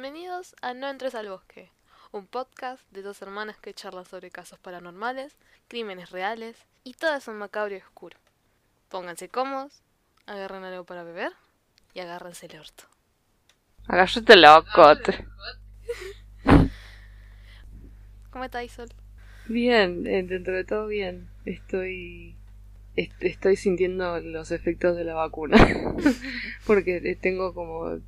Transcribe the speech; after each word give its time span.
Bienvenidos 0.00 0.54
a 0.62 0.74
No 0.74 0.88
entres 0.88 1.16
al 1.16 1.28
bosque, 1.28 1.72
un 2.12 2.28
podcast 2.28 2.88
de 2.92 3.02
dos 3.02 3.20
hermanas 3.20 3.56
que 3.58 3.74
charlan 3.74 4.04
sobre 4.06 4.30
casos 4.30 4.56
paranormales, 4.60 5.34
crímenes 5.66 6.10
reales 6.10 6.56
y 6.84 6.92
todo 6.94 7.16
eso 7.16 7.32
macabro 7.32 7.74
y 7.74 7.78
oscuro. 7.78 8.16
Pónganse 8.90 9.28
cómodos, 9.28 9.82
agarren 10.26 10.62
algo 10.62 10.84
para 10.84 11.02
beber 11.02 11.32
y 11.94 11.98
agárrense 11.98 12.46
el 12.46 12.60
orto. 12.60 12.84
Agárrate 13.88 14.36
locote. 14.36 15.26
¿Cómo 18.30 18.44
está 18.44 18.62
Isol? 18.62 18.90
Bien, 19.48 20.06
eh, 20.06 20.22
dentro 20.22 20.54
de 20.54 20.62
todo 20.62 20.86
bien. 20.86 21.28
Estoy 21.44 22.36
est- 22.94 23.20
estoy 23.20 23.56
sintiendo 23.56 24.20
los 24.20 24.52
efectos 24.52 24.96
de 24.96 25.02
la 25.02 25.14
vacuna. 25.14 25.56
Porque 26.68 26.98
eh, 26.98 27.16
tengo 27.20 27.52
como 27.52 27.98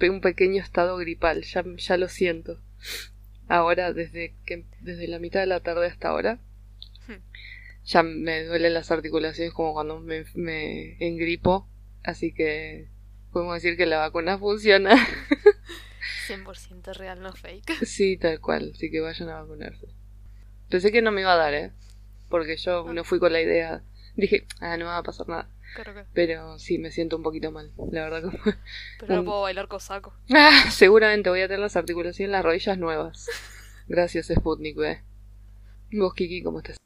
un 0.00 0.20
pequeño 0.20 0.62
estado 0.62 0.96
gripal, 0.96 1.42
ya, 1.42 1.64
ya 1.76 1.96
lo 1.96 2.08
siento. 2.08 2.60
Ahora, 3.48 3.92
desde 3.92 4.34
que 4.44 4.64
desde 4.80 5.08
la 5.08 5.18
mitad 5.18 5.40
de 5.40 5.46
la 5.46 5.60
tarde 5.60 5.86
hasta 5.86 6.08
ahora, 6.08 6.40
Hmm. 7.06 7.22
ya 7.84 8.02
me 8.02 8.42
duelen 8.44 8.74
las 8.74 8.90
articulaciones 8.90 9.52
como 9.52 9.72
cuando 9.72 10.00
me, 10.00 10.24
me 10.34 10.96
engripo. 10.98 11.68
Así 12.02 12.32
que 12.32 12.88
podemos 13.32 13.54
decir 13.54 13.76
que 13.76 13.86
la 13.86 13.98
vacuna 13.98 14.38
funciona. 14.38 14.96
100% 16.26 16.92
real, 16.94 17.20
no 17.20 17.32
fake. 17.32 17.72
Sí, 17.86 18.16
tal 18.16 18.40
cual, 18.40 18.72
así 18.74 18.90
que 18.90 19.00
vayan 19.00 19.28
a 19.28 19.40
vacunarse. 19.40 19.86
Pensé 20.68 20.90
que 20.90 21.02
no 21.02 21.12
me 21.12 21.20
iba 21.20 21.32
a 21.32 21.36
dar, 21.36 21.54
¿eh? 21.54 21.72
Porque 22.28 22.56
yo 22.56 22.92
no 22.92 23.04
fui 23.04 23.20
con 23.20 23.32
la 23.32 23.40
idea. 23.40 23.84
Dije, 24.16 24.46
ah, 24.60 24.76
no 24.76 24.84
me 24.86 24.90
va 24.90 24.98
a 24.98 25.02
pasar 25.04 25.28
nada. 25.28 25.48
Pero 26.14 26.58
sí, 26.58 26.78
me 26.78 26.90
siento 26.90 27.16
un 27.16 27.22
poquito 27.22 27.50
mal, 27.52 27.72
la 27.92 28.08
verdad. 28.08 28.30
que- 28.30 28.54
Pero 29.00 29.16
no 29.16 29.24
puedo 29.24 29.42
bailar 29.42 29.68
cosaco. 29.68 30.14
Ah, 30.34 30.70
seguramente 30.70 31.28
voy 31.30 31.40
a 31.42 31.48
tener 31.48 31.60
las 31.60 31.76
articulaciones, 31.76 32.30
las 32.32 32.44
rodillas 32.44 32.78
nuevas. 32.78 33.28
Gracias, 33.88 34.28
Sputnik, 34.34 34.76
¿ve? 34.76 35.02
Vos, 35.92 36.14
Kiki, 36.14 36.42
¿cómo 36.42 36.58
estás? 36.58 36.76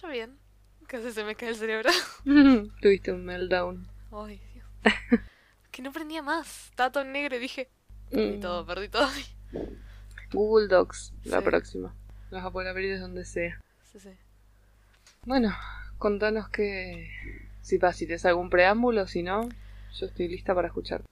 Yo 0.00 0.08
bien. 0.08 0.38
Casi 0.86 1.12
se 1.12 1.24
me 1.24 1.34
cae 1.34 1.48
el 1.48 1.56
cerebro. 1.56 1.90
Tuviste 2.80 3.10
un 3.12 3.24
meltdown. 3.24 3.88
Ay, 4.12 4.40
Dios. 4.52 4.66
que 5.70 5.82
no 5.82 5.92
prendía 5.92 6.22
más. 6.22 6.66
Estaba 6.70 6.92
todo 6.92 7.04
en 7.04 7.12
negro 7.12 7.36
y 7.36 7.38
dije, 7.40 7.70
perdí 8.10 8.36
Mm. 8.36 8.40
todo, 8.40 8.66
perdí 8.66 8.88
todo. 8.88 9.08
Google 10.32 10.68
Docs, 10.68 11.12
la 11.24 11.40
próxima. 11.40 11.94
La 12.30 12.38
vas 12.38 12.46
a 12.46 12.50
poder 12.52 12.68
abrir 12.68 12.90
desde 12.90 13.02
donde 13.02 13.24
sea. 13.24 13.60
Sí, 13.90 13.98
sí. 14.00 14.10
Bueno, 15.22 15.54
contanos 15.98 16.48
que... 16.48 17.08
Si, 17.64 17.78
pa, 17.78 17.94
si 17.94 18.06
te 18.06 18.12
es 18.12 18.26
algún 18.26 18.50
preámbulo, 18.50 19.06
si 19.06 19.22
no, 19.22 19.48
yo 19.94 20.06
estoy 20.06 20.28
lista 20.28 20.54
para 20.54 20.68
escuchar. 20.68 21.02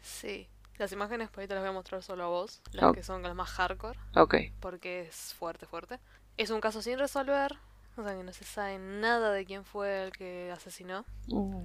Sí. 0.00 0.48
Las 0.78 0.90
imágenes 0.92 1.28
por 1.28 1.42
ahí 1.42 1.48
te 1.48 1.52
las 1.52 1.62
voy 1.62 1.68
a 1.68 1.72
mostrar 1.74 2.02
solo 2.02 2.24
a 2.24 2.28
vos. 2.28 2.62
Las 2.72 2.94
que 2.94 3.02
son 3.02 3.22
las 3.22 3.34
más 3.34 3.50
hardcore. 3.50 3.98
Ok. 4.16 4.36
Porque 4.58 5.02
es 5.02 5.34
fuerte, 5.34 5.66
fuerte. 5.66 5.98
Es 6.38 6.48
un 6.48 6.62
caso 6.62 6.80
sin 6.80 6.98
resolver. 6.98 7.58
O 7.98 8.02
sea 8.02 8.16
que 8.16 8.24
no 8.24 8.32
se 8.32 8.44
sabe 8.44 8.78
nada 8.78 9.32
de 9.32 9.44
quién 9.44 9.66
fue 9.66 10.04
el 10.04 10.12
que 10.12 10.50
asesinó. 10.50 11.04
Mm. 11.28 11.64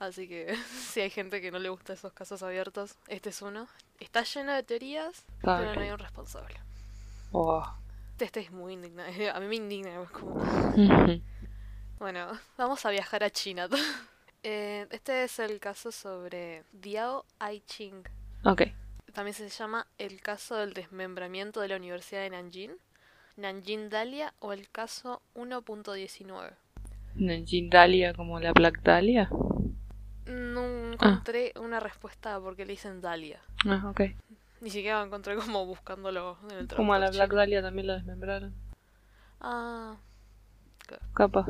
Así 0.00 0.26
que 0.26 0.52
si 0.92 1.00
hay 1.00 1.10
gente 1.10 1.40
que 1.40 1.52
no 1.52 1.60
le 1.60 1.68
gusta 1.68 1.92
esos 1.92 2.12
casos 2.12 2.42
abiertos, 2.42 2.96
este 3.06 3.28
es 3.28 3.40
uno. 3.42 3.68
Está 4.00 4.24
lleno 4.24 4.52
de 4.52 4.64
teorías, 4.64 5.24
Ah, 5.44 5.58
pero 5.60 5.72
no 5.72 5.80
hay 5.82 5.90
un 5.90 6.00
responsable. 6.00 6.56
Oh. 7.30 7.64
Este 8.18 8.40
es 8.40 8.50
muy 8.50 8.72
indignante. 8.72 9.30
A 9.30 9.38
mí 9.38 9.46
me 9.46 9.54
indigna. 9.54 10.02
Es 10.02 10.10
como... 10.10 10.42
Bueno, 11.98 12.26
vamos 12.58 12.84
a 12.86 12.90
viajar 12.90 13.24
a 13.24 13.30
China. 13.30 13.68
Eh, 14.46 14.86
este 14.90 15.24
es 15.24 15.38
el 15.38 15.58
caso 15.58 15.90
sobre 15.90 16.64
Diao 16.70 17.24
Aiching. 17.38 18.02
ok. 18.44 18.60
También 19.14 19.32
se 19.32 19.48
llama 19.48 19.86
el 19.96 20.20
caso 20.20 20.56
del 20.56 20.74
desmembramiento 20.74 21.62
de 21.62 21.68
la 21.68 21.76
Universidad 21.76 22.20
de 22.20 22.28
Nanjing, 22.28 22.72
Nanjing 23.38 23.88
Dahlia 23.88 24.34
o 24.40 24.52
el 24.52 24.68
caso 24.68 25.22
1.19. 25.34 26.52
Nanjing 27.14 27.70
Dahlia 27.70 28.12
como 28.12 28.38
la 28.38 28.52
Black 28.52 28.82
Dahlia. 28.82 29.30
No 30.26 30.92
encontré 30.92 31.54
una 31.58 31.80
respuesta 31.80 32.34
a 32.34 32.40
por 32.40 32.54
qué 32.54 32.66
le 32.66 32.72
dicen 32.72 33.00
Dahlia. 33.00 33.40
Ah, 33.66 33.88
ok. 33.88 34.02
Ni 34.60 34.68
siquiera 34.68 34.98
lo 34.98 35.06
encontré 35.06 35.36
como 35.36 35.64
buscándolo 35.64 36.36
en 36.50 36.58
el 36.58 36.68
Como 36.68 36.92
a 36.92 36.98
la 36.98 37.10
Black. 37.10 37.32
Dahlia 37.32 37.62
también 37.62 37.86
la 37.86 37.94
desmembraron. 37.94 38.54
Ah, 39.40 39.96
Capaz. 41.14 41.46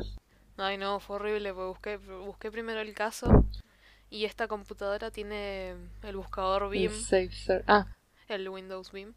Ay 0.57 0.77
no, 0.77 0.99
fue 0.99 1.17
horrible, 1.17 1.53
porque 1.53 1.97
busqué, 1.97 2.15
busqué 2.25 2.51
primero 2.51 2.79
el 2.81 2.93
caso 2.93 3.45
y 4.09 4.25
esta 4.25 4.47
computadora 4.47 5.11
tiene 5.11 5.75
el 6.03 6.15
buscador 6.17 6.63
El 6.73 6.89
BIM, 6.89 6.91
ser- 7.31 7.63
Ah, 7.67 7.87
el 8.27 8.49
Windows 8.49 8.91
BIM. 8.91 9.13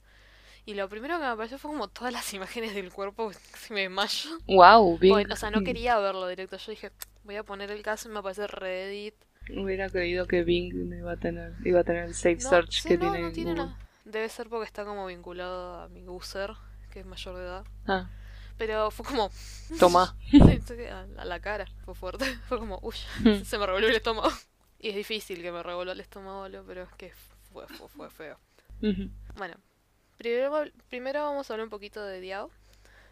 Y 0.66 0.74
lo 0.74 0.88
primero 0.88 1.16
que 1.16 1.22
me 1.24 1.28
apareció 1.28 1.58
fue 1.58 1.70
como 1.70 1.88
todas 1.88 2.12
las 2.12 2.32
imágenes 2.34 2.74
del 2.74 2.92
cuerpo, 2.92 3.30
casi 3.52 3.72
me 3.74 3.82
desmayo. 3.82 4.30
wow, 4.46 4.98
bien. 4.98 5.12
Bueno, 5.12 5.34
o 5.34 5.36
sea, 5.36 5.50
no 5.50 5.62
quería 5.62 5.98
verlo 5.98 6.28
directo. 6.28 6.56
Yo 6.58 6.70
dije, 6.72 6.92
voy 7.24 7.36
a 7.36 7.42
poner 7.44 7.70
el 7.70 7.82
caso 7.82 8.08
y 8.08 8.12
me 8.12 8.18
aparece 8.20 8.46
Reddit. 8.46 9.14
Hubiera 9.56 9.88
creído 9.90 10.26
que 10.26 10.44
Bing 10.44 10.72
no 10.88 10.96
iba 10.96 11.12
a 11.12 11.16
tener, 11.16 11.54
iba 11.64 11.80
a 11.80 11.84
tener 11.84 12.04
el 12.04 12.14
safe 12.14 12.38
No, 12.38 12.50
search 12.50 12.82
sí, 12.82 12.88
que 12.88 12.98
no, 12.98 13.00
tiene 13.10 13.22
no 13.22 13.32
tiene 13.32 13.50
Google. 13.52 13.64
nada. 13.64 13.78
Debe 14.04 14.28
ser 14.28 14.48
porque 14.48 14.66
está 14.66 14.84
como 14.84 15.06
vinculado 15.06 15.82
a 15.82 15.88
mi 15.88 16.06
user, 16.08 16.52
que 16.90 17.00
es 17.00 17.06
mayor 17.06 17.36
de 17.36 17.42
edad. 17.44 17.64
Ah, 17.86 18.08
Pero 18.58 18.90
fue 18.90 19.06
como, 19.06 19.30
toma. 19.78 20.16
a 21.18 21.24
la 21.24 21.40
cara, 21.40 21.66
fue 21.84 21.94
fuerte. 21.94 22.24
Fue 22.48 22.58
como, 22.58 22.78
uy, 22.82 22.94
Hmm. 23.20 23.44
se 23.44 23.56
me 23.58 23.66
revolvió 23.66 23.88
el 23.88 23.96
estómago. 23.96 24.30
Y 24.80 24.90
es 24.90 24.94
difícil 24.94 25.42
que 25.42 25.50
me 25.50 25.60
revuelva 25.62 25.92
el 25.92 25.98
estómago, 26.00 26.46
pero 26.64 26.82
es 26.84 26.92
que 26.96 27.12
fue, 27.52 27.66
fue, 27.66 27.88
fue 27.88 28.10
feo. 28.10 28.38
Bueno, 29.36 29.56
primero, 30.16 30.64
primero 30.88 31.22
vamos 31.24 31.50
a 31.50 31.54
hablar 31.54 31.64
un 31.64 31.70
poquito 31.70 32.04
de 32.04 32.20
Diao. 32.20 32.48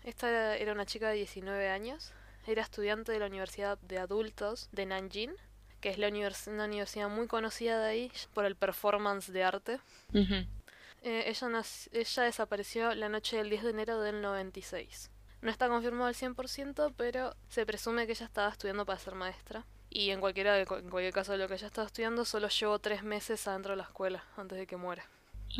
Esta 0.04 0.56
era 0.56 0.72
una 0.72 0.86
chica 0.86 1.08
de 1.08 1.16
19 1.16 1.68
años. 1.68 2.12
Era 2.46 2.62
estudiante 2.62 3.10
de 3.10 3.18
la 3.18 3.26
Universidad 3.26 3.78
de 3.80 3.98
Adultos 3.98 4.68
de 4.70 4.86
Nanjing, 4.86 5.32
que 5.80 5.88
es 5.90 5.98
la 5.98 6.08
univers- 6.08 6.46
una 6.46 6.66
universidad 6.66 7.08
muy 7.08 7.26
conocida 7.26 7.80
de 7.80 7.88
ahí 7.90 8.12
por 8.32 8.44
el 8.44 8.54
performance 8.54 9.32
de 9.32 9.42
arte. 9.42 9.80
Eh, 10.14 11.24
ella, 11.26 11.62
ella 11.92 12.22
desapareció 12.22 12.94
la 12.94 13.08
noche 13.08 13.38
del 13.38 13.50
10 13.50 13.64
de 13.64 13.70
enero 13.70 14.00
del 14.00 14.22
96. 14.22 15.10
No 15.42 15.50
está 15.50 15.68
confirmado 15.68 16.06
al 16.06 16.14
100%, 16.14 16.94
pero 16.96 17.34
se 17.48 17.66
presume 17.66 18.06
que 18.06 18.12
ella 18.12 18.26
estaba 18.26 18.48
estudiando 18.50 18.84
para 18.86 18.98
ser 18.98 19.14
maestra. 19.14 19.64
Y 19.90 20.10
en, 20.10 20.20
cualquiera 20.20 20.54
de- 20.54 20.62
en 20.62 20.90
cualquier 20.90 21.12
caso 21.12 21.32
de 21.32 21.38
lo 21.38 21.46
que 21.48 21.54
ella 21.54 21.66
estaba 21.68 21.86
estudiando, 21.86 22.24
solo 22.24 22.48
llevó 22.48 22.78
tres 22.78 23.02
meses 23.02 23.46
adentro 23.46 23.72
de 23.72 23.76
la 23.76 23.82
escuela 23.84 24.24
antes 24.36 24.58
de 24.58 24.66
que 24.66 24.76
muera. 24.76 25.04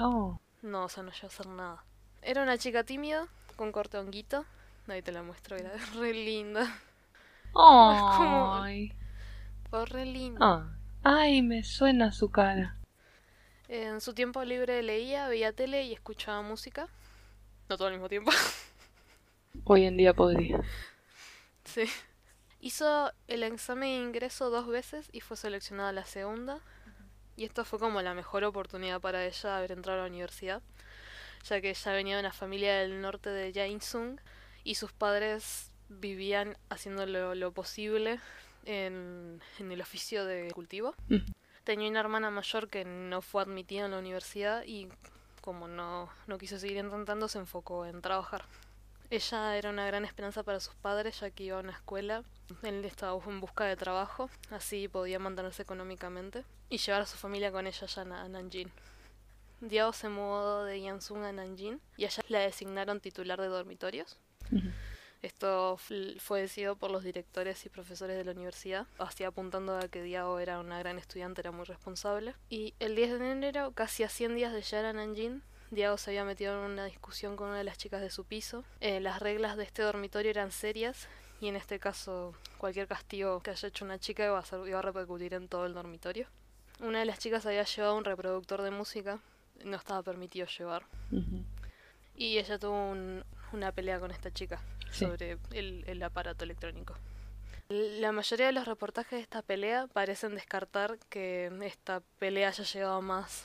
Oh. 0.00 0.41
No, 0.62 0.84
o 0.84 0.88
sea, 0.88 1.03
no 1.03 1.12
llegó 1.12 1.26
a 1.26 1.28
hacer 1.28 1.47
nada. 1.47 1.84
Era 2.22 2.42
una 2.42 2.59
chica 2.59 2.82
tímida, 2.84 3.28
con 3.54 3.70
corte 3.72 3.98
honguito. 3.98 4.44
Ahí 4.88 5.03
te 5.03 5.12
la 5.12 5.22
muestro, 5.22 5.56
era 5.56 5.72
re 5.94 6.12
linda. 6.12 6.81
como- 7.53 8.54
Ay. 8.56 8.92
Fue 9.70 9.84
re 9.86 10.04
linda. 10.06 10.38
Ah. 10.42 10.66
Ay, 11.04 11.42
me 11.42 11.62
suena 11.62 12.10
su 12.12 12.31
cara. 12.31 12.76
En 13.69 14.00
su 14.00 14.15
tiempo 14.15 14.42
libre 14.44 14.82
leía, 14.82 15.28
veía 15.28 15.53
tele 15.53 15.82
y 15.84 15.92
escuchaba 15.92 16.42
música. 16.42 16.88
No 17.69 17.76
todo 17.76 17.88
al 17.88 17.94
mismo 17.94 18.09
tiempo. 18.09 18.31
Hoy 19.64 19.84
en 19.84 19.96
día 19.96 20.14
podría. 20.14 20.62
sí. 21.64 21.84
Hizo 22.60 23.12
el 23.28 23.42
examen 23.42 23.90
de 23.90 24.08
ingreso 24.08 24.50
dos 24.50 24.66
veces 24.66 25.08
y 25.12 25.20
fue 25.20 25.36
seleccionada 25.36 25.92
la 25.92 26.04
segunda. 26.04 26.60
Y 27.36 27.44
esto 27.44 27.64
fue 27.64 27.78
como 27.78 28.02
la 28.02 28.14
mejor 28.14 28.44
oportunidad 28.44 29.00
para 29.00 29.24
ella 29.24 29.50
de 29.50 29.56
haber 29.56 29.72
entrado 29.72 30.00
a 30.00 30.03
la 30.03 30.08
universidad, 30.08 30.62
ya 31.44 31.60
que 31.60 31.70
ella 31.70 31.92
venía 31.92 32.16
de 32.16 32.20
una 32.20 32.32
familia 32.32 32.76
del 32.78 33.00
norte 33.00 33.30
de 33.30 33.53
Jaesung 33.53 34.18
y 34.64 34.76
sus 34.76 34.92
padres 34.92 35.72
vivían 35.88 36.56
haciendo 36.70 37.06
lo, 37.06 37.34
lo 37.34 37.52
posible 37.52 38.20
en, 38.64 39.42
en 39.59 39.72
el 39.72 39.80
oficio 39.82 40.24
de 40.24 40.50
cultivo. 40.52 40.94
Ujú. 41.10 41.24
Tenía 41.64 41.91
una 41.91 42.00
hermana 42.00 42.30
mayor 42.30 42.68
que 42.68 42.84
no 42.84 43.22
fue 43.22 43.42
admitida 43.42 43.86
en 43.86 43.92
la 43.92 43.98
universidad 43.98 44.64
y 44.66 44.88
como 45.42 45.68
no, 45.68 46.10
no 46.26 46.38
quiso 46.38 46.59
seguir 46.59 46.78
intentando 46.78 47.28
se 47.28 47.38
enfocó 47.38 47.86
en 47.86 48.02
trabajar. 48.02 48.44
Ella 49.10 49.56
era 49.56 49.70
una 49.70 49.86
gran 49.86 50.04
esperanza 50.04 50.42
para 50.42 50.60
sus 50.60 50.74
padres 50.74 51.20
ya 51.20 51.30
que 51.30 51.44
iba 51.44 51.56
a 51.58 51.60
una 51.60 51.72
escuela. 51.72 52.24
Él 52.62 52.84
estaba 52.84 53.18
en 53.26 53.41
busca 53.41 53.64
de 53.64 53.76
trabajo, 53.76 54.28
así 54.50 54.88
podía 54.88 55.18
mantenerse 55.18 55.62
económicamente 55.62 56.44
y 56.68 56.78
llevar 56.78 57.03
a 57.03 57.06
su 57.06 57.16
familia 57.16 57.53
con 57.53 57.66
ella 57.66 57.78
allá 57.82 58.03
a 58.03 58.04
Na- 58.04 58.22
a 58.22 58.28
Nanjing. 58.28 58.70
Diao 59.60 59.92
se 59.92 60.08
mudó 60.08 60.64
de 60.64 60.80
Yansung 60.80 61.24
a 61.24 61.32
Nanjing 61.32 61.80
y 61.97 62.04
allá 62.04 62.22
la 62.28 62.41
designaron 62.41 63.00
titular 63.00 63.41
de 63.41 63.47
dormitorios. 63.48 64.16
Esto 65.22 65.76
fue 66.18 66.41
decidido 66.42 66.76
por 66.76 66.91
los 66.91 67.02
directores 67.02 67.64
y 67.64 67.68
profesores 67.68 68.16
de 68.16 68.24
la 68.24 68.32
universidad, 68.32 68.86
así 68.98 69.24
apuntando 69.24 69.76
a 69.76 69.88
que 69.88 70.02
Diao 70.02 70.38
era 70.38 70.60
una 70.60 70.78
gran 70.78 70.98
estudiante, 70.98 71.41
era 71.41 71.50
muy 71.52 71.64
responsable. 71.64 72.34
Y 72.50 72.74
el 72.80 72.94
10 72.94 73.18
de 73.18 73.30
enero, 73.32 73.72
casi 73.72 74.02
a 74.04 74.09
100 74.09 74.36
días 74.36 74.52
de 74.52 74.62
llegar 74.62 74.84
a 74.84 74.92
Nanjing, 74.92 75.42
Diao 75.71 75.97
se 75.98 76.10
había 76.10 76.24
metido 76.24 76.53
en 76.65 76.71
una 76.72 76.84
discusión 76.84 77.36
con 77.36 77.48
una 77.48 77.59
de 77.59 77.65
las 77.65 77.77
chicas 77.78 78.01
de 78.01 78.10
su 78.10 78.24
piso. 78.24 78.65
Eh, 78.80 79.01
las 79.01 79.21
reglas 79.21 79.57
de 79.57 79.65
este 79.65 79.83
dormitorio 79.83 80.30
eran 80.30 80.53
serias 80.53 81.09
y 81.41 81.48
en 81.48 81.57
este 81.57 81.78
caso 81.78 82.34
cualquier 82.59 82.86
castigo 82.86 83.41
que 83.41 83.51
haya 83.51 83.68
hecho 83.68 83.84
una 83.84 83.98
chica 83.98 84.24
iba 84.24 84.39
a, 84.39 84.45
ser- 84.45 84.66
iba 84.68 84.78
a 84.78 84.83
repercutir 84.83 85.34
en 85.34 85.48
todo 85.48 85.66
el 85.66 85.74
dormitorio. 85.74 86.28
Una 86.80 87.01
de 87.01 87.04
las 87.07 87.18
chicas 87.18 87.45
había 87.47 87.65
llevado 87.65 87.97
un 87.97 88.04
reproductor 88.04 88.63
de 88.63 88.71
música, 88.71 89.18
no 89.65 89.77
estaba 89.77 90.03
permitido 90.03 90.47
llevar. 90.47 90.84
Y 92.15 92.39
ella 92.39 92.59
tuvo 92.59 92.91
un- 92.91 93.24
una 93.53 93.72
pelea 93.72 93.98
con 94.01 94.10
esta 94.10 94.30
chica 94.30 94.60
Sí. 94.91 95.04
sobre 95.07 95.39
el, 95.53 95.84
el 95.86 96.03
aparato 96.03 96.45
electrónico. 96.45 96.95
La 97.69 98.12
mayoría 98.12 98.47
de 98.47 98.53
los 98.53 98.66
reportajes 98.66 99.12
de 99.19 99.21
esta 99.22 99.42
pelea 99.42 99.89
parecen 99.89 100.34
descartar 100.36 100.98
que 101.10 101.51
esta 101.65 102.01
pelea 102.19 102.48
haya 102.48 102.62
llegado 102.65 103.03
más 103.03 103.45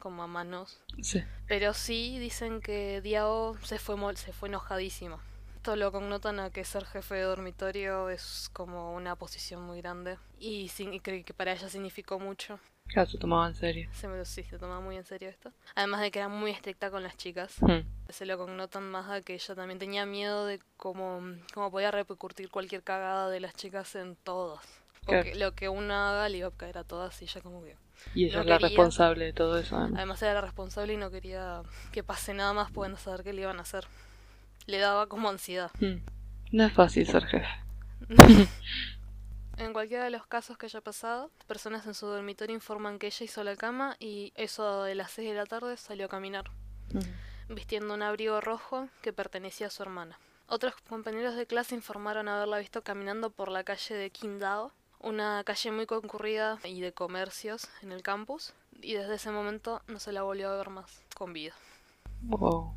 como 0.00 0.22
a 0.24 0.26
manos. 0.26 0.80
Sí. 1.02 1.22
Pero 1.46 1.72
sí 1.74 2.18
dicen 2.18 2.60
que 2.60 3.00
Diao 3.00 3.56
se 3.62 3.78
fue, 3.78 3.94
mol- 3.96 4.16
se 4.16 4.32
fue 4.32 4.48
enojadísimo. 4.48 5.20
Esto 5.56 5.76
lo 5.76 5.92
connotan 5.92 6.40
a 6.40 6.50
que 6.50 6.64
ser 6.64 6.84
jefe 6.86 7.16
de 7.16 7.22
dormitorio 7.22 8.08
es 8.08 8.48
como 8.54 8.94
una 8.94 9.14
posición 9.14 9.62
muy 9.62 9.80
grande. 9.82 10.16
Y, 10.38 10.68
sin- 10.68 10.94
y 10.94 11.00
creo 11.00 11.22
que 11.24 11.34
para 11.34 11.52
ella 11.52 11.68
significó 11.68 12.18
mucho. 12.18 12.58
Claro, 12.86 13.08
se 13.08 13.18
tomaba 13.18 13.46
en 13.46 13.54
serio. 13.54 13.88
Se 13.92 14.08
me, 14.08 14.24
sí, 14.24 14.42
se 14.42 14.58
tomaba 14.58 14.80
muy 14.80 14.96
en 14.96 15.04
serio 15.04 15.28
esto. 15.28 15.52
Además 15.76 16.00
de 16.00 16.10
que 16.10 16.18
era 16.18 16.28
muy 16.28 16.50
estricta 16.50 16.90
con 16.90 17.02
las 17.04 17.16
chicas. 17.16 17.60
Mm. 17.62 17.80
Se 18.08 18.26
lo 18.26 18.36
connotan 18.38 18.90
más 18.90 19.08
a 19.10 19.20
que 19.20 19.34
ella 19.34 19.54
también 19.54 19.78
tenía 19.78 20.06
miedo 20.06 20.46
de 20.46 20.60
cómo, 20.76 21.20
cómo 21.54 21.70
podía 21.70 21.90
repercutir 21.92 22.50
cualquier 22.50 22.82
cagada 22.82 23.28
de 23.30 23.38
las 23.38 23.54
chicas 23.54 23.94
en 23.94 24.16
todas. 24.16 24.64
Claro. 25.04 25.22
Porque 25.24 25.34
lo 25.36 25.54
que 25.54 25.68
una 25.68 26.10
haga 26.10 26.28
le 26.28 26.38
iba 26.38 26.48
a 26.48 26.50
caer 26.50 26.78
a 26.78 26.84
todas 26.84 27.20
y 27.22 27.26
ella 27.26 27.40
como 27.42 27.62
que... 27.62 27.76
Y 28.14 28.24
ella 28.26 28.36
No 28.36 28.40
es 28.42 28.46
la 28.48 28.54
quería. 28.58 28.68
responsable 28.68 29.24
de 29.26 29.32
todo 29.32 29.58
eso. 29.58 29.76
además. 29.76 29.98
Además 29.98 30.22
era 30.22 30.34
la 30.34 30.40
responsable 30.40 30.92
y 30.94 30.96
no 30.96 31.10
quería 31.10 31.62
que 31.92 32.02
pase 32.02 32.34
nada 32.34 32.52
más 32.52 32.70
pudiendo 32.70 32.98
saber 32.98 33.22
qué 33.22 33.32
le 33.32 33.42
iban 33.42 33.58
a 33.58 33.62
hacer. 33.62 33.86
Le 34.66 34.78
daba 34.78 35.06
como 35.06 35.28
ansiedad. 35.28 35.70
Mm. 35.80 35.96
No 36.52 36.64
es 36.64 36.72
fácil 36.72 37.06
ser 37.06 37.24
jefe. 37.26 37.46
En 39.56 39.74
cualquiera 39.74 40.04
de 40.04 40.10
los 40.10 40.26
casos 40.26 40.56
que 40.56 40.66
haya 40.66 40.80
pasado, 40.80 41.30
personas 41.46 41.86
en 41.86 41.92
su 41.92 42.06
dormitorio 42.06 42.54
informan 42.54 42.98
que 42.98 43.08
ella 43.08 43.24
hizo 43.24 43.44
la 43.44 43.56
cama 43.56 43.94
y 43.98 44.32
eso 44.34 44.84
de 44.84 44.94
las 44.94 45.10
6 45.10 45.28
de 45.30 45.34
la 45.34 45.44
tarde 45.44 45.76
salió 45.76 46.06
a 46.06 46.08
caminar, 46.08 46.50
Mm. 46.92 47.54
vistiendo 47.54 47.92
un 47.94 48.02
abrigo 48.02 48.40
rojo 48.40 48.88
que 49.02 49.12
pertenecía 49.12 49.66
a 49.66 49.70
su 49.70 49.82
hermana. 49.82 50.18
Otros 50.48 50.74
compañeros 50.88 51.36
de 51.36 51.46
clase 51.46 51.74
informaron 51.74 52.28
haberla 52.28 52.58
visto 52.58 52.80
caminando 52.82 53.28
por 53.30 53.50
la 53.50 53.62
calle 53.62 53.94
de 53.94 54.10
Qingdao, 54.10 54.72
una 55.00 55.42
calle 55.44 55.72
muy 55.72 55.86
concurrida 55.86 56.58
y 56.64 56.80
de 56.80 56.92
comercios 56.92 57.68
en 57.82 57.92
el 57.92 58.02
campus, 58.02 58.52
y 58.82 58.94
desde 58.94 59.14
ese 59.16 59.30
momento 59.30 59.82
no 59.88 59.98
se 59.98 60.12
la 60.12 60.22
volvió 60.22 60.50
a 60.50 60.56
ver 60.56 60.70
más 60.70 61.02
con 61.16 61.32
vida. 61.32 61.54
Wow. 62.22 62.74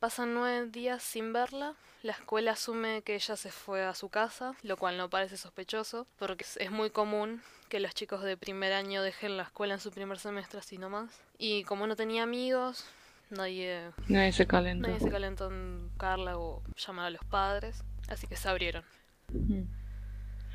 Pasan 0.00 0.34
nueve 0.34 0.66
días 0.68 1.02
sin 1.02 1.32
verla. 1.32 1.74
La 2.02 2.12
escuela 2.12 2.52
asume 2.52 3.02
que 3.02 3.14
ella 3.14 3.36
se 3.36 3.52
fue 3.52 3.84
a 3.84 3.94
su 3.94 4.08
casa, 4.08 4.54
lo 4.62 4.76
cual 4.76 4.96
no 4.96 5.08
parece 5.08 5.36
sospechoso, 5.36 6.06
porque 6.18 6.44
es- 6.58 6.70
muy 6.72 6.90
común 6.90 7.40
que 7.68 7.78
los 7.78 7.94
chicos 7.94 8.22
de 8.24 8.36
primer 8.36 8.72
año 8.72 9.02
dejen 9.02 9.36
la 9.36 9.44
escuela 9.44 9.74
en 9.74 9.80
su 9.80 9.90
primer 9.92 10.18
semestre 10.18 10.58
así 10.58 10.76
nomás. 10.78 11.20
Y 11.38 11.62
como 11.64 11.86
no 11.86 11.94
tenía 11.94 12.24
amigos, 12.24 12.84
nadie, 13.30 13.92
Nadie 14.08 14.32
se 14.32 14.46
calentó. 14.48 14.88
nadie 14.88 15.00
se 15.00 15.10
calentó 15.10 15.46
en 15.50 15.88
Carla 15.96 16.36
o 16.36 16.62
llamar 16.76 17.06
a 17.06 17.10
los 17.10 17.24
padres, 17.24 17.84
así 18.08 18.26
que 18.26 18.36
se 18.36 18.48
abrieron. 18.48 18.84
Mm. 19.32 19.62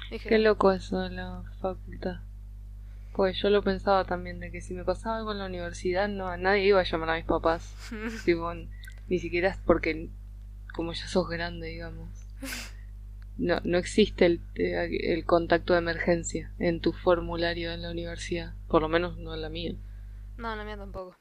Dije, 0.10 0.30
Qué 0.30 0.38
loco 0.38 0.72
eso 0.72 1.00
de 1.00 1.10
la 1.10 1.44
facultad. 1.60 2.22
Pues 3.14 3.38
yo 3.42 3.50
lo 3.50 3.64
pensaba 3.64 4.06
también, 4.06 4.40
de 4.40 4.52
que 4.52 4.62
si 4.62 4.74
me 4.74 4.84
pasaba 4.84 5.18
algo 5.18 5.32
en 5.32 5.40
la 5.40 5.48
universidad, 5.48 6.08
no, 6.08 6.28
a 6.28 6.38
nadie 6.38 6.66
iba 6.68 6.80
a 6.80 6.84
llamar 6.84 7.10
a 7.10 7.16
mis 7.16 7.26
papás. 7.26 7.74
tipo, 8.26 8.54
ni 9.08 9.20
siquiera 9.20 9.50
es 9.50 9.58
porque, 9.58 10.10
como 10.74 10.94
ya 10.94 11.08
sos 11.08 11.28
grande, 11.28 11.68
digamos. 11.68 12.10
No, 13.38 13.60
no 13.64 13.78
existe 13.78 14.26
el, 14.26 14.42
eh, 14.56 15.14
el 15.14 15.26
contacto 15.26 15.74
de 15.74 15.80
emergencia 15.80 16.52
en 16.58 16.80
tu 16.80 16.92
formulario 16.92 17.72
en 17.72 17.82
la 17.82 17.92
universidad. 17.92 18.54
Por 18.68 18.82
lo 18.82 18.90
menos 18.90 19.18
no 19.18 19.34
en 19.34 19.42
la 19.42 19.50
mía. 19.50 19.76
No, 20.38 20.56
la 20.56 20.64
mía 20.64 20.78
tampoco. 20.78 21.16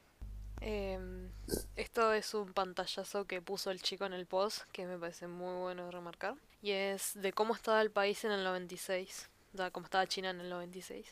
Em, 0.60 1.28
esto 1.76 2.12
es 2.12 2.34
un 2.34 2.52
pantallazo 2.52 3.26
que 3.26 3.40
puso 3.42 3.70
el 3.70 3.80
chico 3.82 4.04
en 4.04 4.12
el 4.12 4.26
post, 4.26 4.62
que 4.72 4.86
me 4.86 4.98
parece 4.98 5.26
muy 5.26 5.54
bueno 5.60 5.86
de 5.86 5.90
remarcar. 5.90 6.34
Y 6.62 6.72
es 6.72 7.12
de 7.14 7.32
cómo 7.32 7.54
estaba 7.54 7.80
el 7.82 7.90
país 7.90 8.24
en 8.24 8.32
el 8.32 8.44
96. 8.44 9.30
O 9.54 9.56
sea, 9.56 9.70
cómo 9.70 9.84
estaba 9.84 10.06
China 10.06 10.30
en 10.30 10.40
el 10.40 10.50
96. 10.50 11.06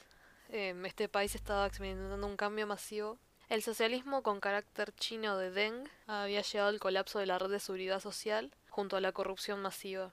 Em, 0.50 0.84
este 0.86 1.08
país 1.08 1.34
estaba 1.34 1.66
experimentando 1.66 2.26
un 2.26 2.36
cambio 2.36 2.66
masivo. 2.66 3.18
El 3.48 3.62
socialismo 3.62 4.22
con 4.22 4.40
carácter 4.40 4.92
chino 4.94 5.36
de 5.36 5.50
Deng 5.50 5.88
había 6.06 6.42
llegado 6.42 6.70
al 6.70 6.80
colapso 6.80 7.18
de 7.18 7.26
la 7.26 7.38
red 7.38 7.50
de 7.50 7.60
seguridad 7.60 8.00
social 8.00 8.50
junto 8.70 8.96
a 8.96 9.00
la 9.00 9.12
corrupción 9.12 9.60
masiva. 9.60 10.12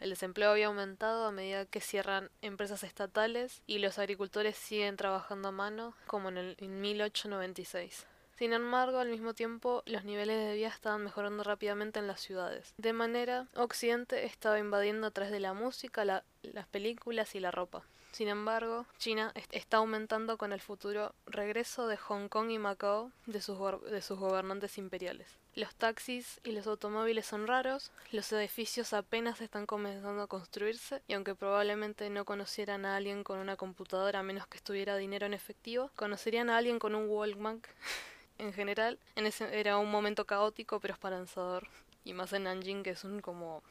El 0.00 0.10
desempleo 0.10 0.50
había 0.50 0.68
aumentado 0.68 1.26
a 1.26 1.30
medida 1.30 1.66
que 1.66 1.80
cierran 1.80 2.30
empresas 2.40 2.82
estatales 2.84 3.62
y 3.66 3.78
los 3.78 3.98
agricultores 3.98 4.56
siguen 4.56 4.96
trabajando 4.96 5.48
a 5.48 5.52
mano 5.52 5.94
como 6.06 6.30
en, 6.30 6.38
el, 6.38 6.56
en 6.58 6.80
1896. 6.80 8.06
Sin 8.40 8.54
embargo, 8.54 9.00
al 9.00 9.10
mismo 9.10 9.34
tiempo, 9.34 9.82
los 9.84 10.02
niveles 10.04 10.38
de 10.38 10.54
vida 10.54 10.68
estaban 10.68 11.04
mejorando 11.04 11.44
rápidamente 11.44 11.98
en 11.98 12.06
las 12.06 12.22
ciudades. 12.22 12.72
De 12.78 12.94
manera, 12.94 13.46
Occidente 13.54 14.24
estaba 14.24 14.58
invadiendo 14.58 15.06
a 15.06 15.10
través 15.10 15.30
de 15.30 15.40
la 15.40 15.52
música, 15.52 16.06
la- 16.06 16.24
las 16.42 16.66
películas 16.66 17.34
y 17.34 17.40
la 17.40 17.50
ropa. 17.50 17.82
Sin 18.12 18.28
embargo, 18.28 18.86
China 18.96 19.30
est- 19.34 19.54
está 19.54 19.76
aumentando 19.76 20.38
con 20.38 20.54
el 20.54 20.60
futuro 20.62 21.14
regreso 21.26 21.86
de 21.86 21.98
Hong 21.98 22.28
Kong 22.28 22.50
y 22.50 22.58
Macao 22.58 23.12
de 23.26 23.42
sus, 23.42 23.58
de 23.90 24.00
sus 24.00 24.18
gobernantes 24.18 24.78
imperiales. 24.78 25.28
Los 25.54 25.74
taxis 25.74 26.40
y 26.42 26.52
los 26.52 26.66
automóviles 26.66 27.26
son 27.26 27.46
raros, 27.46 27.92
los 28.10 28.32
edificios 28.32 28.94
apenas 28.94 29.42
están 29.42 29.66
comenzando 29.66 30.22
a 30.22 30.26
construirse 30.28 31.02
y 31.08 31.12
aunque 31.12 31.34
probablemente 31.34 32.08
no 32.08 32.24
conocieran 32.24 32.86
a 32.86 32.96
alguien 32.96 33.22
con 33.22 33.38
una 33.38 33.56
computadora 33.56 34.20
a 34.20 34.22
menos 34.22 34.46
que 34.46 34.56
estuviera 34.56 34.96
dinero 34.96 35.26
en 35.26 35.34
efectivo, 35.34 35.90
conocerían 35.94 36.48
a 36.48 36.56
alguien 36.56 36.78
con 36.78 36.94
un 36.94 37.06
Walkman. 37.06 37.60
en 38.40 38.52
general, 38.52 38.98
en 39.16 39.26
ese 39.26 39.58
era 39.60 39.78
un 39.78 39.90
momento 39.90 40.24
caótico 40.26 40.80
pero 40.80 40.94
esperanzador 40.94 41.68
y 42.04 42.12
más 42.14 42.32
en 42.32 42.44
Nanjing 42.44 42.82
que 42.82 42.90
es 42.90 43.04
un 43.04 43.20
como 43.20 43.62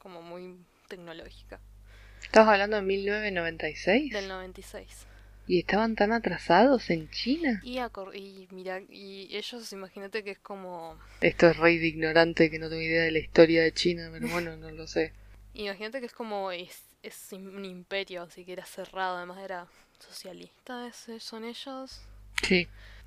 como 0.00 0.22
muy 0.22 0.56
tecnológica 0.88 1.60
¿Estabas 2.22 2.52
hablando 2.54 2.76
de 2.76 2.82
1996? 2.82 4.12
del 4.12 4.28
96. 4.28 5.06
¿Y 5.48 5.60
estaban 5.60 5.94
tan 5.94 6.12
atrasados 6.12 6.90
en 6.90 7.08
China? 7.10 7.60
Y, 7.64 7.76
acor- 7.76 8.14
y 8.16 8.48
mira, 8.50 8.80
y 8.88 9.28
ellos, 9.36 9.72
imagínate 9.72 10.24
que 10.24 10.32
es 10.32 10.38
como. 10.40 10.98
Esto 11.20 11.46
es 11.48 11.56
rey 11.56 11.78
de 11.78 11.86
ignorante 11.86 12.50
que 12.50 12.58
no 12.58 12.68
tengo 12.68 12.82
idea 12.82 13.04
de 13.04 13.12
la 13.12 13.20
historia 13.20 13.62
de 13.62 13.72
China, 13.72 14.08
pero 14.12 14.26
bueno, 14.28 14.56
no 14.56 14.70
lo 14.72 14.86
sé. 14.88 15.12
Imagínate 15.54 16.00
que 16.00 16.06
es 16.06 16.12
como. 16.12 16.50
Es, 16.50 16.82
es 17.02 17.32
un 17.32 17.64
imperio, 17.64 18.22
así 18.22 18.44
que 18.44 18.54
era 18.54 18.66
cerrado, 18.66 19.18
además 19.18 19.38
era 19.38 19.68
socialista, 20.00 20.88
ese- 20.88 21.20
son 21.20 21.44
ellos. 21.44 22.00
Sí. 22.42 22.66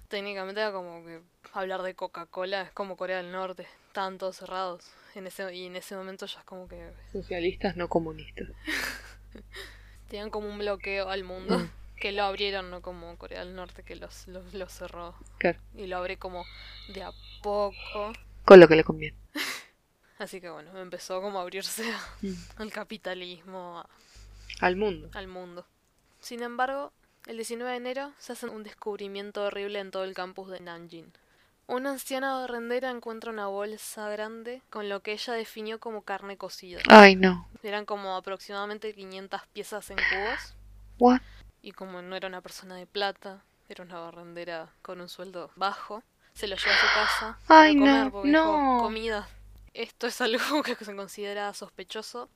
Técnicamente 0.10 0.60
era 0.60 0.72
como 0.72 1.06
que 1.06 1.22
hablar 1.54 1.82
de 1.84 1.96
Coca-Cola 1.96 2.64
es 2.64 2.72
como 2.72 2.98
Corea 2.98 3.18
del 3.18 3.32
Norte, 3.32 3.68
estaban 3.88 4.18
todos 4.18 4.38
cerrados. 4.38 4.84
En 5.16 5.26
ese, 5.28 5.54
y 5.56 5.66
en 5.66 5.76
ese 5.76 5.96
momento 5.96 6.26
ya 6.26 6.40
es 6.40 6.46
como 6.46 6.68
que 6.68 6.92
Socialistas 7.12 7.76
no 7.78 7.88
comunistas. 7.90 8.48
tenían 10.10 10.30
como 10.30 10.48
un 10.50 10.58
bloqueo 10.58 11.10
al 11.10 11.24
mundo. 11.24 11.60
Mm. 11.60 11.70
Que 12.00 12.12
lo 12.14 12.24
abrieron, 12.24 12.72
no 12.72 12.82
como 12.82 13.18
Corea 13.18 13.40
del 13.44 13.56
Norte 13.56 13.84
que 13.84 13.96
los, 13.98 14.28
los, 14.30 14.54
los 14.54 14.72
cerró. 14.72 15.16
Claro. 15.38 15.60
Y 15.76 15.88
lo 15.88 15.98
abre 15.98 16.18
como 16.18 16.46
de 16.94 17.04
a 17.04 17.12
poco. 17.44 18.14
Con 18.46 18.60
lo 18.62 18.68
que 18.70 18.78
le 18.78 18.84
conviene. 18.86 19.18
Así 20.18 20.40
que 20.42 20.50
bueno, 20.50 20.78
empezó 20.80 21.22
como 21.22 21.40
a 21.40 21.42
abrirse 21.44 21.92
a- 21.92 22.00
Mm. 22.22 22.34
al 22.58 22.72
capitalismo, 22.72 23.80
a- 23.80 23.90
Al 24.66 24.76
mundo. 24.78 25.10
al 25.14 25.28
mundo. 25.28 25.66
Sin 26.22 26.42
embargo, 26.42 26.94
el 27.28 27.36
19 27.38 27.72
de 27.72 27.78
enero 27.78 28.14
se 28.18 28.34
hace 28.34 28.48
un 28.48 28.64
descubrimiento 28.64 29.44
horrible 29.44 29.80
en 29.80 29.92
todo 29.92 30.04
el 30.04 30.14
campus 30.14 30.50
de 30.50 30.60
Nanjing. 30.60 31.12
Una 31.68 31.92
anciana 31.92 32.34
barrendera 32.40 32.90
encuentra 32.90 33.32
una 33.32 33.48
bolsa 33.48 34.10
grande 34.10 34.64
con 34.72 34.90
lo 34.90 35.02
que 35.02 35.12
ella 35.12 35.34
definió 35.34 35.80
como 35.80 36.02
carne 36.02 36.36
cocida. 36.38 36.80
Ay, 36.88 37.16
no. 37.16 37.48
Eran 37.62 37.86
como 37.86 38.16
aproximadamente 38.16 38.94
500 38.96 39.42
piezas 39.54 39.90
en 39.92 39.98
cubos 39.98 40.56
What? 40.98 41.22
y 41.62 41.72
como 41.74 42.02
no 42.02 42.16
era 42.16 42.28
una 42.28 42.42
persona 42.42 42.76
de 42.76 42.88
plata, 42.88 43.44
era 43.68 43.84
una 43.84 44.00
barrendera 44.00 44.74
con 44.82 45.00
un 45.00 45.10
sueldo 45.10 45.52
bajo, 45.56 46.02
se 46.34 46.48
lo 46.48 46.56
llevó 46.56 46.72
a 46.72 46.78
su 46.78 46.86
casa 46.88 47.40
para 47.48 47.62
Ay, 47.62 47.76
no, 47.76 47.82
comer 47.86 48.12
porque 48.12 48.30
dijo, 48.30 48.42
no. 48.42 48.78
comida. 48.82 49.30
Esto 49.76 50.08
es 50.08 50.20
algo 50.22 50.40
que 50.64 50.74
se 50.76 50.96
considera 50.96 51.54
sospechoso 51.54 52.30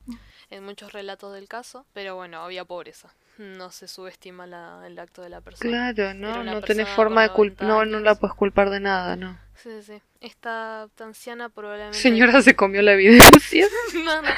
en 0.51 0.63
muchos 0.63 0.93
relatos 0.93 1.33
del 1.33 1.47
caso, 1.47 1.87
pero 1.93 2.15
bueno, 2.15 2.41
había 2.43 2.65
pobreza. 2.65 3.11
No 3.37 3.71
se 3.71 3.87
subestima 3.87 4.45
la- 4.45 4.83
el 4.85 4.97
acto 4.99 5.21
de 5.23 5.29
la 5.29 5.41
persona. 5.41 5.93
Claro, 5.93 6.13
no, 6.13 6.43
no 6.43 6.61
tenés 6.61 6.87
forma 6.89 7.23
de 7.23 7.29
culpar. 7.29 7.67
90 7.67 7.85
No, 7.85 7.99
no 7.99 8.03
la 8.03 8.15
puedes 8.15 8.35
culpar 8.35 8.69
de 8.69 8.79
nada, 8.79 9.15
no. 9.15 9.39
Sí, 9.55 9.69
sí, 9.81 9.93
sí. 9.93 10.01
Esta 10.21 10.87
anciana 10.99 11.49
probablemente... 11.49 11.97
Señora 11.97 12.41
se 12.43 12.55
comió 12.55 12.81
la 12.81 12.93
evidencia. 12.93 13.67
no, 14.03 14.21
no, 14.21 14.29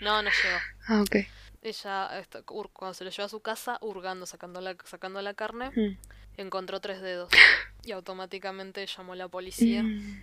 no, 0.00 0.22
no 0.22 0.30
llegó. 0.30 0.58
Ah, 0.88 1.00
ok. 1.02 1.16
Ella, 1.62 2.18
esta- 2.18 2.42
cuando 2.42 2.92
se 2.94 3.04
lo 3.04 3.10
llevó 3.10 3.24
a 3.24 3.28
su 3.28 3.40
casa, 3.40 3.78
hurgando, 3.80 4.26
sacando 4.26 4.60
la, 4.60 4.76
sacando 4.84 5.22
la 5.22 5.32
carne, 5.34 5.70
Mm. 5.74 5.96
encontró 6.36 6.80
tres 6.80 7.00
dedos. 7.00 7.30
Y 7.84 7.90
automáticamente 7.92 8.86
llamó 8.86 9.14
a 9.14 9.16
la 9.16 9.26
policía. 9.28 9.82
Mm. 9.82 10.22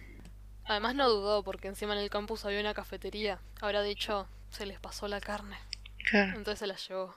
Además 0.66 0.96
no 0.96 1.10
dudó, 1.10 1.44
porque 1.44 1.68
encima 1.68 1.94
en 1.94 2.00
el 2.00 2.10
campus 2.10 2.46
había 2.46 2.60
una 2.62 2.74
cafetería. 2.74 3.40
Habrá 3.60 3.82
dicho, 3.82 4.28
se 4.52 4.66
les 4.66 4.80
pasó 4.80 5.08
la 5.10 5.20
carne. 5.20 5.58
Claro. 6.10 6.38
Entonces 6.38 6.60
se 6.60 6.68
la 6.68 6.76
llevó. 6.76 7.16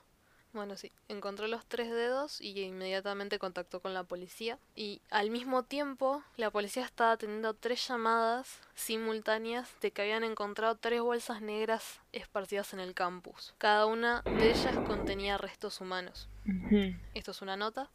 Bueno, 0.52 0.76
sí, 0.76 0.92
encontró 1.09 1.47
los 1.49 1.64
tres 1.64 1.90
dedos 1.90 2.40
y 2.40 2.61
inmediatamente 2.61 3.38
contactó 3.38 3.80
con 3.80 3.94
la 3.94 4.04
policía. 4.04 4.59
Y 4.76 5.00
al 5.11 5.30
mismo 5.30 5.62
tiempo, 5.62 6.23
la 6.37 6.50
policía 6.50 6.85
estaba 6.85 7.16
teniendo 7.16 7.54
tres 7.54 7.88
llamadas 7.88 8.61
simultáneas 8.75 9.71
de 9.80 9.90
que 9.92 10.02
habían 10.02 10.25
encontrado 10.25 10.75
tres 10.76 11.00
bolsas 11.00 11.40
negras 11.40 12.00
esparcidas 12.12 12.75
en 12.75 12.80
el 12.80 12.92
campus. 12.92 13.54
Cada 13.59 13.87
una 13.87 14.21
de 14.23 14.50
ellas 14.50 14.76
contenía 14.87 15.38
restos 15.38 15.80
humanos. 15.80 16.28
Esto 17.14 17.30
es 17.30 17.40
una 17.40 17.56
nota. 17.56 17.88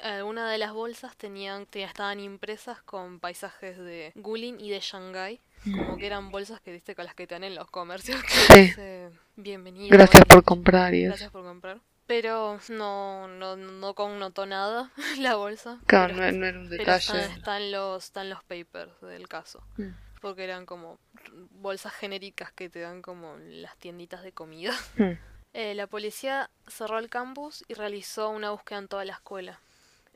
Algunas 0.00 0.50
de 0.50 0.58
las 0.58 0.72
bolsas 0.72 1.16
tenían, 1.16 1.66
te- 1.66 1.82
estaban 1.82 2.20
impresas 2.20 2.80
con 2.82 3.20
paisajes 3.20 3.76
de 3.78 4.12
Guilin 4.14 4.60
y 4.60 4.70
de 4.70 4.80
Shanghái. 4.80 5.40
Como 5.64 5.96
que 5.96 6.06
eran 6.06 6.30
bolsas 6.30 6.60
que 6.60 6.72
viste 6.72 6.94
con 6.94 7.06
las 7.06 7.14
que 7.14 7.26
te 7.26 7.34
dan 7.36 7.44
en 7.44 7.54
los 7.54 7.70
comercios. 7.70 8.22
Que 8.22 8.28
Sí. 8.28 8.60
dice, 8.66 9.10
Bienvenido. 9.36 9.96
Gracias 9.96 10.24
por 10.26 10.44
comprar 10.44 10.94
y. 10.94 11.04
Gracias 11.04 11.30
por 11.30 11.42
comprar. 11.42 11.80
Pero 12.06 12.60
no, 12.68 13.28
no, 13.28 13.56
no 13.56 13.94
connotó 13.94 14.46
nada 14.46 14.90
la 15.18 15.36
bolsa. 15.36 15.78
Claro, 15.86 16.14
pero, 16.16 16.32
no, 16.32 16.38
no 16.38 16.46
era 16.46 16.58
un 16.58 16.68
pero 16.68 16.80
detalle. 16.80 17.20
están, 17.20 17.38
están 17.38 17.70
los, 17.72 18.04
están 18.04 18.30
los 18.30 18.42
papers 18.44 19.00
del 19.00 19.28
caso. 19.28 19.62
Mm. 19.76 19.90
Porque 20.20 20.44
eran 20.44 20.66
como 20.66 20.98
bolsas 21.50 21.92
genéricas 21.94 22.52
que 22.52 22.68
te 22.68 22.80
dan 22.80 23.02
como 23.02 23.36
las 23.38 23.76
tienditas 23.78 24.22
de 24.22 24.32
comida. 24.32 24.74
Mm. 24.96 25.12
Eh, 25.56 25.76
la 25.76 25.86
policía 25.86 26.50
cerró 26.66 26.98
el 26.98 27.08
campus 27.08 27.62
y 27.68 27.74
realizó 27.74 28.28
una 28.30 28.50
búsqueda 28.50 28.80
en 28.80 28.88
toda 28.88 29.04
la 29.04 29.12
escuela. 29.12 29.60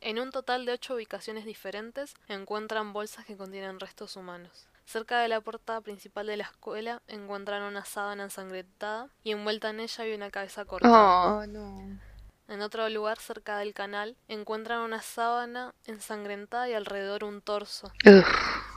En 0.00 0.18
un 0.18 0.30
total 0.32 0.64
de 0.64 0.72
ocho 0.72 0.94
ubicaciones 0.94 1.44
diferentes 1.44 2.14
encuentran 2.28 2.92
bolsas 2.92 3.24
que 3.24 3.36
contienen 3.36 3.78
restos 3.78 4.16
humanos. 4.16 4.67
Cerca 4.88 5.20
de 5.20 5.28
la 5.28 5.42
puerta 5.42 5.82
principal 5.82 6.26
de 6.28 6.38
la 6.38 6.44
escuela 6.44 7.02
encuentran 7.08 7.62
una 7.62 7.84
sábana 7.84 8.22
ensangrentada 8.22 9.10
y 9.22 9.32
envuelta 9.32 9.68
en 9.68 9.80
ella 9.80 10.04
hay 10.04 10.14
una 10.14 10.30
cabeza 10.30 10.64
cortada. 10.64 10.94
Oh, 11.40 11.46
no. 11.46 12.00
En 12.48 12.62
otro 12.62 12.88
lugar 12.88 13.18
cerca 13.18 13.58
del 13.58 13.74
canal 13.74 14.16
encuentran 14.28 14.80
una 14.80 15.02
sábana 15.02 15.74
ensangrentada 15.84 16.70
y 16.70 16.72
alrededor 16.72 17.22
un 17.24 17.42
torso. 17.42 17.92
Ugh. 18.06 18.24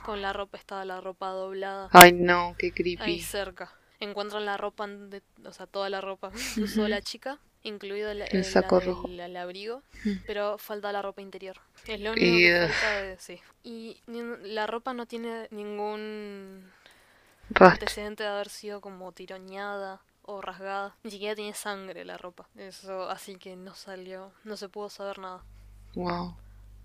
Con 0.04 0.20
la 0.20 0.34
ropa 0.34 0.58
estaba 0.58 0.84
la 0.84 1.00
ropa 1.00 1.28
doblada. 1.30 1.88
Ay, 1.92 2.12
no, 2.12 2.54
qué 2.58 2.66
Ahí 2.66 2.72
creepy. 2.72 3.20
cerca. 3.22 3.72
Encuentran 3.98 4.44
la 4.44 4.58
ropa, 4.58 4.86
de- 4.86 5.22
o 5.46 5.52
sea, 5.54 5.66
toda 5.66 5.88
la 5.88 6.02
ropa 6.02 6.30
que 6.54 6.60
usó 6.60 6.88
la 6.88 7.00
chica, 7.00 7.38
incluido 7.64 8.10
el, 8.10 8.22
el- 8.22 8.44
saco 8.44 8.78
la- 8.80 8.84
rojo. 8.86 9.08
el- 9.08 9.36
abrigo, 9.36 9.82
Mm. 10.04 10.10
pero 10.26 10.58
falta 10.58 10.92
la 10.92 11.02
ropa 11.02 11.20
interior. 11.22 11.56
Es 11.86 12.00
lo 12.00 12.12
único 12.12 12.26
Y, 12.26 12.42
que 12.42 12.68
falta 12.68 13.02
de, 13.02 13.18
sí. 13.18 13.40
Y 13.64 13.96
la 14.06 14.66
ropa 14.66 14.92
no 14.94 15.06
tiene 15.06 15.48
ningún 15.50 16.70
Rastro. 17.50 17.66
antecedente 17.74 18.22
de 18.22 18.28
haber 18.30 18.48
sido 18.48 18.80
como 18.80 19.12
tironeada 19.12 20.00
o 20.24 20.40
rasgada. 20.40 20.94
Ni 21.02 21.10
siquiera 21.10 21.34
tiene 21.34 21.54
sangre 21.54 22.04
la 22.04 22.16
ropa. 22.18 22.46
Eso, 22.56 23.08
así 23.10 23.36
que 23.36 23.56
no 23.56 23.74
salió, 23.74 24.32
no 24.44 24.56
se 24.56 24.68
pudo 24.68 24.88
saber 24.88 25.18
nada. 25.18 25.42
Wow. 25.94 26.36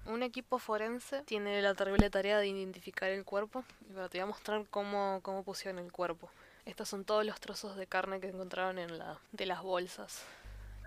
Un 0.08 0.24
equipo 0.24 0.58
forense 0.58 1.22
tiene 1.24 1.62
la 1.62 1.76
terrible 1.76 2.10
tarea 2.10 2.38
de 2.40 2.48
identificar 2.48 3.10
el 3.10 3.26
cuerpo. 3.26 3.64
Y 3.90 3.94
bueno, 3.94 4.10
te 4.10 4.18
voy 4.18 4.24
a 4.24 4.28
mostrar 4.28 4.66
cómo, 4.70 5.20
cómo 5.22 5.44
pusieron 5.44 5.80
el 5.84 5.92
cuerpo. 5.92 6.30
Estos 6.66 6.90
son 6.90 7.04
todos 7.06 7.26
los 7.26 7.40
trozos 7.40 7.76
de 7.78 7.88
carne 7.88 8.20
que 8.20 8.28
encontraron 8.30 8.80
en 8.80 8.98
la 8.98 9.20
de 9.34 9.46
las 9.46 9.62
bolsas. 9.62 10.24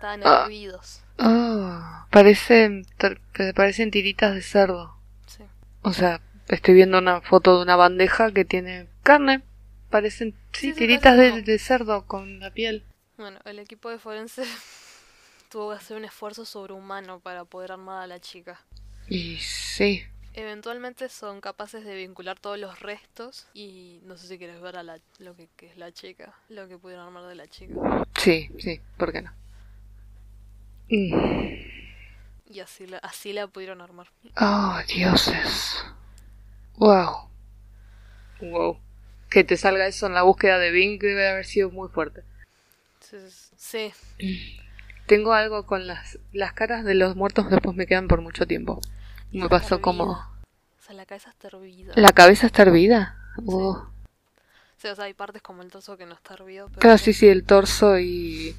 Estaban 0.01 0.21
Ah. 0.25 0.41
hervidos. 0.45 1.03
Oh, 1.19 1.79
parecen, 2.09 2.87
parecen 3.55 3.91
tiritas 3.91 4.33
de 4.33 4.41
cerdo. 4.41 4.95
Sí. 5.27 5.43
O 5.83 5.93
sea, 5.93 6.21
estoy 6.47 6.73
viendo 6.73 6.97
una 6.97 7.21
foto 7.21 7.55
de 7.57 7.61
una 7.61 7.75
bandeja 7.75 8.31
que 8.31 8.43
tiene 8.43 8.87
carne. 9.03 9.43
Parecen, 9.91 10.31
sí, 10.53 10.59
Sí, 10.59 10.67
sí, 10.69 10.73
tiritas 10.73 11.15
parece 11.15 11.43
de, 11.43 11.59
cerdo 11.59 12.07
con 12.07 12.39
la 12.39 12.49
piel. 12.49 12.83
Bueno, 13.17 13.39
el 13.45 13.59
equipo 13.59 13.91
de 13.91 13.99
forense 13.99 14.41
tuvo 15.51 15.69
que 15.69 15.75
hacer 15.75 15.97
un 15.97 16.05
esfuerzo 16.05 16.45
sobrehumano 16.45 17.19
para 17.19 17.45
poder 17.45 17.73
armar 17.73 18.01
a 18.01 18.07
la 18.07 18.19
chica. 18.19 18.59
Y 19.07 19.37
sí. 19.37 20.03
Eventualmente 20.33 21.09
son 21.09 21.41
capaces 21.41 21.85
de 21.85 21.93
vincular 21.93 22.39
todos 22.39 22.57
los 22.57 22.79
restos 22.79 23.45
y 23.53 23.99
no 24.05 24.17
sé 24.17 24.25
si 24.27 24.39
quieres 24.39 24.59
ver 24.61 24.77
a 24.77 24.81
la, 24.83 24.99
lo 25.19 25.35
que, 25.35 25.47
que 25.55 25.67
es 25.67 25.77
la 25.77 25.91
chica, 25.91 26.33
lo 26.49 26.67
que 26.67 26.79
pudieron 26.79 27.05
armar 27.05 27.25
de 27.27 27.35
la 27.35 27.45
chica. 27.47 27.75
Sí, 28.17 28.49
sí, 28.57 28.81
¿por 28.97 29.11
qué 29.11 29.21
no? 29.21 29.31
Mm. 30.91 31.71
Y 32.49 32.59
así 32.59 32.85
la, 32.85 32.97
así 32.97 33.31
la 33.31 33.47
pudieron 33.47 33.81
armar. 33.81 34.07
Oh, 34.39 34.77
dioses. 34.93 35.83
Wow. 36.75 37.29
Wow. 38.41 38.77
Que 39.29 39.45
te 39.45 39.55
salga 39.55 39.87
eso 39.87 40.07
en 40.07 40.13
la 40.13 40.23
búsqueda 40.23 40.59
de 40.59 40.71
Bing 40.71 40.99
debe 40.99 41.29
haber 41.29 41.45
sido 41.45 41.69
muy 41.69 41.87
fuerte. 41.87 42.23
Sí, 43.57 43.93
Tengo 45.05 45.33
algo 45.33 45.65
con 45.65 45.87
las, 45.87 46.19
las 46.33 46.53
caras 46.53 46.83
de 46.83 46.95
los 46.95 47.15
muertos 47.15 47.49
después 47.49 47.75
me 47.75 47.85
quedan 47.85 48.07
por 48.07 48.21
mucho 48.21 48.45
tiempo. 48.45 48.81
Me 49.31 49.47
pasó 49.47 49.81
como... 49.81 50.11
O 50.11 50.81
sea, 50.81 50.95
la 50.95 51.05
cabeza 51.05 51.29
está 51.29 51.47
hervida. 51.47 51.93
¿La 51.95 52.11
cabeza 52.11 52.47
está 52.47 52.63
hervida? 52.63 53.17
Oh. 53.45 53.87
Sí, 54.77 54.87
o 54.87 54.95
sea, 54.95 55.05
hay 55.05 55.13
partes 55.13 55.41
como 55.41 55.61
el 55.61 55.71
torso 55.71 55.97
que 55.97 56.05
no 56.05 56.15
está 56.15 56.33
hervido. 56.33 56.67
Pero 56.67 56.79
Claro, 56.79 56.97
sí, 56.97 57.13
sí, 57.13 57.27
el 57.27 57.45
torso 57.45 57.99
y 57.99 58.55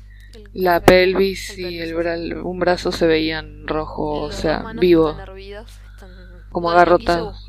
la 0.55 0.77
el- 0.77 0.83
pelvis 0.83 1.51
el 1.51 1.61
y 1.61 1.79
el 1.81 1.95
bra- 1.95 2.43
un 2.43 2.59
brazo 2.59 2.93
se 2.93 3.07
veían 3.07 3.67
rojo, 3.67 4.23
o 4.23 4.33
sea, 4.33 4.62
vivo. 4.75 5.11
Están 5.11 5.29
hervidas, 5.29 5.71
están... 5.95 6.11
Como 6.51 6.69
buscar 6.69 7.01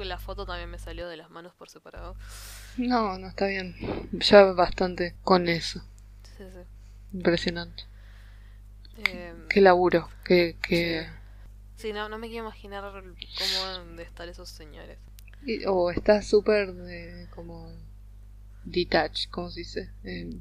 la 0.07 0.17
foto 0.17 0.45
también 0.45 0.69
me 0.69 0.79
salió 0.79 1.07
de 1.07 1.17
las 1.17 1.29
manos 1.29 1.53
por 1.53 1.69
separado. 1.69 2.15
No, 2.77 3.17
no 3.19 3.27
está 3.27 3.47
bien. 3.47 3.75
Ya 4.13 4.43
bastante 4.53 5.15
con 5.23 5.47
eso. 5.49 5.81
Sí, 6.37 6.43
sí. 6.51 6.59
Impresionante. 7.13 7.83
Em, 9.09 9.47
Qué 9.49 9.61
laburo, 9.61 10.07
qué, 10.23 10.55
qué... 10.61 11.07
sí, 11.75 11.93
no, 11.93 12.07
no 12.09 12.17
me 12.17 12.27
quiero 12.27 12.45
imaginar 12.45 12.83
cómo 12.93 13.65
deben 13.67 13.95
de 13.97 14.03
estar 14.03 14.27
esos 14.29 14.49
señores. 14.49 14.97
O 15.67 15.91
está 15.91 16.21
súper 16.21 16.73
de- 16.73 17.27
como 17.35 17.71
detached, 18.63 19.29
¿cómo 19.29 19.49
se 19.49 19.61
dice? 19.61 19.89
Em, 20.03 20.39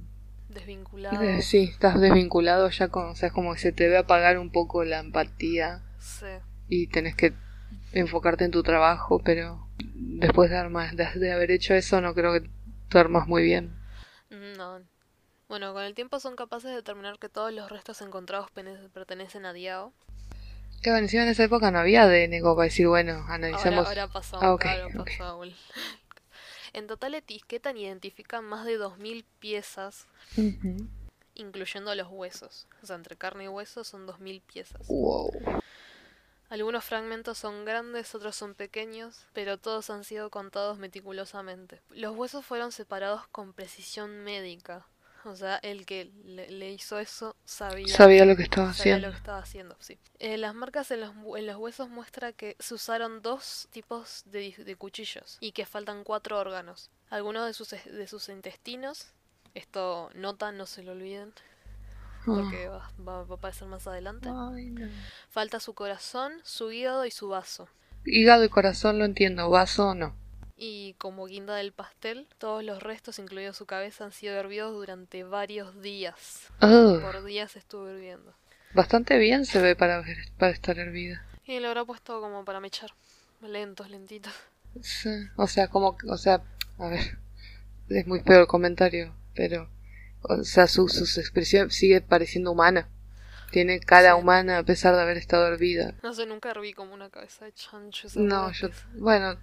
Desvinculados. 0.55 1.23
eh, 1.23 1.43
sí, 1.43 1.65
estás 1.65 2.01
desvinculado 2.01 2.69
ya 2.71 2.89
con, 2.89 3.07
o 3.07 3.15
sea, 3.17 3.29
es 3.29 3.33
como 3.33 3.55
que 3.55 3.61
se 3.61 3.73
te 3.73 3.89
ve 3.89 3.97
apagar 3.99 4.39
un 4.39 4.51
poco 4.51 4.85
la 4.85 4.99
empatía 5.01 5.83
Sí. 5.99 6.27
y 6.69 6.87
tenés 6.89 7.15
que 7.17 7.33
enfocarte 7.93 8.45
en 8.45 8.51
tu 8.51 8.63
trabajo, 8.63 9.21
pero 9.25 9.67
después 9.95 10.51
de, 10.51 10.57
armar- 10.57 10.95
de, 10.95 11.19
de 11.19 11.33
haber 11.33 11.51
hecho 11.51 11.75
eso 11.75 12.01
no 12.01 12.15
creo 12.15 12.33
que 12.33 12.49
duermas 12.91 13.27
muy 13.27 13.43
bien. 13.43 13.73
No. 14.31 14.81
Bueno, 15.49 15.75
con 15.75 15.83
el 15.83 15.95
tiempo 15.95 16.19
son 16.21 16.37
capaces 16.37 16.71
de 16.71 16.77
determinar 16.77 17.19
que 17.19 17.29
todos 17.29 17.53
los 17.53 17.71
restos 17.71 18.01
encontrados 18.01 18.51
pertenecen 18.93 19.45
a 19.45 19.53
Diao. 19.53 19.93
Que 20.83 20.91
bueno, 20.91 21.05
encima 21.05 21.23
en 21.25 21.29
esa 21.29 21.45
época 21.45 21.71
no 21.71 21.79
había 21.79 22.09
como 22.41 22.57
para 22.57 22.65
decir, 22.65 22.89
bueno, 22.89 23.13
Ahora, 23.13 23.35
analizamos. 23.35 23.87
ahora 23.87 24.09
pasó, 24.09 24.39
Ah, 24.41 24.53
ok, 24.55 24.61
claro, 24.63 24.87
ok. 24.99 25.11
pasó 25.19 25.43
En 26.73 26.87
total 26.87 27.15
etiquetan 27.15 27.77
y 27.77 27.85
identifican 27.85 28.45
más 28.45 28.65
de 28.65 28.79
2.000 28.79 29.25
piezas, 29.39 30.07
incluyendo 31.35 31.95
los 31.95 32.09
huesos. 32.11 32.67
O 32.83 32.87
sea, 32.87 32.97
entre 32.97 33.17
carne 33.17 33.45
y 33.45 33.49
hueso 33.49 33.85
son 33.85 34.07
2.000 34.07 34.41
piezas. 34.43 34.87
Wow. 34.89 35.31
Algunos 36.49 36.85
fragmentos 36.85 37.39
son 37.39 37.65
grandes, 37.65 38.15
otros 38.15 38.37
son 38.37 38.55
pequeños, 38.55 39.27
pero 39.33 39.57
todos 39.57 39.89
han 39.89 40.05
sido 40.05 40.29
contados 40.29 40.77
meticulosamente. 40.79 41.81
Los 41.91 42.15
huesos 42.15 42.45
fueron 42.45 42.73
separados 42.73 43.27
con 43.29 43.55
precisión 43.55 44.23
médica. 44.23 44.87
O 45.25 45.37
sea, 45.37 45.57
el 45.63 45.87
que 45.87 46.11
le, 46.25 46.51
le 46.51 46.71
hizo 46.73 46.99
eso 46.99 47.37
sabía, 47.45 47.87
Sabía 47.87 48.25
lo 48.25 48.37
que 48.37 48.43
estaba 48.43 48.73
sabía 48.73 48.73
haciendo. 48.73 49.07
lo 49.07 49.11
que 49.13 49.17
estaba 49.19 49.39
haciendo. 49.39 49.77
Sí. 49.81 49.99
Eh, 50.19 50.37
las 50.39 50.55
marcas 50.55 50.91
en 50.91 51.01
los, 51.01 51.13
en 51.37 51.47
los 51.47 51.57
huesos 51.57 51.89
muestra 51.89 52.33
que 52.33 52.57
se 52.59 52.75
usaron 52.75 53.23
dos 53.23 53.69
tipos 53.73 54.23
de, 54.27 54.53
de 54.57 54.77
cuchillos 54.77 55.37
y 55.41 55.53
que 55.53 55.67
faltan 55.67 56.05
cuatro 56.05 56.39
órganos. 56.39 56.91
Algunos 57.11 57.47
de 57.47 57.55
sus, 57.55 57.71
de 57.71 58.07
sus 58.09 58.29
intestinos, 58.29 59.09
esto 59.55 60.11
nota, 60.15 60.51
no 60.53 60.67
se 60.67 60.83
lo 60.83 60.93
olviden, 60.93 61.33
porque 62.25 62.69
va, 62.69 62.91
va- 63.07 63.25
va 63.25 63.35
a 63.35 63.37
aparecer 63.37 63.69
más 63.69 63.87
adelante. 63.87 64.29
Ay, 64.31 64.71
no. 64.71 64.89
Falta 65.31 65.61
su 65.61 65.75
corazón, 65.75 66.33
su 66.45 66.71
hígado 66.73 67.05
y 67.07 67.11
su 67.11 67.29
vaso. 67.29 67.69
Hígado 68.05 68.45
y 68.45 68.49
corazón 68.49 69.01
lo 69.01 69.05
entiendo, 69.05 69.51
vaso 69.51 69.95
no. 69.97 70.15
Y 70.57 70.95
como 70.99 71.27
guinda 71.27 71.57
del 71.57 71.73
pastel, 71.73 72.29
todos 72.39 72.63
los 72.63 72.83
restos, 72.83 73.19
incluido 73.19 73.53
su 73.53 73.67
cabeza, 73.67 74.05
han 74.05 74.13
sido 74.13 74.35
hervidos 74.35 74.73
durante 74.73 75.25
varios 75.25 75.81
días. 75.83 76.49
Ugh. 76.61 77.01
Por 77.01 77.25
días 77.25 77.57
estuvo 77.57 77.89
hirviendo. 77.91 78.35
Bastante 78.75 79.19
bien 79.19 79.45
se 79.45 79.61
ve 79.61 79.75
para, 79.77 80.01
ver, 80.01 80.17
para 80.39 80.53
estar 80.53 80.79
hervida. 80.79 81.25
Y 81.47 81.59
lo 81.61 81.69
habrá 81.69 81.85
puesto 81.85 82.21
como 82.21 82.45
para 82.45 82.61
mechar. 82.61 82.91
Lentos, 83.41 83.91
lentitos. 83.91 84.33
Sí. 84.81 85.11
O 85.37 85.47
sea, 85.49 85.69
como, 85.69 85.97
o 86.09 86.17
sea, 86.17 86.43
a 86.79 86.89
ver, 86.89 87.19
es 87.89 88.07
muy 88.07 88.21
feo 88.21 88.41
el 88.41 88.47
comentario, 88.47 89.15
pero, 89.35 89.69
o 90.23 90.45
sea, 90.45 90.67
su, 90.69 90.89
su 90.89 91.21
expresión 91.21 91.71
sigue 91.71 92.01
pareciendo 92.01 92.53
humana. 92.53 92.89
Tiene 93.51 93.81
cara 93.81 94.15
Sí. 94.15 94.21
humana 94.21 94.59
a 94.59 94.63
pesar 94.63 94.95
de 94.95 95.03
haber 95.03 95.17
estado 95.19 95.47
hervida. 95.49 95.95
No 96.03 96.15
sé, 96.15 96.25
nunca 96.25 96.51
herví 96.51 96.73
como 96.73 96.95
una 96.95 97.11
cabeza 97.11 97.45
de 97.45 97.53
chancho. 97.53 98.07
esa 98.07 98.21
No, 98.21 98.51
yo, 98.53 98.69
bueno, 98.95 99.37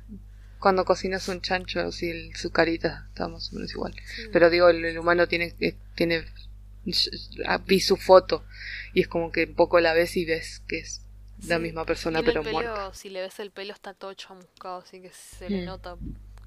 cuando 0.59 0.85
cocinas 0.85 1.27
un 1.29 1.41
chancho, 1.41 1.91
sí, 1.91 2.09
el- 2.09 2.35
su 2.35 2.51
carita 2.51 3.05
está 3.09 3.27
más 3.27 3.51
o 3.51 3.55
menos 3.55 3.71
igual. 3.71 3.93
sí. 4.15 4.23
Pero 4.31 4.49
digo, 4.49 4.69
el, 4.69 4.83
el 4.85 4.97
humano 4.99 5.27
tiene, 5.27 5.53
tiene 5.95 6.25
ah, 7.45 7.59
vi 7.65 7.79
su 7.79 7.97
foto 7.97 8.43
y 8.93 9.01
es 9.01 9.07
como 9.07 9.31
que 9.31 9.43
un 9.45 9.55
poco 9.55 9.79
la 9.79 9.93
ves 9.93 10.15
y 10.17 10.25
ves 10.25 10.61
que 10.67 10.79
es 10.79 11.01
la 11.47 11.55
Sí. 11.57 11.61
misma 11.61 11.85
persona 11.85 12.21
pero 12.23 12.41
pelo, 12.43 12.53
muerta. 12.53 12.93
Si 12.93 13.09
le 13.09 13.21
ves 13.21 13.39
el 13.39 13.51
pelo 13.51 13.73
está 13.73 13.93
todo 13.93 14.13
chamuscado, 14.13 14.79
así 14.79 15.01
que 15.01 15.11
se 15.11 15.49
le 15.49 15.61
Mm. 15.61 15.65
nota 15.65 15.95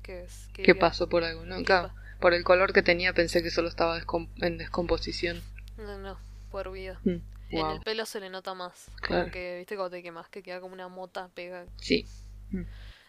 que 0.03 0.25
es... 0.25 0.49
Que 0.53 0.63
¿Qué 0.63 0.73
vive- 0.73 0.81
pasó 0.81 1.09
por 1.09 1.25
algo? 1.25 1.45
¿no? 1.47 1.59
¿Qué 1.59 1.65
Claro, 1.65 1.89
pa- 1.89 2.19
por 2.21 2.35
el 2.35 2.45
color 2.45 2.73
que 2.73 2.83
tenía 2.83 3.13
pensé 3.13 3.43
que 3.43 3.51
solo 3.51 3.69
estaba 3.69 3.99
descom- 4.01 4.29
en 4.43 4.59
descomposición. 4.59 5.41
No, 5.79 5.99
no, 5.99 6.19
por 6.51 6.71
vida. 6.73 7.01
Mm, 7.05 7.11
En 7.51 7.61
Wow. 7.61 7.75
el 7.77 7.81
pelo 7.83 8.07
se 8.07 8.19
le 8.21 8.31
nota 8.31 8.55
más. 8.55 8.87
Claro. 9.03 9.23
Como 9.25 9.33
que, 9.33 9.59
viste, 9.59 9.77
cuando 9.77 9.91
te 9.97 10.03
quemas, 10.03 10.27
que 10.31 10.43
queda 10.43 10.61
como 10.61 10.73
una 10.75 10.89
mota 10.89 11.29
pega. 11.35 11.67
Sí. 11.77 12.07
Mm. 12.51 12.63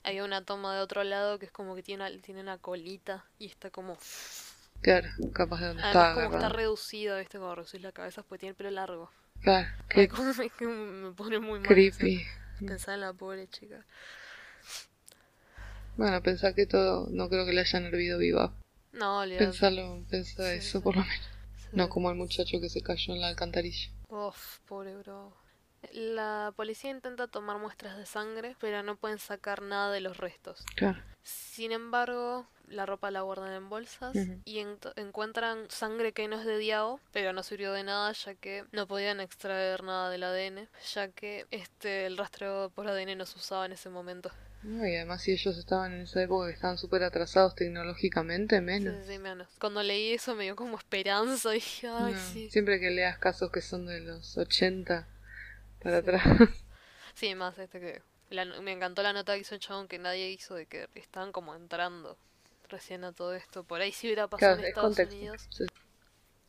Hay 0.04 0.20
una 0.20 0.44
toma 0.44 0.76
de 0.76 0.82
otro 0.82 1.04
lado 1.04 1.40
que 1.40 1.46
es 1.46 1.52
como 1.52 1.76
que 1.76 1.84
tiene 1.84 2.06
una, 2.08 2.22
tiene 2.22 2.42
una 2.42 2.58
colita 2.58 3.26
y 3.40 3.48
está 3.48 3.70
como... 3.72 3.98
Claro, 4.82 5.08
capaz 5.34 5.62
de 5.62 5.68
donde 5.68 5.84
Además 5.84 6.14
como 6.16 6.26
está 6.36 6.50
reducido, 6.50 7.18
viste, 7.18 7.38
cuando 7.38 7.56
reducís 7.56 7.82
la 7.82 7.92
cabeza, 7.94 8.22
pues 8.24 8.40
tiene 8.40 8.50
el 8.52 8.56
pelo 8.56 8.72
largo. 8.72 9.10
Claro, 9.42 9.70
qué 9.90 10.08
me, 10.68 11.12
pone 11.14 11.40
muy 11.40 11.60
mal. 11.60 11.68
creepy. 11.68 12.18
pensar- 12.18 12.68
Pensar 12.68 12.94
en 12.96 13.02
la 13.02 13.14
pobre 13.14 13.48
chica. 13.48 13.86
Bueno, 15.96 16.22
pensar 16.22 16.54
que 16.56 16.66
todo, 16.66 17.08
no 17.12 17.30
creo 17.30 17.46
que 17.46 17.54
le 17.54 17.62
hayan 17.62 17.86
hervido 17.86 18.18
viva. 18.18 18.54
No, 18.92 19.20
olvidate. 19.20 19.46
Pensarlo, 19.46 20.04
pensar 20.10 20.52
Sí, 20.52 20.58
eso 20.58 20.80
sí. 20.80 20.84
por 20.84 20.96
lo 20.96 21.02
menos. 21.02 21.28
No 21.72 21.90
como 21.90 22.10
el 22.10 22.16
muchacho 22.18 22.60
que 22.60 22.70
se 22.70 22.82
cayó 22.82 23.14
en 23.14 23.22
la 23.22 23.28
alcantarilla. 23.30 23.90
Uf, 24.10 24.60
pobre 24.68 24.96
bro. 24.98 25.34
La 25.92 26.54
policía 26.56 26.90
intenta 26.92 27.28
tomar 27.28 27.58
muestras 27.60 27.98
de 27.98 28.06
sangre, 28.06 28.56
pero 28.60 28.82
no 28.84 28.96
pueden 28.96 29.20
sacar 29.20 29.62
nada 29.62 29.92
de 29.92 30.02
los 30.02 30.18
restos. 30.18 30.64
Claro. 30.76 31.00
Sin 31.24 31.72
embargo, 31.72 32.48
la 32.68 32.86
ropa 32.86 33.12
la 33.12 33.22
guardan 33.22 33.54
en 33.54 33.70
bolsas 33.70 34.16
y 34.46 34.60
en- 34.60 34.78
encuentran 34.96 35.70
sangre 35.70 36.12
que 36.14 36.28
no 36.28 36.40
es 36.40 36.46
de 36.46 36.58
Diao, 36.58 37.00
pero 37.12 37.32
no 37.34 37.44
sirvió 37.44 37.72
de 37.74 37.84
nada 37.84 38.12
ya 38.14 38.34
que 38.36 38.66
no 38.72 38.88
podían 38.88 39.20
extraer 39.20 39.84
nada 39.84 40.10
del 40.10 40.24
ADN, 40.24 40.68
ya 40.94 41.10
que 41.10 41.46
este 41.52 42.06
el 42.08 42.18
rastreo 42.18 42.72
por 42.72 42.88
ADN 42.88 43.16
no 43.16 43.26
se 43.26 43.38
usaba 43.38 43.66
en 43.66 43.74
ese 43.74 43.90
momento. 43.90 44.32
No, 44.64 44.88
y 44.88 44.96
además 44.96 45.22
si 45.22 45.34
ellos 45.34 45.58
estaban 45.58 45.92
en 45.94 46.02
esa 46.02 46.24
época 46.24 46.48
que 46.48 46.54
estaban 46.54 46.78
súper 46.78 47.04
atrasados 47.04 47.54
tecnológicamente, 47.56 48.58
Sí, 48.58 48.62
menos. 48.62 49.06
sí, 49.06 49.20
menos. 49.20 49.48
Cuando 49.60 49.84
leí 49.84 50.14
eso 50.14 50.36
me 50.36 50.46
dio 50.46 50.56
como 50.56 50.78
esperanza 50.78 51.52
dije, 51.52 51.88
ay, 51.90 52.14
No, 52.14 52.20
sí. 52.34 52.50
Siempre 52.50 52.80
que 52.80 52.90
leas 52.90 53.18
casos 53.18 53.52
que 53.52 53.62
son 53.62 53.86
de 53.86 54.00
los 54.00 54.38
80 54.38 55.08
para 55.84 56.00
Sí. 56.00 56.00
atrás. 56.00 56.24
Sí, 57.16 57.36
más 57.36 57.58
este 57.60 57.80
que... 57.80 58.04
la 58.30 58.46
me 58.46 58.72
encantó 58.74 59.02
la 59.04 59.14
nota 59.14 59.34
que 59.36 59.40
hizo 59.42 59.56
el 59.56 59.62
chabón 59.62 59.88
que 59.88 59.98
nadie 60.00 60.30
hizo 60.32 60.56
de 60.56 60.66
que 60.68 60.90
estaban 60.96 61.32
como 61.32 61.56
entrando 61.56 62.18
recién 62.70 63.04
a 63.06 63.14
todo 63.14 63.34
esto. 63.36 63.64
Por 63.64 63.82
ahí 63.82 63.92
si 63.94 64.08
hubiera 64.08 64.28
pasado 64.28 64.56
claro, 64.56 64.62
en 64.62 64.66
es 64.66 64.70
Estados 64.70 64.96
contexto. 64.96 65.06
Unidos. 65.06 65.50
Sí. 65.50 65.66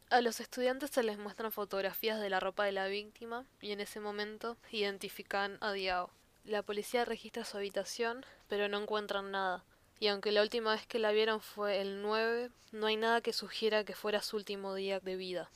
A 0.09 0.23
los 0.23 0.41
estudiantes 0.41 0.93
se 0.93 1.03
les 1.03 1.19
muestran 1.19 1.53
fotografías 1.53 2.19
de 2.19 2.31
la 2.31 2.41
ropa 2.41 2.65
de 2.65 2.73
la 2.73 2.87
víctima 2.87 3.45
y 3.61 3.73
en 3.73 3.81
ese 3.83 4.01
momento 4.01 4.57
identifican 4.71 5.59
a 5.61 5.73
Diao. 5.73 6.11
La 6.45 6.63
policía 6.63 7.05
registra 7.05 7.45
su 7.45 7.59
habitación, 7.59 8.25
pero 8.49 8.67
no 8.71 8.81
encuentran 8.81 9.31
nada. 9.31 9.63
Y 10.01 10.07
aunque 10.09 10.33
la 10.33 10.41
última 10.41 10.73
vez 10.73 10.87
que 10.87 10.99
la 10.99 11.13
vieron 11.13 11.43
fue 11.43 11.83
el 11.83 12.01
9, 12.01 12.51
no 12.73 12.87
hay 12.87 12.97
nada 12.97 13.21
que 13.21 13.35
sugiera 13.35 13.85
que 13.85 13.95
fuera 13.95 14.23
su 14.23 14.37
último 14.37 14.75
día 14.75 15.01
de 15.01 15.17
vida. 15.17 15.51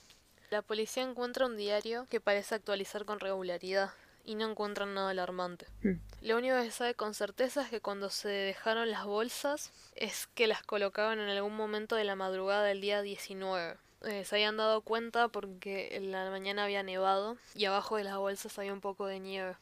La 0.50 0.62
policía 0.62 1.02
encuentra 1.02 1.46
un 1.46 1.56
diario 1.56 2.06
que 2.10 2.20
parece 2.20 2.54
actualizar 2.54 3.04
con 3.04 3.20
regularidad 3.20 3.90
y 4.24 4.34
no 4.34 4.48
encuentran 4.50 4.94
nada 4.94 5.10
alarmante. 5.10 5.66
Mm. 5.82 5.92
Lo 6.22 6.36
único 6.36 6.56
que 6.56 6.64
se 6.64 6.70
sabe 6.70 6.94
con 6.94 7.14
certeza 7.14 7.62
es 7.62 7.68
que 7.70 7.80
cuando 7.80 8.10
se 8.10 8.28
dejaron 8.28 8.90
las 8.90 9.04
bolsas 9.04 9.70
es 9.94 10.26
que 10.34 10.46
las 10.46 10.62
colocaban 10.62 11.18
en 11.20 11.28
algún 11.28 11.54
momento 11.54 11.96
de 11.96 12.04
la 12.04 12.16
madrugada 12.16 12.64
del 12.64 12.80
día 12.80 13.02
19. 13.02 13.76
Eh, 14.02 14.24
se 14.24 14.36
habían 14.36 14.56
dado 14.56 14.80
cuenta 14.82 15.28
porque 15.28 15.96
en 15.96 16.12
la 16.12 16.30
mañana 16.30 16.64
había 16.64 16.82
nevado 16.82 17.36
y 17.54 17.64
abajo 17.66 17.96
de 17.96 18.04
las 18.04 18.16
bolsas 18.16 18.58
había 18.58 18.72
un 18.72 18.80
poco 18.80 19.06
de 19.06 19.20
nieve. 19.20 19.56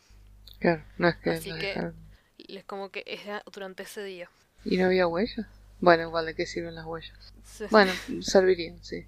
Claro, 0.60 0.82
no 0.98 1.08
es 1.08 1.16
que 1.16 1.30
Así 1.30 1.52
que- 1.58 1.92
es 2.38 2.64
como 2.64 2.90
que 2.90 3.02
era 3.06 3.42
durante 3.52 3.82
ese 3.82 4.02
día. 4.04 4.30
¿Y 4.64 4.76
no 4.76 4.86
había 4.86 5.06
huellas? 5.06 5.46
Bueno, 5.80 6.04
igual, 6.04 6.26
¿de 6.26 6.34
qué 6.34 6.46
sirven 6.46 6.74
las 6.74 6.86
huellas? 6.86 7.32
Bueno, 7.70 7.92
servirían, 8.22 8.82
sí. 8.82 9.06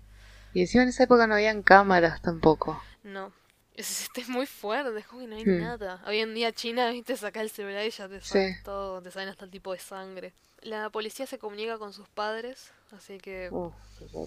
Y 0.55 0.61
encima 0.63 0.83
en 0.85 0.89
esa 0.91 1.05
época 1.05 1.27
no 1.27 1.35
habían 1.35 1.63
cámaras 1.63 2.21
tampoco. 2.23 2.83
No. 3.03 3.33
Es, 3.75 4.03
este 4.03 4.23
es 4.23 4.29
muy 4.29 4.47
fuerte, 4.47 4.99
es 4.99 5.07
como 5.07 5.21
que 5.21 5.29
no 5.29 5.37
hay 5.37 5.45
Hmm. 5.45 5.61
nada. 5.61 6.03
Hoy 6.07 6.19
en 6.19 6.35
día 6.35 6.53
China, 6.53 6.91
viste, 6.91 7.17
saca 7.17 7.41
el 7.41 7.51
celular 7.51 7.85
y 7.87 7.91
ya 7.91 8.09
te 8.09 8.21
Sí. 8.21 8.29
saben 8.31 8.63
todo, 8.65 9.01
te 9.03 9.11
saben 9.13 9.29
hasta 9.29 9.45
el 9.45 9.51
tipo 9.53 9.73
de 9.73 9.79
sangre. 9.79 10.35
La 10.63 10.91
policía 10.91 11.27
se 11.27 11.39
comunica 11.39 11.79
con 11.79 11.93
sus 11.93 12.09
padres, 12.09 12.73
así 12.91 13.19
que... 13.19 13.49
Uh, 13.53 13.71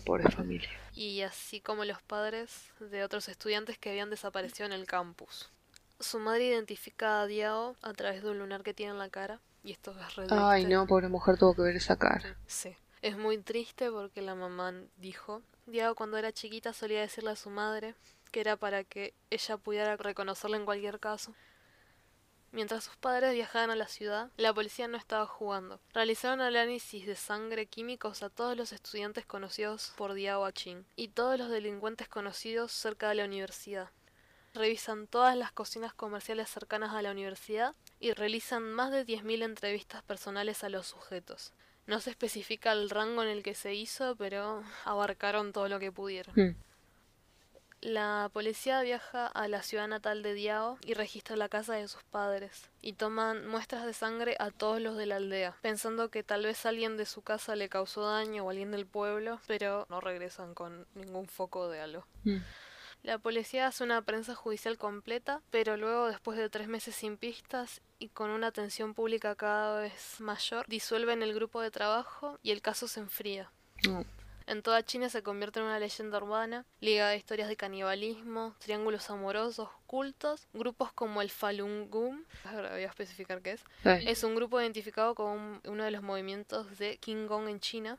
pobre 0.06 0.24
familia. 0.32 0.70
y 0.94 1.22
así 1.22 1.60
como 1.60 1.84
los 1.86 2.02
padres 2.02 2.70
de 2.80 3.04
otros 3.04 3.28
estudiantes 3.28 3.78
que 3.78 3.90
habían 3.90 4.10
desaparecido 4.10 4.66
en 4.66 4.74
el 4.74 4.86
campus. 4.86 5.50
Su 6.00 6.20
madre 6.20 6.46
identifica 6.46 7.22
a 7.22 7.26
Diao 7.28 7.76
a 7.82 7.94
través 7.94 8.24
de 8.24 8.30
un 8.32 8.40
lunar 8.40 8.64
que 8.64 8.74
tiene 8.74 8.94
en 8.94 9.00
la 9.00 9.10
cara, 9.10 9.40
y 9.64 9.72
esto 9.74 9.92
es 10.00 10.16
re 10.16 10.28
Ay, 10.30 10.66
no, 10.66 10.88
pobre 10.88 11.10
mujer 11.10 11.38
tuvo 11.38 11.54
que 11.56 11.62
ver 11.62 11.76
esa 11.76 11.98
cara. 11.98 12.38
Sí. 12.48 12.76
Es 13.02 13.18
muy 13.18 13.38
triste 13.38 13.92
porque 13.92 14.22
la 14.22 14.36
mamá 14.36 14.74
dijo, 14.98 15.42
Diao 15.66 15.96
cuando 15.96 16.18
era 16.18 16.32
chiquita 16.32 16.74
solía 16.74 17.02
decirle 17.02 17.32
a 17.32 17.36
su 17.36 17.50
madre 17.50 17.96
que 18.32 18.40
era 18.40 18.56
para 18.58 18.84
que 18.84 19.14
ella 19.30 19.58
pudiera 19.58 19.98
reconocerla 19.98 20.58
en 20.58 20.66
cualquier 20.66 21.00
caso. 21.00 21.34
Mientras 22.54 22.84
sus 22.84 22.98
padres 22.98 23.34
viajaban 23.34 23.72
a 23.72 23.78
la 23.78 23.88
ciudad, 23.88 24.30
la 24.36 24.54
policía 24.54 24.88
no 24.90 24.98
estaba 24.98 25.26
jugando. 25.26 25.80
Realizaron 25.94 26.42
análisis 26.42 27.06
de 27.06 27.16
sangre 27.16 27.68
químicos 27.68 28.24
a 28.24 28.30
todos 28.30 28.58
los 28.58 28.74
estudiantes 28.74 29.26
conocidos 29.26 29.94
por 29.96 30.14
Diao 30.14 30.44
Aching 30.44 30.86
y 30.98 31.10
todos 31.10 31.38
los 31.38 31.50
delincuentes 31.50 32.10
conocidos 32.10 32.74
cerca 32.74 33.08
de 33.10 33.16
la 33.16 33.26
universidad. 33.26 33.90
Revisan 34.54 35.08
todas 35.08 35.38
las 35.38 35.54
cocinas 35.54 35.94
comerciales 35.94 36.50
cercanas 36.50 36.94
a 36.94 37.02
la 37.02 37.12
universidad 37.12 37.74
y 38.02 38.12
realizan 38.12 38.74
más 38.74 38.92
de 38.92 39.06
10.000 39.06 39.44
entrevistas 39.44 40.04
personales 40.04 40.66
a 40.66 40.70
los 40.70 40.88
sujetos. 40.88 41.54
No 41.92 42.00
se 42.00 42.10
especifica 42.10 42.72
el 42.72 42.90
rango 42.90 43.22
en 43.22 43.28
el 43.28 43.44
que 43.44 43.54
se 43.54 43.74
hizo, 43.74 44.16
pero 44.16 44.64
abarcaron 44.86 45.52
todo 45.52 45.68
lo 45.68 45.78
que 45.78 45.92
pudieron. 45.92 46.34
Hmm. 46.34 46.56
La 47.82 48.30
policía 48.32 48.82
viaja 48.82 49.28
a 49.28 49.50
la 49.50 49.62
ciudad 49.62 49.90
natal 49.90 50.24
de 50.24 50.34
Diao 50.34 50.78
y 50.86 50.94
registra 50.94 51.36
la 51.36 51.50
casa 51.50 51.74
de 51.74 51.90
sus 51.90 52.02
padres 52.04 52.70
y 52.82 52.94
toman 52.94 53.46
muestras 53.46 53.86
de 53.86 53.92
sangre 53.92 54.38
a 54.40 54.52
todos 54.52 54.80
los 54.80 54.96
de 54.96 55.06
la 55.06 55.18
aldea, 55.18 55.58
pensando 55.62 56.08
que 56.08 56.24
tal 56.24 56.46
vez 56.46 56.66
alguien 56.66 56.96
de 56.96 57.06
su 57.06 57.24
casa 57.24 57.58
le 57.58 57.68
causó 57.68 58.06
daño 58.06 58.46
o 58.46 58.50
alguien 58.52 58.72
del 58.72 58.86
pueblo, 58.86 59.42
pero 59.46 59.86
no 59.90 60.00
regresan 60.00 60.54
con 60.54 60.88
ningún 60.96 61.28
foco 61.28 61.68
de 61.68 61.82
algo. 61.82 62.08
Mm. 62.24 62.38
La 63.04 63.18
policía 63.18 63.68
hace 63.68 63.84
una 63.84 64.02
prensa 64.04 64.36
judicial 64.36 64.78
completa, 64.78 65.42
pero 65.50 65.76
luego, 65.76 66.08
después 66.08 66.38
de 66.38 66.50
tres 66.50 66.68
meses 66.68 66.96
sin 66.96 67.18
pistas 67.18 67.82
y 67.98 68.10
con 68.10 68.30
una 68.30 68.48
atención 68.48 68.94
pública 68.94 69.36
cada 69.36 69.82
vez 69.82 70.20
mayor, 70.20 70.66
disuelven 70.68 71.24
el 71.24 71.34
grupo 71.34 71.62
de 71.62 71.72
trabajo 71.72 72.38
y 72.44 72.52
el 72.52 72.62
caso 72.62 72.88
se 72.88 73.00
enfría. 73.00 73.52
No. 73.88 74.06
En 74.48 74.62
toda 74.64 74.84
China 74.84 75.08
se 75.10 75.24
convierte 75.24 75.60
en 75.60 75.66
una 75.66 75.80
leyenda 75.80 76.18
urbana, 76.18 76.66
ligada 76.80 77.12
a 77.12 77.16
historias 77.16 77.48
de 77.48 77.56
canibalismo, 77.56 78.56
triángulos 78.60 79.10
amorosos, 79.10 79.70
cultos, 79.88 80.48
grupos 80.54 80.92
como 80.94 81.22
el 81.22 81.30
Falun 81.30 81.90
Gong, 81.90 82.24
ahora 82.46 82.72
voy 82.72 82.84
a 82.84 82.88
especificar 82.88 83.42
qué 83.42 83.52
es, 83.54 83.64
es 84.06 84.24
un 84.24 84.36
grupo 84.36 84.60
identificado 84.60 85.16
como 85.16 85.34
un- 85.34 85.62
uno 85.66 85.84
de 85.84 85.92
los 85.92 86.02
movimientos 86.04 86.78
de 86.78 86.98
Qigong 86.98 87.48
en 87.50 87.60
China. 87.60 87.98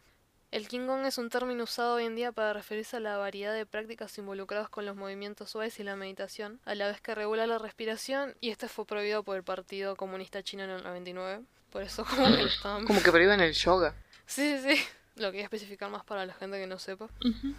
El 0.53 0.69
Qigong 0.69 1.07
es 1.07 1.17
un 1.17 1.31
término 1.31 1.65
usado 1.65 1.95
hoy 1.95 2.05
en 2.05 2.15
día 2.15 2.31
para 2.31 2.53
referirse 2.53 2.99
a 2.99 3.01
la 3.01 3.17
variedad 3.17 3.55
de 3.55 3.65
prácticas 3.65 4.19
involucradas 4.19 4.69
con 4.69 4.85
los 4.85 4.95
movimientos 4.95 5.49
suaves 5.49 5.81
y 5.81 5.83
la 5.83 5.97
meditación, 5.97 6.61
a 6.67 6.75
la 6.75 6.89
vez 6.89 7.01
que 7.01 7.15
regula 7.15 7.47
la 7.47 7.57
respiración, 7.57 8.37
y 8.43 8.51
este 8.51 8.69
fue 8.69 8.85
prohibido 8.85 9.23
por 9.23 9.39
el 9.39 9.45
Partido 9.45 9.97
Comunista 9.97 10.43
Chino 10.43 10.65
en 10.65 10.71
el 10.71 10.83
99. 10.83 11.43
Por 11.71 11.83
eso 11.83 12.05
como 12.05 12.27
que 12.37 12.43
estaban... 12.55 12.85
Como 12.85 13.03
que 13.03 13.11
prohíben 13.11 13.41
el 13.41 13.55
yoga. 13.55 13.95
Sí, 14.27 14.59
sí, 14.59 14.77
sí. 14.77 14.83
Lo 15.17 15.31
quería 15.31 15.45
especificar 15.45 15.91
más 15.91 16.05
para 16.05 16.27
la 16.27 16.35
gente 16.35 16.59
que 16.59 16.67
no 16.67 16.79
sepa. 16.79 17.09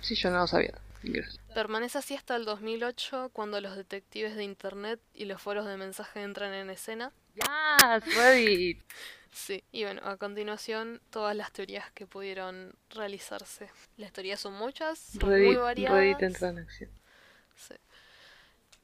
Sí, 0.01 0.13
yo 0.13 0.29
no 0.29 0.37
lo 0.37 0.47
sabía. 0.47 0.79
Gracias. 1.01 1.39
Permanece 1.55 1.97
así 1.97 2.13
hasta 2.13 2.35
el 2.35 2.45
2008, 2.45 3.31
cuando 3.33 3.59
los 3.59 3.75
detectives 3.75 4.35
de 4.35 4.43
internet 4.43 4.99
y 5.15 5.25
los 5.25 5.41
foros 5.41 5.65
de 5.65 5.77
mensaje 5.77 6.21
entran 6.21 6.53
en 6.53 6.69
escena. 6.69 7.11
Yes, 7.33 8.15
Reddit. 8.15 8.83
Sí, 9.33 9.63
y 9.71 9.83
bueno, 9.83 10.01
a 10.03 10.17
continuación 10.17 11.01
todas 11.09 11.35
las 11.35 11.51
teorías 11.51 11.91
que 11.91 12.05
pudieron 12.05 12.73
realizarse. 12.91 13.69
Las 13.97 14.13
teorías 14.13 14.39
son 14.39 14.53
muchas, 14.53 14.99
son 15.19 15.29
muy 15.29 15.55
variadas. 15.55 15.97
Reddit 15.97 16.21
entra 16.21 16.49
en 16.49 16.59
acción. 16.59 16.91
Sí. 17.55 17.73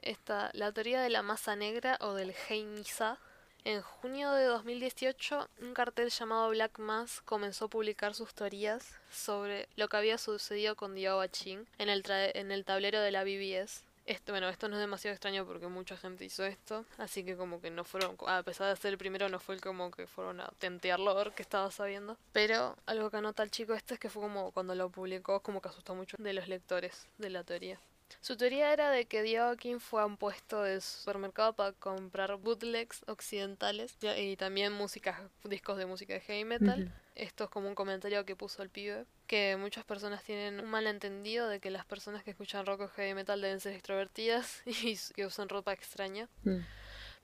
Está 0.02 0.50
la 0.54 0.72
teoría 0.72 1.02
de 1.02 1.10
la 1.10 1.22
masa 1.22 1.56
negra 1.56 1.98
o 2.02 2.14
del 2.14 2.34
Heimisa. 2.50 3.20
En 3.64 3.82
junio 3.82 4.32
de 4.32 4.46
2018, 4.46 5.50
un 5.62 5.74
cartel 5.74 6.10
llamado 6.10 6.50
Black 6.50 6.80
Mass 6.80 7.22
comenzó 7.22 7.66
a 7.66 7.70
publicar 7.70 8.16
sus 8.16 8.34
teorías 8.34 8.96
sobre 9.12 9.68
lo 9.76 9.88
que 9.88 9.98
había 9.98 10.18
sucedido 10.18 10.76
con 10.76 10.96
Diao 10.96 11.26
Ching 11.28 11.68
en 11.78 11.90
el, 11.90 12.04
en 12.08 12.52
el 12.52 12.66
tablero 12.66 13.02
de 13.02 13.12
la 13.12 13.24
BBS. 13.24 13.84
Esto, 14.10 14.34
bueno, 14.34 14.50
esto 14.50 14.68
no 14.68 14.76
es 14.76 14.82
demasiado 14.82 15.14
extraño 15.14 15.46
porque 15.46 15.68
mucha 15.68 15.96
gente 15.96 16.26
hizo 16.26 16.44
esto, 16.44 16.84
así 16.98 17.24
que 17.24 17.38
como 17.38 17.62
que 17.62 17.70
no 17.70 17.84
fueron, 17.84 18.18
a 18.26 18.42
pesar 18.42 18.68
de 18.68 18.76
ser 18.76 18.94
el 18.94 18.98
primero, 18.98 19.30
no 19.30 19.40
fue 19.40 19.54
el 19.54 19.62
como 19.62 19.92
que 19.92 20.08
fueron 20.08 20.42
a 20.42 20.50
tentearlo 20.58 21.12
a 21.12 21.14
ver 21.14 21.32
qué 21.34 21.44
estaba 21.44 21.70
sabiendo. 21.70 22.18
Pero 22.34 22.76
algo 22.88 23.12
que 23.12 23.18
anota 23.18 23.44
el 23.44 23.52
chico 23.52 23.76
este 23.76 23.94
es 23.94 24.00
que 24.00 24.10
fue 24.10 24.24
como 24.24 24.52
cuando 24.52 24.74
lo 24.74 24.90
publicó, 24.90 25.42
como 25.42 25.62
que 25.62 25.70
asustó 25.70 25.94
mucho 25.94 26.18
de 26.18 26.34
los 26.34 26.48
lectores 26.48 27.06
de 27.20 27.30
la 27.30 27.44
teoría. 27.44 27.80
Su 28.20 28.36
teoría 28.36 28.74
era 28.74 28.90
de 28.90 29.06
que 29.06 29.22
Diokin 29.22 29.80
fue 29.80 30.02
a 30.02 30.08
un 30.08 30.18
puesto 30.18 30.64
de 30.64 30.82
supermercado 30.82 31.54
para 31.54 31.74
comprar 31.74 32.36
bootlegs 32.38 33.04
occidentales 33.06 33.96
y 34.18 34.36
también 34.38 34.74
música, 34.74 35.30
discos 35.44 35.78
de 35.78 35.86
música 35.86 36.16
de 36.16 36.22
heavy 36.22 36.46
metal. 36.46 36.92
Esto 37.20 37.44
es 37.44 37.50
como 37.50 37.68
un 37.68 37.76
comentario 37.76 38.26
que 38.26 38.36
puso 38.36 38.64
el 38.64 38.70
pibe, 38.70 39.06
que 39.28 39.58
muchas 39.58 39.84
personas 39.86 40.24
tienen 40.24 40.60
un 40.60 40.70
malentendido 40.70 41.50
de 41.50 41.60
que 41.60 41.70
las 41.70 41.86
personas 41.86 42.24
que 42.24 42.32
escuchan 42.32 42.66
rock 42.66 42.82
o 42.82 42.88
heavy 42.88 43.14
metal 43.14 43.42
deben 43.42 43.60
ser 43.60 43.74
extrovertidas 43.74 44.62
y 44.66 44.98
que 45.14 45.26
usan 45.26 45.50
ropa 45.50 45.74
extraña. 45.74 46.30
Mm 46.44 46.60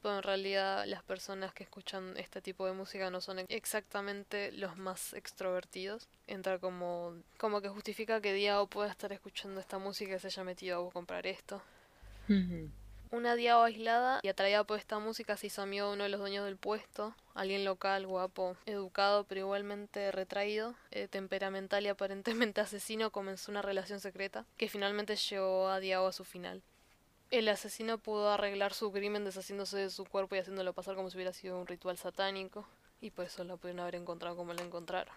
pero 0.06 0.18
en 0.18 0.24
realidad 0.24 0.86
las 0.86 1.02
personas 1.02 1.52
que 1.52 1.64
escuchan 1.64 2.14
este 2.18 2.40
tipo 2.40 2.68
de 2.68 2.74
música 2.74 3.10
no 3.10 3.22
son 3.22 3.40
exactamente 3.50 4.52
los 4.52 4.78
más 4.78 5.14
extrovertidos. 5.14 6.08
Entra 6.28 6.60
como, 6.60 7.16
como 7.40 7.60
que 7.60 7.70
justifica 7.70 8.22
que 8.22 8.32
Diao 8.32 8.68
pueda 8.68 8.92
estar 8.92 9.12
escuchando 9.14 9.60
esta 9.60 9.80
música 9.80 10.16
y 10.16 10.20
se 10.20 10.28
haya 10.28 10.44
metido 10.44 10.88
a 10.88 10.92
comprar 10.92 11.26
esto. 11.26 11.60
Una 13.12 13.36
Diao 13.36 13.64
aislada 13.64 14.20
y 14.24 14.28
atraída 14.28 14.64
por 14.64 14.78
esta 14.78 15.00
música 15.00 15.38
se 15.38 15.48
hizo 15.48 15.62
amigo 15.62 15.88
de 15.88 15.94
uno 15.94 16.04
de 16.04 16.10
los 16.10 16.20
dueños 16.20 16.46
del 16.46 16.58
puesto, 16.58 17.16
alguien 17.34 17.64
local, 17.66 18.06
guapo, 18.08 18.58
educado 18.66 19.24
pero 19.26 19.42
igualmente 19.42 20.12
retraído, 20.12 20.76
eh, 20.92 21.08
temperamental 21.08 21.86
y 21.86 21.88
aparentemente 21.90 22.62
asesino, 22.62 23.12
comenzó 23.12 23.52
una 23.52 23.62
relación 23.62 24.00
secreta 24.00 24.46
que 24.58 24.70
finalmente 24.70 25.16
llevó 25.16 25.70
a 25.70 25.80
Diao 25.80 26.08
a 26.08 26.14
su 26.14 26.24
final. 26.24 26.62
El 27.32 27.50
asesino 27.50 27.98
pudo 27.98 28.30
arreglar 28.30 28.74
su 28.74 28.92
crimen 28.92 29.26
deshaciéndose 29.26 29.78
de 29.78 29.90
su 29.90 30.06
cuerpo 30.06 30.36
y 30.36 30.40
haciéndolo 30.40 30.74
pasar 30.74 30.96
como 30.96 31.10
si 31.10 31.18
hubiera 31.18 31.34
sido 31.34 31.60
un 31.60 31.68
ritual 31.68 31.98
satánico. 31.98 32.68
Y 33.02 33.12
por 33.12 33.26
eso 33.26 33.44
la 33.44 33.58
pudieron 33.58 33.82
haber 33.82 33.96
encontrado 33.96 34.36
como 34.36 34.54
la 34.54 34.62
encontraron. 34.62 35.14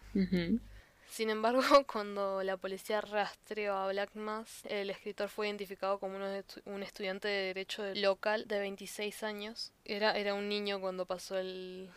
Sin 1.08 1.30
embargo, 1.30 1.62
cuando 1.92 2.42
la 2.42 2.56
policía 2.56 3.00
rastreó 3.00 3.76
a 3.76 3.88
Black 3.88 4.14
Mass, 4.14 4.62
el 4.68 4.90
escritor 4.90 5.28
fue 5.28 5.46
identificado 5.48 5.98
como 5.98 6.16
un 6.16 6.82
estudiante 6.82 7.28
de 7.28 7.46
derecho 7.46 7.84
local 7.94 8.46
de 8.46 8.60
26 8.60 9.22
años. 9.22 9.72
Era, 9.84 10.16
era 10.16 10.34
un 10.34 10.48
niño 10.48 10.80
cuando 10.80 11.06
pasó 11.06 11.38
el, 11.38 11.90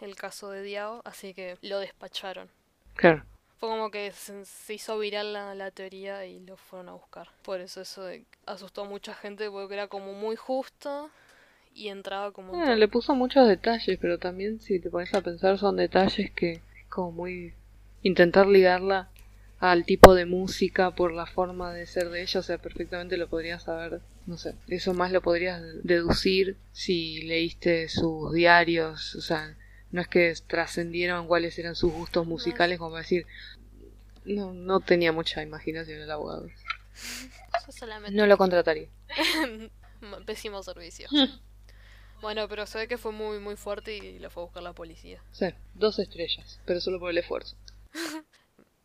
el 0.00 0.16
caso 0.16 0.50
de 0.50 0.62
Diao, 0.62 1.02
así 1.04 1.34
que 1.34 1.56
lo 1.62 1.78
despacharon. 1.78 2.48
Claro 2.94 3.24
fue 3.58 3.68
como 3.68 3.90
que 3.90 4.12
se, 4.12 4.74
hizo 4.74 4.98
viral 4.98 5.32
la, 5.32 5.70
teoría 5.72 6.24
y 6.24 6.40
lo 6.40 6.56
fueron 6.56 6.88
a 6.88 6.92
buscar. 6.92 7.28
Por 7.42 7.60
eso 7.60 7.80
eso 7.80 8.08
asustó 8.46 8.82
a 8.82 8.88
mucha 8.88 9.14
gente 9.14 9.50
porque 9.50 9.74
era 9.74 9.88
como 9.88 10.12
muy 10.14 10.36
justo 10.36 11.10
y 11.74 11.88
entraba 11.88 12.30
como... 12.30 12.52
Bueno, 12.52 12.76
le 12.76 12.88
puso 12.88 13.14
muchos 13.16 13.48
detalles, 13.48 13.98
pero 14.00 14.18
también 14.18 14.60
si 14.60 14.78
te 14.78 14.90
pones 14.90 15.12
a 15.14 15.22
pensar 15.22 15.58
son 15.58 15.76
detalles 15.76 16.30
que 16.30 16.52
es 16.52 16.60
como 16.88 17.10
muy... 17.10 17.52
intentar 18.02 18.46
ligarla 18.46 19.08
al 19.58 19.84
tipo 19.84 20.14
de 20.14 20.24
música 20.24 20.92
por 20.92 21.12
la 21.12 21.26
forma 21.26 21.72
de 21.72 21.86
ser 21.86 22.10
de 22.10 22.22
ella, 22.22 22.40
o 22.40 22.42
sea, 22.42 22.58
perfectamente 22.58 23.16
lo 23.16 23.28
podrías 23.28 23.64
saber, 23.64 24.00
no 24.26 24.38
sé, 24.38 24.54
eso 24.68 24.94
más 24.94 25.10
lo 25.10 25.20
podrías 25.20 25.62
deducir 25.82 26.56
si 26.72 27.22
leíste 27.22 27.88
sus 27.88 28.32
diarios, 28.32 29.16
o 29.16 29.20
sea, 29.20 29.56
no 29.90 30.00
es 30.00 30.08
que 30.08 30.32
trascendieron 30.46 31.26
cuáles 31.26 31.58
eran 31.58 31.74
sus 31.74 31.92
gustos 31.92 32.26
musicales, 32.26 32.78
como 32.78 32.96
decir, 32.96 33.26
no, 34.24 34.52
no 34.52 34.80
tenía 34.80 35.12
mucha 35.12 35.42
imaginación 35.42 36.00
el 36.00 36.10
abogado. 36.10 36.48
No 38.12 38.26
lo 38.26 38.36
contrataría. 38.36 38.88
Pésimo 40.26 40.62
servicio. 40.62 41.08
bueno, 42.20 42.48
pero 42.48 42.66
se 42.66 42.78
ve 42.78 42.88
que 42.88 42.98
fue 42.98 43.12
muy, 43.12 43.38
muy 43.38 43.56
fuerte 43.56 43.96
y 43.96 44.18
lo 44.18 44.30
fue 44.30 44.42
a 44.42 44.46
buscar 44.46 44.62
la 44.62 44.72
policía. 44.72 45.22
Sí, 45.32 45.46
dos 45.74 45.98
estrellas, 45.98 46.60
pero 46.64 46.80
solo 46.80 47.00
por 47.00 47.10
el 47.10 47.18
esfuerzo. 47.18 47.56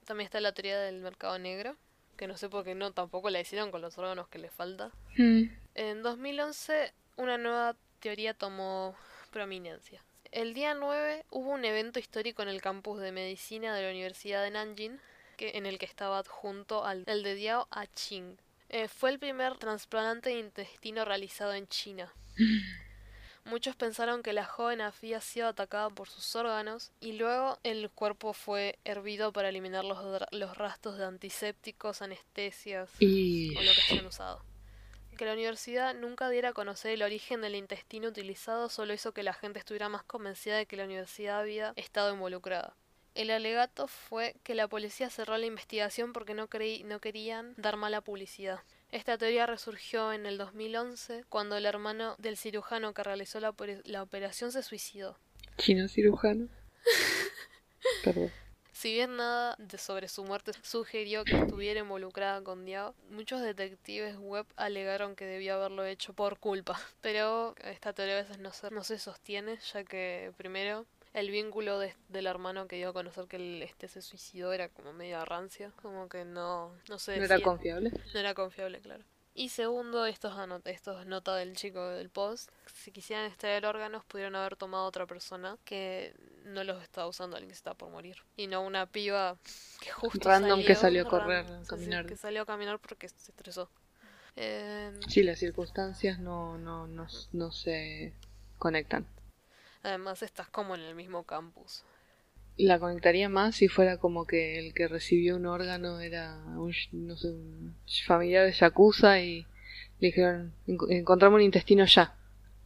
También 0.05 0.25
está 0.25 0.41
la 0.41 0.53
teoría 0.53 0.79
del 0.79 1.01
mercado 1.01 1.37
negro, 1.39 1.75
que 2.17 2.27
no 2.27 2.37
sé 2.37 2.49
por 2.49 2.63
qué 2.63 2.75
no 2.75 2.91
tampoco 2.91 3.29
la 3.29 3.39
hicieron 3.39 3.71
con 3.71 3.81
los 3.81 3.97
órganos 3.97 4.27
que 4.27 4.39
les 4.39 4.51
falta. 4.51 4.91
Hmm. 5.17 5.43
En 5.75 6.03
2011, 6.03 6.93
una 7.17 7.37
nueva 7.37 7.75
teoría 7.99 8.33
tomó 8.33 8.95
prominencia. 9.31 10.03
El 10.31 10.53
día 10.53 10.73
9 10.73 11.25
hubo 11.29 11.51
un 11.51 11.63
evento 11.63 11.99
histórico 11.99 12.41
en 12.41 12.49
el 12.49 12.61
campus 12.61 12.99
de 12.99 13.11
medicina 13.11 13.75
de 13.75 13.83
la 13.83 13.91
Universidad 13.91 14.43
de 14.43 14.51
Nanjing, 14.51 14.99
que, 15.37 15.51
en 15.55 15.65
el 15.65 15.79
que 15.79 15.85
estaba 15.85 16.19
adjunto 16.19 16.83
al, 16.83 17.03
el 17.07 17.23
de 17.23 17.35
Diao 17.35 17.67
Aching. 17.71 18.37
Eh, 18.69 18.87
fue 18.87 19.11
el 19.11 19.19
primer 19.19 19.57
trasplante 19.57 20.29
de 20.29 20.39
intestino 20.39 21.05
realizado 21.05 21.53
en 21.53 21.67
China. 21.67 22.11
Muchos 23.45 23.75
pensaron 23.75 24.23
que 24.23 24.31
la 24.31 24.45
joven 24.45 24.79
había 24.79 25.19
sido 25.19 25.47
atacada 25.47 25.89
por 25.89 26.07
sus 26.09 26.35
órganos 26.35 26.91
y 27.01 27.13
luego 27.13 27.59
el 27.63 27.89
cuerpo 27.89 28.33
fue 28.33 28.79
hervido 28.85 29.33
para 29.33 29.49
eliminar 29.49 29.83
los, 29.83 29.99
los 30.31 30.57
rastros 30.57 30.97
de 30.97 31.05
antisépticos, 31.05 32.01
anestesias 32.01 32.89
o 32.99 33.61
lo 33.61 33.71
que 33.73 33.93
hayan 33.93 34.05
usado. 34.05 34.41
Que 35.17 35.25
la 35.25 35.33
universidad 35.33 35.93
nunca 35.93 36.29
diera 36.29 36.49
a 36.49 36.53
conocer 36.53 36.91
el 36.91 37.03
origen 37.03 37.41
del 37.41 37.55
intestino 37.55 38.07
utilizado 38.07 38.69
solo 38.69 38.93
hizo 38.93 39.11
que 39.11 39.23
la 39.23 39.33
gente 39.33 39.59
estuviera 39.59 39.89
más 39.89 40.03
convencida 40.03 40.55
de 40.55 40.65
que 40.65 40.77
la 40.77 40.85
universidad 40.85 41.41
había 41.41 41.73
estado 41.75 42.13
involucrada. 42.13 42.75
El 43.13 43.29
alegato 43.29 43.87
fue 43.87 44.35
que 44.43 44.55
la 44.55 44.67
policía 44.67 45.09
cerró 45.09 45.37
la 45.37 45.45
investigación 45.45 46.13
porque 46.13 46.33
no, 46.33 46.47
no 46.85 46.99
querían 46.99 47.53
dar 47.57 47.77
mala 47.77 48.01
publicidad. 48.01 48.61
Esta 48.93 49.17
teoría 49.17 49.47
resurgió 49.47 50.13
en 50.13 50.27
el 50.27 50.37
2011 50.37 51.25
cuando 51.27 51.57
el 51.57 51.65
hermano 51.65 52.15
del 52.19 52.37
cirujano 52.37 52.93
que 52.93 53.01
realizó 53.01 53.39
la, 53.39 53.55
la 53.85 54.03
operación 54.03 54.51
se 54.51 54.61
suicidó. 54.61 55.17
¿Chino 55.57 55.87
cirujano? 55.87 56.47
Perdón. 58.03 58.31
Si 58.71 58.93
bien 58.93 59.15
nada 59.15 59.55
de 59.57 59.79
sobre 59.79 60.07
su 60.07 60.23
muerte 60.23 60.51
sugirió 60.61 61.23
que 61.23 61.35
estuviera 61.35 61.79
involucrada 61.79 62.43
con 62.43 62.65
Diao, 62.65 62.93
muchos 63.09 63.41
detectives 63.41 64.15
web 64.17 64.45
alegaron 64.57 65.15
que 65.15 65.25
debió 65.25 65.55
haberlo 65.55 65.85
hecho 65.85 66.13
por 66.13 66.37
culpa. 66.37 66.79
Pero 67.01 67.55
esta 67.63 67.93
teoría 67.93 68.19
a 68.19 68.21
veces 68.21 68.37
no 68.37 68.53
se, 68.53 68.69
no 68.69 68.83
se 68.83 68.99
sostiene, 68.99 69.57
ya 69.73 69.83
que 69.83 70.33
primero 70.37 70.85
el 71.13 71.29
vínculo 71.29 71.79
del 71.79 72.27
hermano 72.27 72.67
que 72.67 72.77
dio 72.77 72.89
a 72.89 72.93
conocer 72.93 73.27
que 73.27 73.35
el, 73.35 73.61
este 73.61 73.87
se 73.87 74.01
suicidó 74.01 74.51
era 74.51 74.69
como 74.69 74.93
medio 74.93 75.23
rancia, 75.25 75.71
como 75.81 76.09
que 76.09 76.25
no, 76.25 76.71
no 76.89 76.99
sé. 76.99 77.17
¿No 77.17 77.25
era 77.25 77.39
confiable? 77.39 77.91
No 78.13 78.19
era 78.19 78.33
confiable, 78.33 78.79
claro. 78.79 79.03
Y 79.35 79.49
segundo, 79.49 80.05
estos, 80.05 80.33
estos 80.65 81.07
nota 81.07 81.35
del 81.35 81.55
chico 81.55 81.87
del 81.89 82.09
post, 82.09 82.51
si 82.71 82.91
quisieran 82.91 83.25
extraer 83.25 83.65
órganos 83.65 84.05
pudieron 84.05 84.35
haber 84.35 84.55
tomado 84.55 84.85
otra 84.85 85.07
persona 85.07 85.57
que 85.65 86.13
no 86.45 86.63
los 86.63 86.83
estaba 86.83 87.07
usando 87.07 87.35
alguien 87.35 87.49
que 87.49 87.55
está 87.55 87.73
por 87.73 87.89
morir. 87.89 88.17
Y 88.37 88.45
no 88.45 88.61
una 88.61 88.85
piba 88.85 89.37
que 89.81 89.91
justo 89.91 90.29
Random 90.29 90.63
que 90.63 90.75
salió 90.75 91.07
a 91.07 91.09
correr, 91.09 91.45
a 91.45 91.63
caminar. 91.65 92.05
que 92.05 92.15
salió 92.15 92.43
a 92.43 92.45
caminar 92.45 92.77
porque 92.77 93.09
se 93.09 93.31
estresó. 93.31 93.69
Eh... 94.35 94.91
Sí, 95.07 95.23
las 95.23 95.39
circunstancias 95.39 96.19
no, 96.19 96.59
no, 96.59 96.85
no, 96.85 97.07
no 97.31 97.51
se 97.51 98.13
conectan. 98.59 99.07
Además 99.83 100.23
estás 100.23 100.49
como 100.49 100.75
en 100.75 100.81
el 100.81 100.95
mismo 100.95 101.23
campus 101.23 101.83
la 102.57 102.79
conectaría 102.79 103.29
más 103.29 103.55
si 103.55 103.67
fuera 103.67 103.97
como 103.97 104.25
que 104.25 104.59
el 104.59 104.73
que 104.73 104.87
recibió 104.87 105.35
un 105.35 105.45
órgano 105.45 105.99
era 105.99 106.35
un, 106.55 106.73
no 106.91 107.17
sé, 107.17 107.29
un 107.29 107.75
familiar 108.05 108.45
de 108.45 108.53
Yakuza 108.53 109.19
y 109.19 109.45
le 109.99 110.07
dijeron, 110.07 110.53
encontramos 110.67 111.37
un 111.37 111.43
intestino 111.43 111.85
ya. 111.85 112.15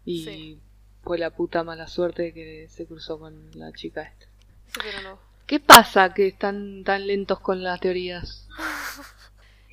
Y 0.06 0.58
fue 1.04 1.18
la 1.18 1.32
puta 1.32 1.64
mala 1.64 1.88
suerte 1.88 2.34
que 2.34 2.68
se 2.70 2.86
cruzó 2.86 3.20
con 3.20 3.52
la 3.58 3.72
chica 3.74 4.04
esta. 4.04 4.26
Sí, 4.68 4.80
pero 4.84 5.02
no. 5.02 5.20
¿Qué 5.46 5.60
pasa 5.60 6.14
que 6.14 6.28
están 6.28 6.84
tan 6.84 7.08
lentos 7.08 7.40
con 7.40 7.64
las 7.64 7.80
teorías? 7.80 8.48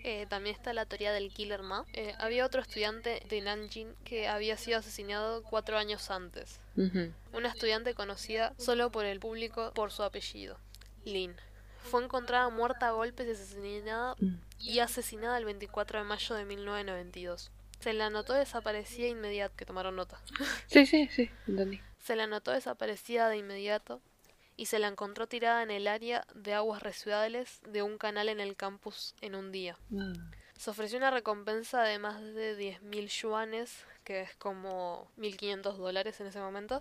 Eh, 0.07 0.27
también 0.29 0.55
está 0.55 0.75
la 0.75 0.85
teoría 0.85 1.13
del 1.13 1.33
Killer 1.33 1.63
Ma. 1.63 1.87
Eh, 1.95 2.15
había 2.19 2.45
otro 2.45 2.61
estudiante 2.61 3.23
de 3.27 3.41
Nanjing 3.41 3.95
que 4.05 4.29
había 4.29 4.59
sido 4.59 4.79
asesinado 4.79 5.43
cuatro 5.43 5.79
años 5.79 6.11
antes. 6.11 6.61
Una 7.33 7.49
estudiante 7.49 7.95
conocida 7.95 8.53
solo 8.59 8.91
por 8.91 9.07
el 9.07 9.19
público 9.19 9.73
por 9.75 9.93
su 9.93 10.03
apellido, 10.03 10.59
Lin. 11.05 11.35
Fue 11.79 12.05
encontrada 12.05 12.51
muerta 12.51 12.89
a 12.89 12.91
golpes 12.91 13.27
y 13.27 13.31
asesinada, 13.31 14.15
mm. 14.21 14.35
y 14.59 14.79
asesinada 14.81 15.39
el 15.39 15.47
24 15.47 16.01
de 16.01 16.05
mayo 16.05 16.35
de 16.35 16.45
1992. 16.45 17.51
Se 17.81 17.93
la 17.95 18.11
notó 18.11 18.35
desaparecida 18.35 19.09
inmediato, 19.09 19.57
que 19.57 19.65
tomaron 19.65 19.97
nota. 19.97 20.21
Sí, 20.67 20.85
sí, 20.85 21.09
sí, 21.13 21.31
entendí. 21.47 21.81
Se 21.99 22.15
la 22.17 22.27
notó 22.27 22.51
desaparecida 22.51 23.31
de 23.31 23.39
inmediato 23.39 24.03
y 24.57 24.67
se 24.67 24.79
la 24.79 24.89
encontró 24.89 25.27
tirada 25.27 25.63
en 25.63 25.71
el 25.71 25.87
área 25.87 26.27
de 26.35 26.55
aguas 26.55 26.83
residuales 26.83 27.61
de 27.69 27.83
un 27.83 27.99
canal 27.99 28.29
en 28.29 28.41
el 28.41 28.57
campus 28.57 29.15
en 29.21 29.35
un 29.35 29.53
día. 29.53 29.77
Mm. 29.91 30.13
Se 30.57 30.71
ofreció 30.71 30.99
una 30.99 31.11
recompensa 31.11 31.83
de 31.83 31.99
más 31.99 32.23
de 32.23 32.57
10.000 32.57 33.09
yuanes, 33.09 33.85
que 34.05 34.21
es 34.21 34.37
como 34.37 35.11
1.500 35.19 35.77
dólares 35.77 36.21
en 36.21 36.29
ese 36.29 36.39
momento. 36.39 36.79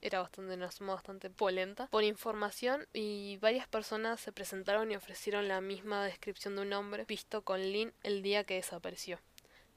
Era 0.00 0.20
bastante 0.20 0.54
una 0.54 0.70
suma 0.70 0.94
bastante 0.94 1.30
polenta. 1.30 1.86
Por 1.86 2.02
información 2.02 2.86
y 2.92 3.38
varias 3.38 3.68
personas 3.68 4.20
se 4.20 4.32
presentaron 4.32 4.90
y 4.90 4.96
ofrecieron 4.96 5.46
la 5.48 5.60
misma 5.60 6.04
descripción 6.04 6.56
de 6.56 6.62
un 6.62 6.72
hombre 6.72 7.04
visto 7.06 7.42
con 7.42 7.60
Lin 7.60 7.92
el 8.02 8.22
día 8.22 8.44
que 8.44 8.54
desapareció. 8.54 9.20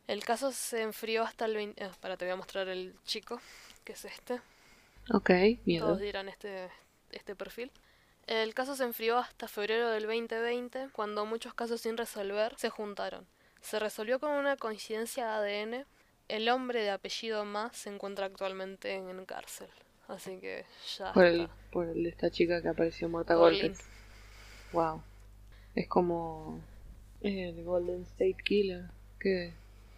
El 0.08 0.24
caso 0.24 0.52
se 0.52 0.82
enfrió 0.82 1.24
hasta 1.24 1.46
el 1.46 1.56
20... 1.56 1.84
ah, 1.84 1.92
para, 2.00 2.18
te 2.18 2.26
voy 2.26 2.34
a 2.34 2.36
mostrar 2.36 2.68
el 2.68 2.96
chico, 3.06 3.40
que 3.84 3.94
es 3.94 4.06
este. 4.06 4.42
Ok, 5.12 5.30
miedo. 5.66 5.86
Todos 5.86 6.00
dirán 6.00 6.30
este, 6.30 6.70
este 7.16 7.36
perfil. 7.36 7.72
El 8.28 8.54
caso 8.54 8.76
se 8.76 8.84
enfrió 8.84 9.18
hasta 9.18 9.48
febrero 9.48 9.90
del 9.90 10.04
2020, 10.04 10.90
cuando 10.92 11.26
muchos 11.26 11.54
casos 11.54 11.82
sin 11.82 11.98
resolver 11.98 12.54
se 12.58 12.70
juntaron. 12.70 13.26
Se 13.62 13.80
resolvió 13.80 14.20
con 14.20 14.32
una 14.32 14.58
coincidencia 14.58 15.40
de 15.40 15.62
ADN. 15.62 15.86
El 16.28 16.50
hombre 16.50 16.82
de 16.82 16.90
apellido 16.90 17.46
Ma 17.46 17.72
se 17.74 17.90
encuentra 17.90 18.26
actualmente 18.26 18.94
en 18.94 19.26
cárcel. 19.26 19.70
Así 20.08 20.40
que 20.40 20.66
ya 20.98 21.14
Por 21.14 21.26
el, 21.26 21.50
por 21.72 21.88
el 21.88 22.04
de 22.04 22.10
esta 22.10 22.30
chica 22.30 22.62
que 22.62 22.70
apareció 22.70 23.10
muerta 23.10 23.36
golpes. 23.36 23.80
Wow. 24.72 25.02
Es 25.74 25.88
como 25.88 26.62
el 27.22 27.64
Golden 27.64 28.04
State 28.04 28.38
Killer, 28.44 28.86
que 29.20 29.54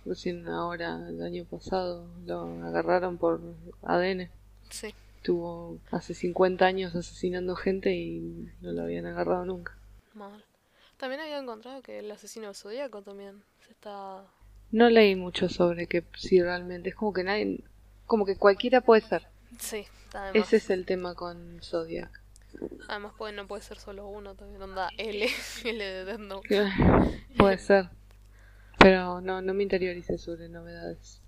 recién 0.06 0.48
ahora, 0.48 0.98
el 1.10 1.22
año 1.22 1.46
pasado, 1.46 2.08
lo 2.26 2.42
agarraron 2.66 3.18
por 3.18 3.42
ADN. 3.84 4.30
Sí. 4.70 4.94
Tuvo 5.28 5.78
hace 5.92 6.14
50 6.14 6.66
años 6.66 6.96
asesinando 6.96 7.58
gente 7.58 7.94
y 7.94 8.50
no 8.62 8.72
lo 8.72 8.84
habían 8.84 9.06
agarrado 9.08 9.44
nunca. 9.44 9.78
Mal. 10.14 10.42
También 10.96 11.20
había 11.20 11.38
encontrado 11.38 11.82
que 11.82 12.00
el 12.00 12.10
asesino 12.10 12.46
del 12.46 12.56
zodíaco 12.56 13.02
también 13.02 13.44
se 13.60 13.72
está. 13.72 14.24
No 14.72 14.90
leí 14.90 15.18
mucho 15.18 15.50
sobre 15.50 15.88
que 15.88 16.06
si 16.16 16.42
realmente 16.42 16.88
es 16.88 16.96
como 16.96 17.12
que 17.12 17.26
nadie, 17.26 17.62
como 18.06 18.26
que 18.26 18.38
cualquiera 18.38 18.80
puede 18.80 19.02
ser. 19.02 19.28
Sí, 19.60 19.86
además. 20.14 20.48
Ese 20.48 20.56
es 20.56 20.70
el 20.70 20.86
tema 20.86 21.14
con 21.14 21.60
Zodiac. 21.62 22.22
Además 22.88 23.12
puede, 23.18 23.34
no 23.34 23.48
puede 23.48 23.64
ser 23.64 23.80
solo 23.80 24.08
uno 24.08 24.34
también. 24.34 24.62
Onda 24.62 24.92
L, 24.98 25.28
L 25.66 25.84
de 25.84 26.06
Death 26.06 26.20
Note. 26.22 26.72
Puede 27.38 27.58
ser. 27.58 27.90
Pero 28.80 29.20
no, 29.20 29.42
no 29.42 29.54
me 29.54 29.64
interioricé 29.64 30.18
sobre 30.18 30.48
novedades. 30.48 31.22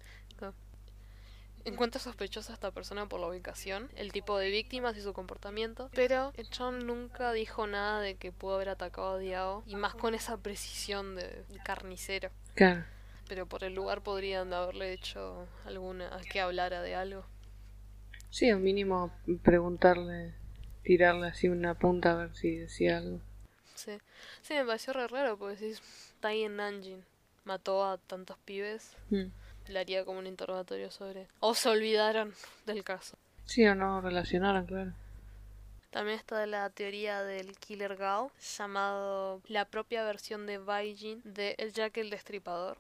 Encuentra 1.66 2.00
sospechosa 2.00 2.54
a 2.54 2.56
esta 2.56 2.72
persona 2.72 3.08
por 3.08 3.20
la 3.20 3.28
ubicación, 3.28 3.90
el 3.96 4.12
tipo 4.12 4.38
de 4.38 4.50
víctimas 4.50 4.96
y 4.98 5.02
su 5.02 5.14
comportamiento, 5.14 5.90
pero 5.94 6.34
John 6.58 6.86
nunca 6.88 7.32
dijo 7.34 7.68
nada 7.68 8.02
de 8.02 8.16
que 8.16 8.32
pudo 8.32 8.56
haber 8.56 8.70
atacado 8.70 9.14
a 9.14 9.18
Diao, 9.18 9.64
y 9.68 9.76
más 9.76 9.94
con 9.96 10.16
esa 10.16 10.38
precisión 10.38 11.16
de 11.16 11.44
carnicero. 11.64 12.30
Claro. 12.56 12.84
Pero 13.28 13.46
por 13.46 13.64
el 13.64 13.76
lugar 13.76 14.02
podrían 14.02 14.52
haberle 14.54 14.92
hecho 14.94 15.48
alguna 15.66 16.10
que 16.32 16.42
hablara 16.42 16.82
de 16.82 16.96
algo. 16.96 17.26
Sí, 18.32 18.50
al 18.50 18.60
mínimo 18.60 19.12
preguntarle, 19.44 20.34
tirarle 20.84 21.28
así 21.28 21.48
una 21.48 21.74
punta 21.76 22.14
a 22.14 22.16
ver 22.16 22.36
si 22.36 22.56
decía 22.56 22.98
algo. 22.98 23.20
Sí, 23.76 23.98
sí 24.42 24.54
me 24.54 24.66
pareció 24.66 24.94
re 24.94 25.08
raro 25.08 25.38
porque 25.38 25.58
si 25.58 25.66
está 25.70 26.30
ahí 26.30 26.44
en 26.44 26.58
Nanjing, 26.58 27.04
mató 27.46 27.86
a 27.86 27.98
tantos 27.98 28.38
pibes, 28.46 28.96
Mm. 29.10 29.32
Le 29.70 29.80
haría 29.80 30.06
como 30.06 30.20
un 30.20 30.28
interrogatorio 30.28 30.92
sobre... 30.92 31.28
O 31.40 31.54
se 31.54 31.70
olvidaron 31.70 32.34
del 32.66 32.84
caso. 32.84 33.18
Sí 33.46 33.66
o 33.66 33.76
no 33.76 34.02
relacionaron, 34.02 34.66
claro. 34.66 34.92
También 35.92 36.20
está 36.20 36.46
la 36.46 36.70
teoría 36.70 37.24
del 37.24 37.58
Killer 37.58 37.96
Gao, 37.96 38.32
llamado 38.58 39.42
la 39.48 39.66
propia 39.66 40.04
versión 40.04 40.46
de 40.46 40.60
Baijin 40.60 41.22
de 41.24 41.56
El 41.58 41.74
Jack 41.74 41.98
el 41.98 42.12
Destripador. 42.12 42.78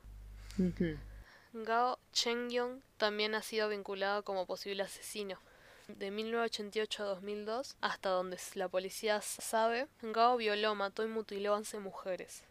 Gao 1.54 1.97
Chengyong 2.13 2.82
también 2.97 3.34
ha 3.34 3.41
sido 3.41 3.69
vinculado 3.69 4.23
como 4.23 4.45
posible 4.45 4.84
asesino. 4.84 5.39
De 5.88 6.12
1988 6.12 7.02
a 7.02 7.06
2002, 7.08 7.75
hasta 7.82 8.10
donde 8.10 8.38
la 8.54 8.67
policía 8.67 9.21
sabe, 9.21 9.88
Gao 10.04 10.38
violó, 10.38 10.75
mató 10.75 11.04
y 11.04 11.08
mutiló 11.08 11.54
a 11.54 11.58
11 11.58 11.80
mujeres. 11.80 12.43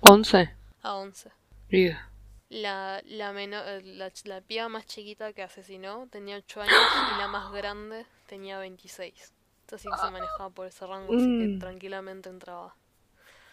11. 0.00 0.50
A 0.82 0.94
11. 0.96 1.30
Vida. 1.70 2.11
La, 2.52 3.00
la, 3.06 3.32
menor, 3.32 3.64
eh, 3.66 3.82
la, 3.82 4.12
la 4.24 4.40
piba 4.42 4.68
más 4.68 4.84
chiquita 4.86 5.32
que 5.32 5.42
asesinó 5.42 6.06
tenía 6.10 6.36
8 6.36 6.60
años 6.60 6.74
y 7.14 7.18
la 7.18 7.26
más 7.28 7.50
grande 7.50 8.04
tenía 8.26 8.58
26. 8.58 9.32
Así 9.72 9.88
que 9.88 9.96
se 9.96 10.10
manejaba 10.10 10.50
por 10.50 10.66
ese 10.66 10.86
rango, 10.86 11.14
así 11.14 11.24
que 11.24 11.46
Mm. 11.48 11.58
tranquilamente 11.58 12.28
entraba. 12.28 12.74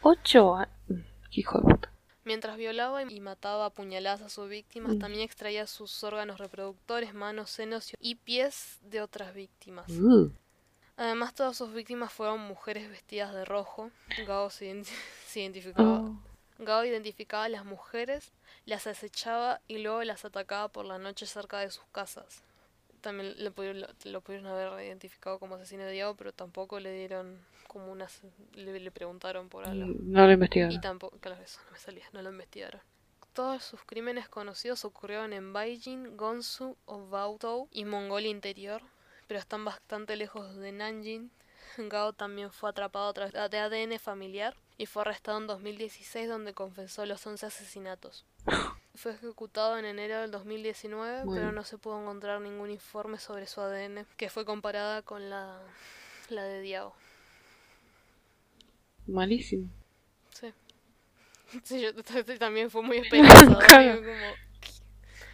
8. 0.01 0.55
a- 0.57 0.67
Mm, 0.89 0.99
Hijo 1.31 1.59
de 1.59 1.73
puta. 1.73 1.91
Mientras 2.25 2.57
violaba 2.57 3.01
y 3.03 3.19
mataba 3.21 3.67
a 3.67 3.69
puñaladas 3.69 4.21
a 4.21 4.29
sus 4.29 4.49
víctimas, 4.49 4.95
Mm. 4.95 4.99
también 4.99 5.23
extraía 5.23 5.65
sus 5.65 6.03
órganos 6.03 6.37
reproductores, 6.37 7.13
manos, 7.13 7.49
senos 7.51 7.93
y 8.01 8.15
pies 8.15 8.79
de 8.81 9.01
otras 9.01 9.33
víctimas. 9.33 9.89
Uh. 9.91 10.29
Además, 10.97 11.33
todas 11.33 11.55
sus 11.55 11.71
víctimas 11.73 12.11
fueron 12.11 12.41
mujeres 12.41 12.89
vestidas 12.89 13.33
de 13.33 13.45
rojo. 13.45 13.91
Gao 14.27 14.49
se, 14.49 14.73
ident- 14.73 14.83
se 15.25 15.39
identificaba. 15.39 16.01
Oh. 16.01 16.19
Gao 16.59 16.85
identificaba 16.85 17.45
a 17.45 17.49
las 17.49 17.65
mujeres, 17.65 18.31
las 18.65 18.85
acechaba 18.87 19.61
y 19.67 19.79
luego 19.79 20.03
las 20.03 20.25
atacaba 20.25 20.67
por 20.69 20.85
la 20.85 20.99
noche 20.99 21.25
cerca 21.25 21.59
de 21.59 21.71
sus 21.71 21.85
casas. 21.91 22.43
También 23.01 23.35
le 23.43 23.51
pudieron- 23.51 23.81
lo, 23.81 23.87
lo 24.05 24.21
pudieron 24.21 24.47
haber 24.47 24.85
identificado 24.85 25.39
como 25.39 25.55
asesino 25.55 25.83
de 25.85 25.91
Diao, 25.93 26.15
pero 26.15 26.33
tampoco 26.33 26.79
le 26.79 26.93
dieron 26.93 27.39
como 27.67 27.91
unas... 27.91 28.21
Le, 28.53 28.79
le 28.79 28.91
preguntaron 28.91 29.49
por 29.49 29.65
algo. 29.65 29.95
No 30.13 30.25
lo 30.25 30.31
Y 30.33 30.33
investigaron. 30.33 30.79
tampoco, 30.79 31.17
claro, 31.19 31.43
eso 31.43 31.59
no 31.65 31.71
me 31.71 31.79
salía, 31.79 32.05
no 32.13 32.21
lo 32.21 32.29
investigaron. 32.31 32.81
Todos 33.33 33.63
sus 33.63 33.83
crímenes 33.85 34.29
conocidos 34.29 34.85
ocurrieron 34.85 35.33
en 35.33 35.51
Beijing, 35.53 36.15
Gansu, 36.17 36.77
Baotou 36.87 37.67
y 37.71 37.85
Mongolia 37.85 38.29
Interior, 38.29 38.83
pero 39.27 39.39
están 39.39 39.65
bastante 39.65 40.15
lejos 40.15 40.55
de 40.57 40.71
Nanjing. 40.71 41.31
Gao 41.77 42.13
también 42.13 42.51
fue 42.51 42.69
atrapado 42.69 43.09
a 43.09 43.13
través 43.13 43.33
de 43.33 43.39
ADN 43.59 43.99
familiar 43.99 44.55
y 44.79 44.87
fue 44.87 45.03
arrestado 45.03 45.37
en 45.37 45.45
2016 45.47 46.27
donde 46.27 46.53
confesó 46.55 47.05
los 47.05 47.25
11 47.27 47.45
asesinatos. 47.45 48.25
Fue 48.95 49.11
ejecutado 49.13 49.77
en 49.77 49.85
enero 49.85 50.19
del 50.21 50.31
2019, 50.31 51.23
Bueno. 51.23 51.33
pero 51.33 51.51
no 51.53 51.63
se 51.63 51.77
pudo 51.77 52.01
encontrar 52.01 52.41
ningún 52.41 52.71
informe 52.71 53.19
sobre 53.19 53.47
su 53.47 53.61
ADN, 53.61 54.05
que 54.17 54.29
fue 54.29 54.43
comparada 54.45 55.03
con 55.03 55.29
la, 55.29 55.59
la 56.29 56.43
de 56.43 56.61
Diao. 56.61 56.93
Malísimo. 59.07 59.67
Sí. 60.31 60.53
Sí, 61.63 61.81
yo 61.81 61.93
también 62.39 62.69
fue 62.69 62.83
muy. 62.83 63.01
Claro. 63.09 64.01
como, 64.03 64.35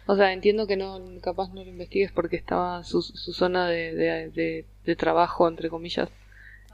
O 0.06 0.16
sea, 0.16 0.32
entiendo 0.32 0.66
que 0.66 0.76
no, 0.76 1.00
capaz 1.22 1.48
no 1.52 1.62
lo 1.64 1.70
investigues 1.70 2.12
porque 2.12 2.36
estaba 2.36 2.84
su, 2.84 3.02
su 3.02 3.32
zona 3.32 3.68
de, 3.68 3.94
de, 3.94 4.30
de, 4.30 4.66
de 4.84 4.96
trabajo, 4.96 5.48
entre 5.48 5.68
comillas, 5.68 6.08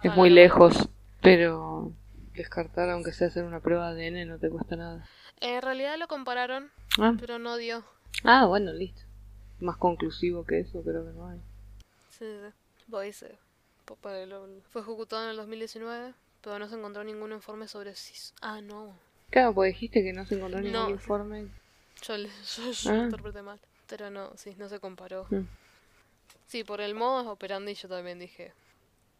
es 0.02 0.12
Ah, 0.12 0.14
muy 0.14 0.30
no. 0.30 0.36
lejos, 0.36 0.88
pero 1.20 1.92
descartar, 2.34 2.88
aunque 2.90 3.12
sea 3.12 3.28
hacer 3.28 3.44
una 3.44 3.60
prueba 3.60 3.92
de 3.94 4.06
ADN, 4.08 4.28
no 4.28 4.38
te 4.38 4.48
cuesta 4.50 4.76
nada. 4.76 5.08
En 5.40 5.60
realidad 5.62 5.96
lo 5.98 6.08
compararon, 6.08 6.70
Ah, 6.98 7.14
pero 7.18 7.38
no 7.38 7.56
dio. 7.56 7.84
ah, 8.24 8.46
bueno, 8.46 8.72
listo. 8.72 9.02
Más 9.60 9.76
conclusivo 9.76 10.44
que 10.44 10.60
eso, 10.60 10.82
creo 10.82 11.04
que 11.06 11.12
no 11.12 11.28
hay. 11.28 11.40
Sí, 12.10 12.26
sí. 12.26 12.52
Pues 12.90 13.24
po- 13.84 13.96
pa- 13.96 14.24
lo- 14.26 14.48
Fue 14.70 14.82
ejecutado 14.82 15.24
en 15.24 15.30
el 15.30 15.36
2019, 15.36 16.14
pero 16.42 16.58
no 16.58 16.68
se 16.68 16.74
encontró 16.76 17.04
ningún 17.04 17.32
informe 17.32 17.68
sobre 17.68 17.94
si... 17.94 18.14
Ah, 18.40 18.60
no. 18.60 18.94
Claro, 19.30 19.54
pues 19.54 19.72
dijiste 19.72 20.02
que 20.02 20.12
no 20.12 20.26
se 20.26 20.34
encontró 20.34 20.60
ningún 20.60 20.72
No. 20.72 20.90
informe. 20.90 21.48
Yo, 22.02 22.16
le- 22.16 22.28
yo, 22.56 22.70
yo 22.72 22.90
Ah. 22.90 22.94
lo 22.94 23.04
interpreté 23.04 23.42
mal. 23.42 23.58
Pero 23.88 24.10
no, 24.10 24.32
sí, 24.36 24.54
no 24.58 24.68
se 24.68 24.80
comparó. 24.80 25.26
Mm. 25.30 25.46
Sí, 26.46 26.64
por 26.64 26.80
el 26.80 26.94
modo 26.94 27.30
operandi 27.30 27.74
yo 27.74 27.88
también 27.88 28.18
dije... 28.18 28.52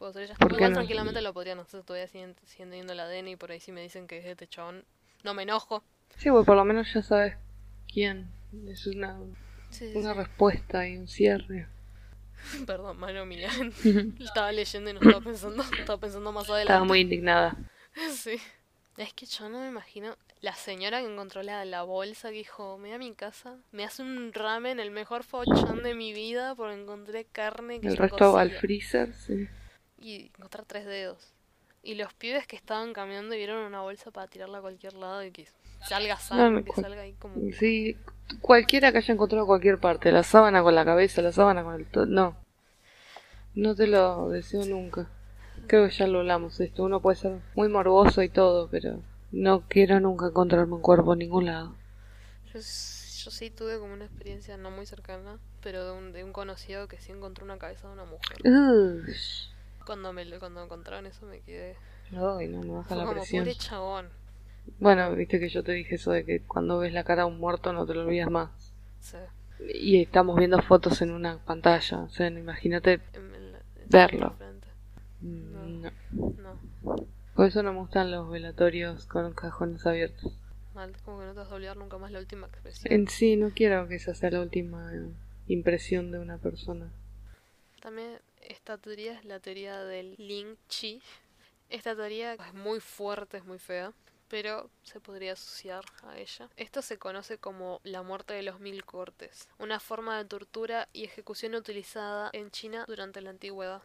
Puedo 0.03 0.13
ser 0.15 0.23
ella. 0.25 0.35
¿Por 0.35 0.53
Igual 0.53 0.73
no? 0.73 0.75
tranquilamente 0.75 1.21
lo 1.23 1.33
podrían 1.33 1.61
hacer, 1.61 1.85
todavía 1.85 2.09
siguen, 2.09 2.35
siguen 2.45 2.71
teniendo 2.71 2.93
el 2.93 2.99
ADN 3.01 3.29
y 3.29 3.37
por 3.37 3.53
ahí 3.53 3.61
si 3.61 3.71
me 3.71 3.83
dicen 3.83 4.09
que 4.09 4.19
es 4.19 4.27
este 4.27 4.49
chabón, 4.49 4.85
no 5.23 5.33
me 5.33 5.45
enojo. 5.45 5.85
Sí, 6.17 6.31
pues 6.31 6.45
por 6.47 6.57
lo 6.57 6.65
menos 6.65 6.93
ya 6.93 7.03
sabes 7.03 7.35
quién. 7.93 8.27
Es 8.69 8.87
una, 8.87 9.19
Sí, 9.71 9.91
sí, 9.93 9.97
una 9.99 10.13
sí. 10.13 10.19
respuesta 10.19 10.89
y 10.89 10.97
un 10.97 11.09
cierre. 11.09 11.67
Perdón, 12.67 12.99
mano 12.99 13.25
mía. 13.27 13.51
Estaba 14.21 14.53
leyendo 14.53 14.91
y 14.91 14.95
no 14.95 15.01
estaba 15.01 15.21
pensando, 15.21 15.63
estaba 15.63 15.99
pensando 16.01 16.33
más 16.33 16.51
adelante. 16.51 16.73
Estaba 16.73 16.85
muy 16.85 17.01
indignada. 17.01 17.57
Sí. 18.11 18.41
Es 18.97 19.13
que 19.15 19.27
yo 19.27 19.49
no 19.49 19.61
me 19.61 19.69
imagino. 19.69 20.17
La 20.41 20.55
señora 20.55 21.01
que 21.01 21.07
encontró 21.13 21.43
la, 21.43 21.65
la 21.65 21.83
bolsa 21.83 22.31
que 22.31 22.39
dijo, 22.39 22.79
me 22.79 22.89
voy 22.89 22.95
a 22.97 22.99
mi 22.99 23.15
casa, 23.15 23.59
me 23.71 23.85
hace 23.85 24.03
un 24.03 24.33
ramen, 24.33 24.81
el 24.81 24.91
mejor 24.91 25.25
fochán 25.25 25.83
de 25.83 25.95
mi 25.95 26.13
vida, 26.13 26.55
porque 26.55 26.75
encontré 26.81 27.25
carne 27.27 27.81
que 27.81 27.89
El 27.89 27.97
resto 27.97 28.37
al 28.37 28.49
cocía". 28.49 28.61
freezer, 28.61 29.15
sí. 29.15 29.49
Y 30.03 30.27
encontrar 30.27 30.65
tres 30.67 30.85
dedos. 30.85 31.33
Y 31.83 31.95
los 31.95 32.13
pibes 32.15 32.47
que 32.47 32.57
estaban 32.57 32.93
caminando 32.93 33.35
vieron 33.35 33.65
una 33.65 33.81
bolsa 33.81 34.11
para 34.11 34.27
tirarla 34.29 34.59
a 34.59 34.61
cualquier 34.61 34.95
lado 34.95 35.25
y 35.25 35.31
que 35.33 35.49
salga 35.89 36.17
sangre, 36.17 36.65
que 36.65 36.71
cual- 36.73 36.83
salga 36.85 37.03
ahí 37.03 37.13
como... 37.15 37.35
Sí, 37.59 37.97
cualquiera 38.41 38.93
que 38.93 38.99
haya 38.99 39.15
encontrado 39.15 39.47
cualquier 39.47 39.79
parte, 39.79 40.13
la 40.13 40.23
sábana 40.23 40.63
con 40.63 40.75
la 40.75 40.85
cabeza, 40.85 41.23
la 41.23 41.33
sábana 41.33 41.65
con 41.65 41.75
el... 41.75 41.87
No. 42.09 42.37
No 43.55 43.75
te 43.75 43.87
lo 43.87 44.29
deseo 44.29 44.65
nunca. 44.65 45.09
Creo 45.67 45.87
que 45.89 45.95
ya 45.95 46.07
lo 46.07 46.21
hablamos 46.21 46.59
esto. 46.61 46.85
Uno 46.85 47.01
puede 47.01 47.17
ser 47.17 47.41
muy 47.55 47.69
morboso 47.69 48.23
y 48.23 48.29
todo, 48.29 48.69
pero 48.71 49.01
no 49.31 49.63
quiero 49.69 50.01
nunca 50.01 50.27
encontrarme 50.27 50.75
un 50.75 50.83
cuerpo 50.83 51.13
en 51.15 51.19
ningún 51.21 51.47
lado. 51.47 51.75
Yo, 52.47 52.55
yo 52.55 52.61
sí 53.31 53.51
tuve 53.51 53.79
como 53.79 53.93
una 53.93 54.05
experiencia 54.05 54.57
no 54.57 54.71
muy 54.71 54.87
cercana, 54.87 55.39
pero 55.63 55.85
de 55.85 55.93
un, 55.99 56.13
de 56.13 56.25
un 56.25 56.33
conocido 56.33 56.89
que 56.89 56.99
sí 57.01 57.13
encontró 57.13 57.45
una 57.45 57.59
cabeza 57.59 57.89
de 57.89 57.93
una 57.95 58.05
mujer. 58.05 58.39
Cuando 59.85 60.13
me 60.13 60.25
lo- 60.25 60.39
cuando 60.39 60.65
encontraron 60.65 61.07
eso 61.07 61.27
me 61.27 61.41
quedé 61.41 61.77
Ay, 62.13 62.49
no 62.49 62.61
me 62.61 62.71
baja 62.73 62.95
la 62.95 63.03
como 63.05 63.15
presión. 63.15 63.45
pobre 63.45 63.55
chabón. 63.57 64.09
Bueno, 64.79 65.13
viste 65.15 65.41
que 65.41 65.49
yo 65.49 65.63
te 65.65 65.73
dije 65.73 65.97
eso 65.97 66.13
de 66.13 66.25
que 66.25 66.41
cuando 66.41 66.79
ves 66.79 66.93
la 66.93 67.05
cara 67.05 67.23
de 67.25 67.29
un 67.29 67.39
muerto 67.39 67.73
no 67.73 67.85
te 67.87 67.95
lo 67.95 68.03
olvidas 68.03 68.31
más. 68.31 68.51
Sí. 69.01 69.17
Y 69.75 70.03
estamos 70.03 70.37
viendo 70.37 70.61
fotos 70.63 71.03
en 71.03 71.11
una 71.13 71.39
pantalla. 71.39 71.99
O 72.01 72.09
sea, 72.11 72.29
imagínate 72.29 73.01
En- 73.13 73.35
en 73.35 73.53
la- 73.53 73.59
en- 73.59 73.89
Verlo. 73.89 74.35
Mm, 75.21 75.83
No. 75.83 75.91
No, 76.83 77.07
Por 77.35 77.47
eso 77.47 77.63
no 77.63 77.73
me 77.73 77.79
gustan 77.79 78.11
los 78.11 78.29
velatorios 78.31 79.07
con 79.07 79.33
cajones 79.33 79.87
abiertos. 79.87 80.33
mal, 80.75 80.93
como 81.05 81.21
que 81.21 81.27
no 81.27 81.33
te 81.33 81.39
vas 81.41 81.51
a 81.51 81.55
olvidar 81.55 81.77
nunca 81.77 81.99
más 81.99 82.11
la 82.13 82.19
última 82.19 82.47
expresión. 82.47 82.93
En 82.93 83.07
sí, 83.09 83.37
no 83.37 83.51
quiero 83.51 83.89
que 83.89 83.97
esa 83.97 84.15
sea 84.15 84.31
la 84.31 84.41
última 84.41 84.91
impresión 85.49 86.11
de 86.13 86.19
una 86.19 86.39
persona. 86.39 86.91
También 87.81 88.19
esta 88.43 88.79
teoría 88.79 89.13
es 89.13 89.25
la 89.25 89.41
teoría 89.41 89.85
del 89.85 90.15
Lin 90.19 90.59
Chi. 90.69 91.03
Esta 91.69 91.95
teoría 91.97 92.35
es 92.35 92.55
muy 92.55 92.81
fuerte, 92.81 93.39
es 93.39 93.45
muy 93.45 93.59
fea, 93.59 93.93
pero 94.29 94.71
se 94.83 94.99
podría 94.99 95.35
asociar 95.35 95.85
a 96.05 96.19
ella. 96.19 96.49
Esto 96.57 96.81
se 96.81 96.99
conoce 96.99 97.37
como 97.37 97.81
la 97.85 98.03
muerte 98.03 98.33
de 98.33 98.43
los 98.43 98.61
mil 98.61 98.85
cortes, 98.85 99.49
una 99.59 99.79
forma 99.79 100.17
de 100.17 100.25
tortura 100.25 100.89
y 100.95 101.05
ejecución 101.05 101.55
utilizada 101.55 102.31
en 102.33 102.51
China 102.51 102.85
durante 102.89 103.21
la 103.21 103.29
antigüedad. 103.29 103.83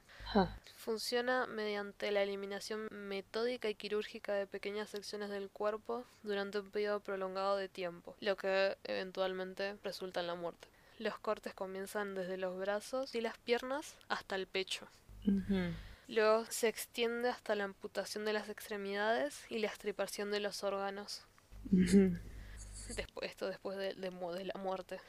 Funciona 0.75 1.47
mediante 1.47 2.11
la 2.11 2.23
eliminación 2.23 2.87
metódica 2.91 3.69
y 3.69 3.75
quirúrgica 3.75 4.33
de 4.33 4.47
pequeñas 4.47 4.89
secciones 4.89 5.29
del 5.29 5.49
cuerpo 5.49 6.05
durante 6.23 6.59
un 6.59 6.71
periodo 6.71 7.01
prolongado 7.01 7.57
de 7.57 7.67
tiempo, 7.67 8.15
lo 8.21 8.37
que 8.37 8.77
eventualmente 8.85 9.77
resulta 9.83 10.21
en 10.21 10.27
la 10.27 10.35
muerte. 10.35 10.69
Los 10.97 11.19
cortes 11.19 11.53
comienzan 11.53 12.15
desde 12.15 12.37
los 12.37 12.57
brazos 12.57 13.13
y 13.15 13.21
las 13.21 13.37
piernas 13.37 13.95
hasta 14.09 14.35
el 14.35 14.47
pecho. 14.47 14.87
Luego 16.07 16.45
se 16.49 16.67
extiende 16.69 17.29
hasta 17.29 17.53
la 17.55 17.65
amputación 17.65 18.25
de 18.25 18.33
las 18.33 18.49
extremidades 18.49 19.45
y 19.49 19.59
la 19.59 19.67
extirpación 19.67 20.31
de 20.31 20.39
los 20.39 20.63
órganos. 20.63 21.23
Después, 22.95 23.29
esto 23.29 23.47
después 23.47 23.77
de, 23.77 23.93
de 23.93 24.09
mu- 24.11 24.31
de 24.31 24.45
la 24.45 24.53
muerte. 24.55 24.99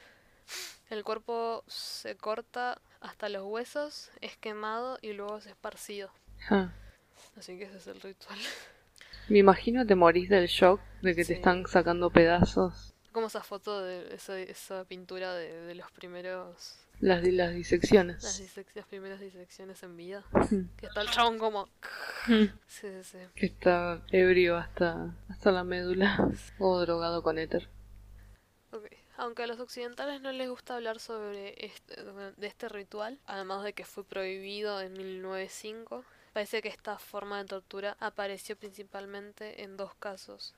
El 0.90 1.04
cuerpo 1.04 1.62
se 1.68 2.16
corta 2.16 2.80
hasta 3.00 3.28
los 3.28 3.44
huesos, 3.44 4.10
es 4.20 4.36
quemado 4.36 4.98
y 5.02 5.12
luego 5.12 5.38
es 5.38 5.46
esparcido. 5.46 6.10
Así 7.36 7.58
que 7.58 7.64
ese 7.64 7.76
es 7.76 7.86
el 7.86 8.00
ritual. 8.00 8.38
Me 9.28 9.38
imagino 9.38 9.86
te 9.86 9.94
morís 9.94 10.28
del 10.28 10.46
shock 10.48 10.80
de 11.02 11.14
que 11.14 11.22
Sí. 11.24 11.28
te 11.28 11.34
están 11.38 11.66
sacando 11.66 12.10
pedazos. 12.10 12.94
Como 13.18 13.26
esa 13.26 13.42
foto 13.42 13.82
de 13.82 14.14
esa, 14.14 14.38
esa 14.38 14.84
pintura 14.84 15.34
de, 15.34 15.52
de 15.52 15.74
los 15.74 15.90
primeros. 15.90 16.78
Las, 17.00 17.24
las 17.24 17.52
disecciones. 17.52 18.22
Las, 18.22 18.40
disec- 18.40 18.70
las 18.74 18.86
primeras 18.86 19.18
disecciones 19.18 19.82
en 19.82 19.96
vida. 19.96 20.22
Que 20.76 20.86
está 20.86 21.00
el 21.00 21.10
chabón 21.10 21.36
como. 21.38 21.66
Mm. 22.28 22.44
Sí, 22.68 22.86
sí, 22.88 23.02
sí. 23.02 23.18
Que 23.34 23.46
está 23.46 24.02
ebrio 24.12 24.56
hasta, 24.56 25.16
hasta 25.28 25.50
la 25.50 25.64
médula. 25.64 26.30
O 26.60 26.78
drogado 26.80 27.24
con 27.24 27.38
éter. 27.40 27.68
Ok. 28.70 28.86
Aunque 29.16 29.42
a 29.42 29.46
los 29.48 29.58
occidentales 29.58 30.20
no 30.20 30.30
les 30.30 30.48
gusta 30.48 30.76
hablar 30.76 31.00
sobre 31.00 31.66
este, 31.66 31.96
de 32.36 32.46
este 32.46 32.68
ritual, 32.68 33.18
además 33.26 33.64
de 33.64 33.72
que 33.72 33.84
fue 33.84 34.04
prohibido 34.04 34.80
en 34.80 34.92
1905, 34.92 36.04
parece 36.32 36.62
que 36.62 36.68
esta 36.68 36.98
forma 37.00 37.38
de 37.38 37.46
tortura 37.46 37.96
apareció 37.98 38.54
principalmente 38.56 39.64
en 39.64 39.76
dos 39.76 39.92
casos. 39.96 40.54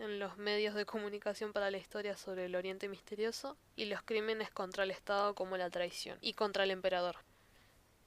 En 0.00 0.18
los 0.18 0.38
medios 0.38 0.74
de 0.74 0.86
comunicación 0.86 1.52
para 1.52 1.70
la 1.70 1.76
historia 1.76 2.16
sobre 2.16 2.46
el 2.46 2.56
Oriente 2.56 2.88
Misterioso 2.88 3.58
y 3.76 3.84
los 3.84 4.00
crímenes 4.02 4.50
contra 4.50 4.84
el 4.84 4.90
Estado 4.90 5.34
como 5.34 5.58
la 5.58 5.68
traición 5.68 6.16
y 6.22 6.32
contra 6.32 6.64
el 6.64 6.70
emperador. 6.70 7.16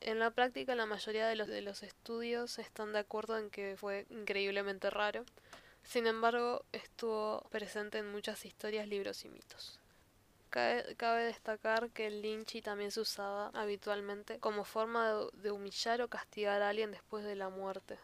En 0.01 0.17
la 0.17 0.31
práctica 0.31 0.73
la 0.73 0.87
mayoría 0.87 1.27
de 1.27 1.35
los, 1.35 1.47
de 1.47 1.61
los 1.61 1.83
estudios 1.83 2.57
están 2.57 2.93
de 2.93 2.99
acuerdo 2.99 3.37
en 3.37 3.51
que 3.51 3.77
fue 3.77 4.07
increíblemente 4.09 4.89
raro, 4.89 5.23
sin 5.83 6.07
embargo 6.07 6.65
estuvo 6.71 7.47
presente 7.51 7.99
en 7.99 8.11
muchas 8.11 8.43
historias, 8.43 8.87
libros 8.87 9.23
y 9.23 9.29
mitos. 9.29 9.79
Cabe, 10.49 11.23
destacar 11.25 11.91
que 11.91 12.07
el 12.07 12.23
linchi 12.23 12.63
también 12.63 12.89
se 12.89 13.01
usaba 13.01 13.51
habitualmente 13.53 14.39
como 14.39 14.65
forma 14.65 15.13
de, 15.13 15.27
de 15.43 15.51
humillar 15.51 16.01
o 16.01 16.07
castigar 16.07 16.63
a 16.63 16.69
alguien 16.69 16.89
después 16.89 17.23
de 17.23 17.35
la 17.35 17.49
muerte. 17.49 17.99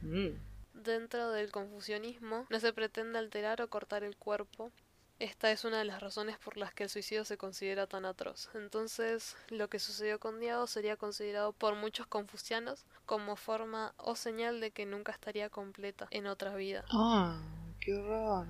Mm. 0.00 0.49
Dentro 0.74 1.30
del 1.30 1.50
confucianismo 1.50 2.46
no 2.48 2.60
se 2.60 2.72
pretende 2.72 3.18
alterar 3.18 3.60
o 3.62 3.68
cortar 3.68 4.04
el 4.04 4.16
cuerpo. 4.16 4.70
Esta 5.18 5.52
es 5.52 5.66
una 5.66 5.78
de 5.78 5.84
las 5.84 6.00
razones 6.00 6.38
por 6.38 6.56
las 6.56 6.72
que 6.72 6.84
el 6.84 6.88
suicidio 6.88 7.26
se 7.26 7.36
considera 7.36 7.86
tan 7.86 8.06
atroz. 8.06 8.48
Entonces, 8.54 9.36
lo 9.50 9.68
que 9.68 9.78
sucedió 9.78 10.18
con 10.18 10.40
Diao 10.40 10.66
sería 10.66 10.96
considerado 10.96 11.52
por 11.52 11.74
muchos 11.74 12.06
confucianos 12.06 12.86
como 13.04 13.36
forma 13.36 13.92
o 13.98 14.16
señal 14.16 14.60
de 14.60 14.70
que 14.70 14.86
nunca 14.86 15.12
estaría 15.12 15.50
completa 15.50 16.08
en 16.10 16.26
otra 16.26 16.54
vida. 16.54 16.86
Ah, 16.90 17.38
qué 17.80 17.94
horror. 17.94 18.46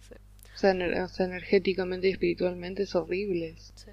Sí. 0.00 0.14
O 0.54 0.56
sea, 0.56 1.04
o 1.04 1.08
sea, 1.08 1.26
energéticamente 1.26 2.08
y 2.08 2.12
espiritualmente 2.12 2.84
es 2.84 2.94
horrible. 2.94 3.56
Sí. 3.74 3.90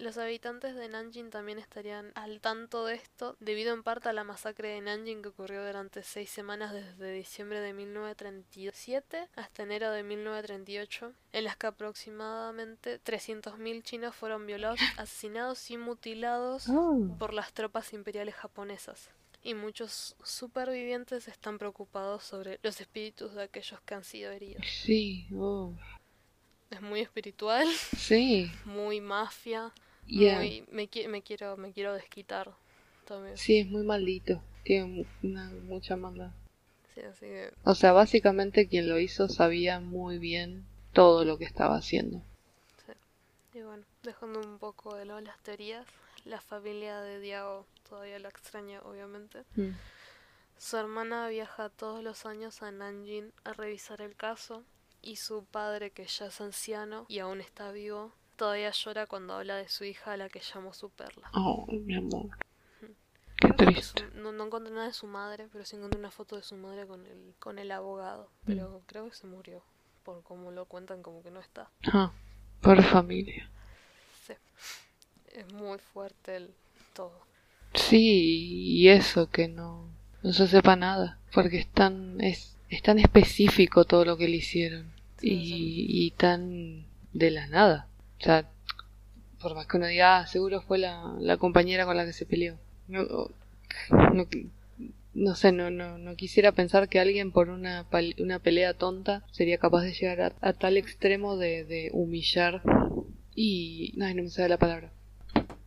Los 0.00 0.16
habitantes 0.16 0.74
de 0.76 0.88
Nanjing 0.88 1.28
también 1.28 1.58
estarían 1.58 2.10
al 2.14 2.40
tanto 2.40 2.86
de 2.86 2.94
esto, 2.94 3.36
debido 3.38 3.74
en 3.74 3.82
parte 3.82 4.08
a 4.08 4.14
la 4.14 4.24
masacre 4.24 4.68
de 4.70 4.80
Nanjing 4.80 5.20
que 5.20 5.28
ocurrió 5.28 5.62
durante 5.66 6.02
seis 6.02 6.30
semanas 6.30 6.72
desde 6.72 7.12
diciembre 7.12 7.60
de 7.60 7.74
1937 7.74 9.28
hasta 9.36 9.62
enero 9.62 9.90
de 9.90 10.02
1938, 10.02 11.12
en 11.32 11.44
las 11.44 11.56
que 11.58 11.66
aproximadamente 11.66 12.98
300.000 12.98 13.82
chinos 13.82 14.16
fueron 14.16 14.46
violados, 14.46 14.80
asesinados 14.96 15.70
y 15.70 15.76
mutilados 15.76 16.68
Ah, 16.70 16.96
por 17.18 17.34
las 17.34 17.52
tropas 17.52 17.92
imperiales 17.92 18.34
japonesas. 18.34 19.10
Y 19.42 19.52
muchos 19.52 20.16
supervivientes 20.24 21.28
están 21.28 21.58
preocupados 21.58 22.24
sobre 22.24 22.58
los 22.62 22.80
espíritus 22.80 23.34
de 23.34 23.42
aquellos 23.42 23.80
que 23.82 23.94
han 23.94 24.04
sido 24.04 24.32
heridos. 24.32 24.64
sí, 24.66 25.26
oh, 25.34 25.74
Es 26.70 26.80
muy 26.80 27.00
espiritual, 27.00 27.68
sí, 27.98 28.50
muy 28.64 29.02
mafia. 29.02 29.72
Muy- 30.10 30.64
me, 30.70 30.88
me 31.08 31.22
quiero 31.22 31.56
me 31.56 31.72
quiero 31.72 31.94
desquitar 31.94 32.50
también. 33.06 33.36
Sí, 33.36 33.58
es 33.58 33.66
muy 33.66 33.82
maldito. 33.84 34.42
Tiene 34.64 35.06
una, 35.22 35.50
mucha 35.50 35.96
maldad. 35.96 36.30
Sí, 36.94 37.00
así 37.02 37.26
que 37.26 37.52
O 37.64 37.74
sea, 37.74 37.92
básicamente 37.92 38.68
quien 38.68 38.88
lo 38.88 38.98
hizo 38.98 39.28
sabía 39.28 39.80
muy 39.80 40.18
bien 40.18 40.64
todo 40.92 41.24
lo 41.24 41.38
que 41.38 41.44
estaba 41.44 41.76
haciendo. 41.76 42.22
y 43.54 43.62
bueno, 43.62 43.84
dejando 44.02 44.40
un 44.40 44.58
poco 44.58 44.94
de 44.94 45.04
lado 45.04 45.20
las 45.20 45.38
teorías, 45.40 45.86
la 46.24 46.40
familia 46.40 47.00
de 47.00 47.18
Diego 47.20 47.66
todavía 47.88 48.18
la 48.20 48.28
extraña, 48.28 48.80
obviamente. 48.82 49.42
Mm. 49.56 49.70
Su 50.58 50.76
hermana 50.76 51.28
viaja 51.28 51.68
todos 51.70 52.02
los 52.04 52.26
años 52.26 52.62
a 52.62 52.70
Nanjing 52.70 53.32
a 53.44 53.52
revisar 53.54 54.02
el 54.02 54.14
caso 54.14 54.62
y 55.02 55.16
su 55.16 55.44
padre, 55.44 55.90
que 55.90 56.06
ya 56.06 56.26
es 56.26 56.40
anciano 56.40 57.06
y 57.08 57.18
aún 57.20 57.40
está 57.40 57.72
vivo, 57.72 58.12
todavía 58.40 58.70
llora 58.72 59.06
cuando 59.06 59.34
habla 59.34 59.56
de 59.56 59.68
su 59.68 59.84
hija 59.84 60.12
a 60.12 60.16
la 60.16 60.28
que 60.28 60.40
llamó 60.40 60.72
su 60.74 60.90
perla. 60.90 61.28
Oh, 61.34 61.66
mi 61.86 61.94
amor. 61.94 62.30
Qué 63.36 63.48
triste. 63.52 64.04
su- 64.12 64.18
no, 64.18 64.32
no 64.32 64.46
encontré 64.46 64.72
nada 64.72 64.86
de 64.88 64.92
su 64.92 65.06
madre, 65.06 65.48
pero 65.52 65.64
sí 65.64 65.76
encontré 65.76 65.98
una 65.98 66.10
foto 66.10 66.36
de 66.36 66.42
su 66.42 66.56
madre 66.56 66.86
con 66.86 67.06
el, 67.06 67.34
con 67.38 67.58
el 67.58 67.70
abogado. 67.70 68.30
Pero 68.46 68.82
creo 68.86 69.08
que 69.08 69.14
se 69.16 69.26
murió. 69.26 69.62
Por 70.04 70.22
como 70.22 70.50
lo 70.50 70.64
cuentan, 70.64 71.02
como 71.02 71.22
que 71.22 71.30
no 71.30 71.40
está. 71.40 71.70
Ah, 71.92 72.10
por 72.62 72.82
familia. 72.82 73.48
Sí. 74.26 74.34
Es 75.34 75.52
muy 75.52 75.78
fuerte 75.78 76.36
el 76.36 76.54
todo. 76.94 77.12
Sí, 77.74 78.78
y 78.82 78.88
eso 78.88 79.30
que 79.30 79.48
no, 79.48 79.86
no 80.22 80.32
se 80.32 80.46
sepa 80.48 80.76
nada. 80.76 81.18
Porque 81.32 81.58
es 81.58 81.68
tan, 81.68 82.20
es, 82.20 82.56
es 82.68 82.82
tan 82.82 82.98
específico 82.98 83.84
todo 83.84 84.04
lo 84.04 84.16
que 84.16 84.28
le 84.28 84.36
hicieron. 84.36 84.90
Sí, 85.18 85.28
Y, 85.28 86.06
y 86.06 86.10
tan 86.12 86.84
de 87.12 87.30
la 87.30 87.46
nada. 87.46 87.86
O 88.20 88.22
sea, 88.22 88.48
por 89.40 89.54
más 89.54 89.66
que 89.66 89.76
uno 89.78 89.86
diga, 89.86 90.18
ah, 90.18 90.26
seguro 90.26 90.60
fue 90.60 90.78
la, 90.78 91.16
la 91.18 91.38
compañera 91.38 91.86
con 91.86 91.96
la 91.96 92.04
que 92.04 92.12
se 92.12 92.26
peleó. 92.26 92.58
No, 92.88 93.02
no, 94.12 94.26
no 95.14 95.34
sé, 95.34 95.52
no, 95.52 95.70
no, 95.70 95.98
no 95.98 96.16
quisiera 96.16 96.52
pensar 96.52 96.88
que 96.88 97.00
alguien 97.00 97.32
por 97.32 97.48
una, 97.48 97.86
una 98.18 98.38
pelea 98.38 98.74
tonta 98.74 99.24
sería 99.30 99.58
capaz 99.58 99.82
de 99.82 99.94
llegar 99.94 100.20
a, 100.20 100.48
a 100.48 100.52
tal 100.52 100.76
extremo 100.76 101.36
de, 101.36 101.64
de 101.64 101.90
humillar 101.92 102.62
y... 103.34 103.94
Ay, 104.02 104.14
no 104.14 104.22
me 104.22 104.30
sale 104.30 104.50
la 104.50 104.58
palabra. 104.58 104.92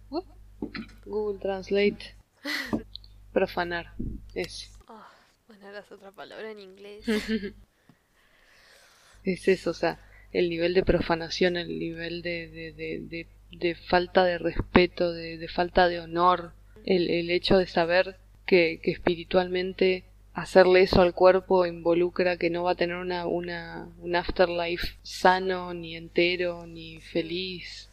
What? 0.10 0.26
Google 1.06 1.40
Translate. 1.40 2.16
Profanar. 3.32 3.94
Ese. 4.36 4.70
Ah, 4.88 5.10
bueno, 5.48 5.76
es 5.78 5.92
otra 5.92 6.12
palabra 6.12 6.52
en 6.52 6.60
inglés. 6.60 7.06
Es 9.24 9.48
eso, 9.48 9.70
o 9.70 9.74
sea, 9.74 10.00
el 10.34 10.50
nivel 10.50 10.74
de 10.74 10.84
profanación, 10.84 11.56
el 11.58 11.80
nivel 11.80 12.22
de, 12.22 12.50
de, 12.50 12.74
de, 12.74 13.28
de, 13.52 13.76
falta 13.76 14.26
de 14.26 14.38
respeto, 14.40 15.14
de, 15.14 15.38
de 15.38 15.48
falta 15.48 15.88
de 15.88 16.00
honor, 16.00 16.54
el, 16.86 17.10
el 17.10 17.30
hecho 17.30 17.58
de 17.58 17.68
saber 17.68 18.18
que, 18.46 18.80
que 18.84 18.92
espiritualmente 18.92 20.04
hacerle 20.34 20.82
eso 20.82 21.02
al 21.02 21.14
cuerpo 21.14 21.66
involucra 21.68 22.38
que 22.38 22.50
no 22.50 22.64
va 22.64 22.72
a 22.72 22.76
tener 22.76 22.96
una, 22.96 23.28
una, 23.28 23.88
un 24.00 24.16
afterlife 24.16 24.98
sano, 25.04 25.74
ni 25.76 25.96
entero, 25.96 26.66
ni 26.66 27.00
feliz. 27.00 27.90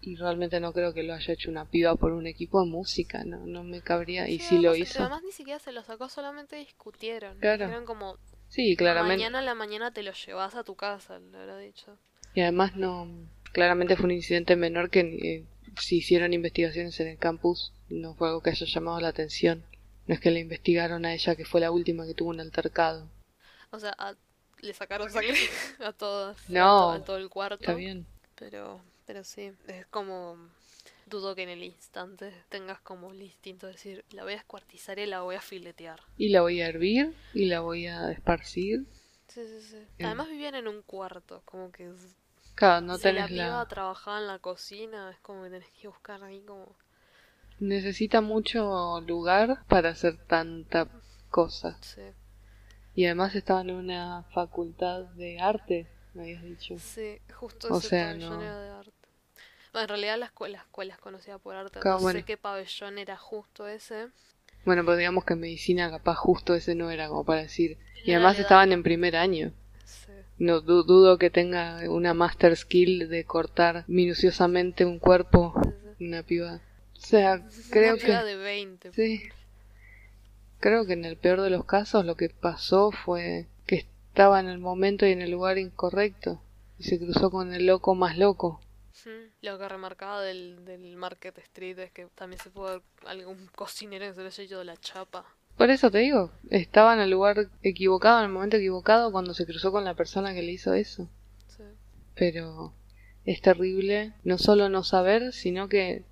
Y 0.00 0.16
realmente 0.16 0.60
no 0.60 0.74
creo 0.74 0.92
que 0.92 1.02
lo 1.02 1.14
haya 1.14 1.32
hecho 1.32 1.50
una 1.50 1.64
piba 1.64 1.94
por 1.96 2.12
un 2.12 2.26
equipo 2.26 2.62
de 2.62 2.68
música, 2.68 3.24
no, 3.24 3.46
no 3.46 3.64
me 3.64 3.80
cabría. 3.80 4.28
Y 4.28 4.38
si 4.38 4.58
lo 4.58 4.70
además- 4.70 4.90
hizo, 4.90 5.00
Además 5.00 5.22
ni 5.22 5.32
siquiera 5.32 5.58
se 5.58 5.72
lo 5.72 5.82
sacó, 5.82 6.10
solamente 6.10 6.56
discutieron. 6.56 7.38
Claro. 7.38 7.64
Dijeron 7.64 7.86
como, 7.86 8.18
Sí, 8.54 8.76
claramente. 8.76 9.16
Mañana 9.16 9.38
a 9.40 9.42
la 9.42 9.54
mañana 9.56 9.90
te 9.92 10.04
lo 10.04 10.12
llevas 10.12 10.54
a 10.54 10.62
tu 10.62 10.76
casa, 10.76 11.18
le 11.18 11.36
habrá 11.38 11.58
dicho. 11.58 11.98
Y 12.34 12.40
además 12.40 12.76
no, 12.76 13.08
claramente 13.52 13.96
fue 13.96 14.04
un 14.04 14.12
incidente 14.12 14.54
menor 14.54 14.90
que 14.90 15.00
eh, 15.00 15.44
si 15.76 15.96
hicieron 15.96 16.32
investigaciones 16.32 17.00
en 17.00 17.08
el 17.08 17.18
campus 17.18 17.72
no 17.88 18.14
fue 18.14 18.28
algo 18.28 18.42
que 18.42 18.50
haya 18.50 18.64
llamado 18.64 19.00
la 19.00 19.08
atención. 19.08 19.64
No 20.06 20.14
es 20.14 20.20
que 20.20 20.30
le 20.30 20.38
investigaron 20.38 21.04
a 21.04 21.14
ella 21.14 21.34
que 21.34 21.44
fue 21.44 21.60
la 21.60 21.72
última 21.72 22.06
que 22.06 22.14
tuvo 22.14 22.30
un 22.30 22.38
altercado. 22.38 23.08
O 23.72 23.80
sea, 23.80 23.92
a- 23.98 24.14
le 24.60 24.72
sacaron 24.72 25.10
sangre 25.10 25.34
a 25.80 25.92
todas. 25.92 26.36
No, 26.48 26.92
a 26.92 27.04
todo 27.04 27.16
el 27.16 27.28
cuarto. 27.30 27.56
Está 27.56 27.74
bien. 27.74 28.06
Pero, 28.36 28.80
pero 29.04 29.24
sí, 29.24 29.50
es 29.66 29.86
como... 29.86 30.38
Dudo 31.06 31.34
que 31.34 31.44
en 31.44 31.48
el 31.48 31.64
instante 31.64 32.44
tengas 32.50 32.80
como 32.80 33.12
el 33.12 33.22
instinto 33.22 33.66
de 33.66 33.72
decir, 33.72 34.04
la 34.10 34.24
voy 34.24 34.34
a 34.34 34.36
escuartizar 34.36 34.98
y 34.98 35.06
la 35.06 35.22
voy 35.22 35.36
a 35.36 35.40
filetear. 35.40 36.00
Y 36.16 36.30
la 36.30 36.40
voy 36.40 36.60
a 36.60 36.66
hervir 36.66 37.14
y 37.34 37.44
la 37.46 37.60
voy 37.60 37.86
a 37.86 38.10
esparcir. 38.10 38.84
Sí, 39.28 39.46
sí, 39.46 39.60
sí. 39.60 39.86
Bien. 39.98 40.06
Además 40.06 40.28
vivían 40.30 40.54
en 40.54 40.66
un 40.68 40.80
cuarto, 40.82 41.42
como 41.44 41.70
que 41.70 41.92
Claro, 42.56 42.84
no 42.84 42.98
si 42.98 43.12
la 43.12 43.26
tenés 43.26 43.28
piba 43.28 43.66
la... 43.66 43.68
trabajaba 43.68 44.18
en 44.18 44.26
la 44.28 44.38
cocina, 44.38 45.10
es 45.10 45.20
como 45.20 45.44
que 45.44 45.50
tenés 45.50 45.70
que 45.72 45.88
buscar 45.88 46.24
ahí 46.24 46.42
como... 46.42 46.76
Necesita 47.58 48.20
mucho 48.20 49.00
lugar 49.00 49.64
para 49.66 49.88
hacer 49.88 50.16
tanta 50.28 50.86
cosa. 51.30 51.80
Sí, 51.80 52.02
Y 52.94 53.04
además 53.04 53.34
estaban 53.34 53.68
en 53.68 53.76
una 53.76 54.22
facultad 54.32 55.02
de 55.04 55.38
arte, 55.38 55.86
me 56.14 56.22
habías 56.22 56.42
dicho. 56.42 56.76
sí 56.76 57.20
justo 57.32 57.68
O 57.68 57.80
ese 57.80 57.90
sea, 57.90 57.90
pabellón 57.90 58.40
no. 58.40 58.42
era 58.42 58.58
de 58.60 58.70
arte. 58.70 59.03
En 59.74 59.88
realidad 59.88 60.18
la 60.18 60.26
escuela, 60.26 60.58
la 60.58 60.62
escuela 60.62 60.94
es 60.94 61.00
conocida 61.00 61.38
por 61.38 61.54
arte, 61.56 61.80
Claro, 61.80 61.96
no 61.98 62.02
bueno. 62.02 62.18
sé 62.20 62.24
qué 62.24 62.36
pabellón 62.36 62.98
era 62.98 63.16
justo 63.16 63.66
ese. 63.66 64.08
Bueno, 64.64 64.84
pero 64.84 64.96
digamos 64.96 65.24
que 65.24 65.34
en 65.34 65.40
medicina 65.40 65.90
capaz 65.90 66.14
justo 66.14 66.54
ese 66.54 66.74
no 66.74 66.90
era 66.90 67.08
como 67.08 67.24
para 67.24 67.42
decir. 67.42 67.76
Y 68.04 68.12
además 68.12 68.38
estaban 68.38 68.72
en 68.72 68.82
primer 68.82 69.16
año. 69.16 69.52
Sí. 69.84 70.12
No 70.38 70.60
du- 70.60 70.84
dudo 70.84 71.18
que 71.18 71.30
tenga 71.30 71.80
una 71.90 72.14
master 72.14 72.56
skill 72.56 73.08
de 73.08 73.24
cortar 73.24 73.84
minuciosamente 73.88 74.84
un 74.84 74.98
cuerpo 74.98 75.54
sí, 75.98 76.04
una 76.04 76.22
piba. 76.22 76.60
O 76.96 77.00
sea, 77.00 77.42
creo 77.70 77.94
Una 77.94 78.02
piba 78.02 78.20
que 78.20 78.26
de 78.26 78.36
20. 78.36 78.92
sí. 78.92 79.22
Creo 80.60 80.86
que 80.86 80.94
en 80.94 81.04
el 81.04 81.16
peor 81.16 81.40
de 81.42 81.50
los 81.50 81.64
casos 81.64 82.04
lo 82.06 82.16
que 82.16 82.30
pasó 82.30 82.90
fue 82.90 83.46
que 83.66 83.76
estaba 83.76 84.40
en 84.40 84.48
el 84.48 84.58
momento 84.58 85.06
y 85.06 85.12
en 85.12 85.20
el 85.20 85.30
lugar 85.30 85.58
incorrecto 85.58 86.40
y 86.78 86.84
se 86.84 86.98
cruzó 86.98 87.30
con 87.30 87.52
el 87.52 87.66
loco 87.66 87.94
más 87.94 88.16
loco. 88.16 88.60
Lo 89.42 89.58
que 89.58 89.68
remarcaba 89.68 90.22
del, 90.22 90.64
del 90.64 90.96
Market 90.96 91.36
Street 91.38 91.78
es 91.80 91.90
que 91.90 92.06
también 92.14 92.40
se 92.40 92.50
puede 92.50 92.74
ver 92.74 92.82
algún 93.06 93.48
cocinero 93.54 94.06
que 94.06 94.14
se 94.14 94.20
le 94.22 94.26
haya 94.28 94.44
ido 94.44 94.64
la 94.64 94.76
chapa. 94.76 95.24
Por 95.56 95.70
eso 95.70 95.90
te 95.90 95.98
digo, 95.98 96.30
estaba 96.50 96.94
en 96.94 97.00
el 97.00 97.10
lugar 97.10 97.48
equivocado, 97.62 98.18
en 98.20 98.26
el 98.26 98.30
momento 98.32 98.56
equivocado 98.56 99.12
cuando 99.12 99.34
se 99.34 99.46
cruzó 99.46 99.72
con 99.72 99.84
la 99.84 99.94
persona 99.94 100.32
que 100.34 100.42
le 100.42 100.52
hizo 100.52 100.74
eso. 100.74 101.08
Sí. 101.48 101.62
Pero 102.14 102.72
es 103.24 103.40
terrible 103.40 104.12
no 104.24 104.38
solo 104.38 104.68
no 104.68 104.84
saber, 104.84 105.32
sino 105.32 105.68
que 105.68 106.02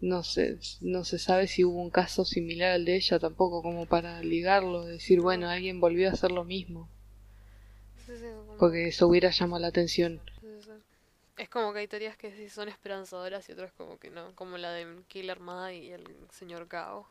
no 0.00 0.22
se, 0.22 0.58
no 0.80 1.04
se 1.04 1.18
sabe 1.18 1.46
si 1.46 1.64
hubo 1.64 1.80
un 1.80 1.90
caso 1.90 2.24
similar 2.24 2.72
al 2.72 2.84
de 2.84 2.96
ella 2.96 3.18
tampoco, 3.18 3.62
como 3.62 3.86
para 3.86 4.22
ligarlo, 4.22 4.86
decir, 4.86 5.20
bueno, 5.20 5.48
alguien 5.48 5.78
volvió 5.80 6.08
a 6.08 6.12
hacer 6.12 6.30
lo 6.32 6.44
mismo, 6.44 6.88
Sí, 8.06 8.12
sí, 8.16 8.24
como- 8.24 8.56
porque 8.56 8.88
eso 8.88 9.06
hubiera 9.08 9.30
llamado 9.30 9.60
la 9.60 9.68
atención. 9.68 10.20
Es 11.42 11.48
como 11.48 11.72
que 11.72 11.80
hay 11.80 11.88
teorías 11.88 12.16
que 12.16 12.30
sí 12.36 12.48
son 12.48 12.68
esperanzadoras 12.68 13.48
y 13.48 13.52
otras 13.52 13.72
como 13.72 13.98
que 13.98 14.10
no, 14.10 14.34
como 14.36 14.58
la 14.58 14.70
de 14.72 15.02
Killer 15.08 15.40
Ma 15.40 15.72
y 15.72 15.90
el 15.90 16.04
señor 16.30 16.68
Gao. 16.68 17.08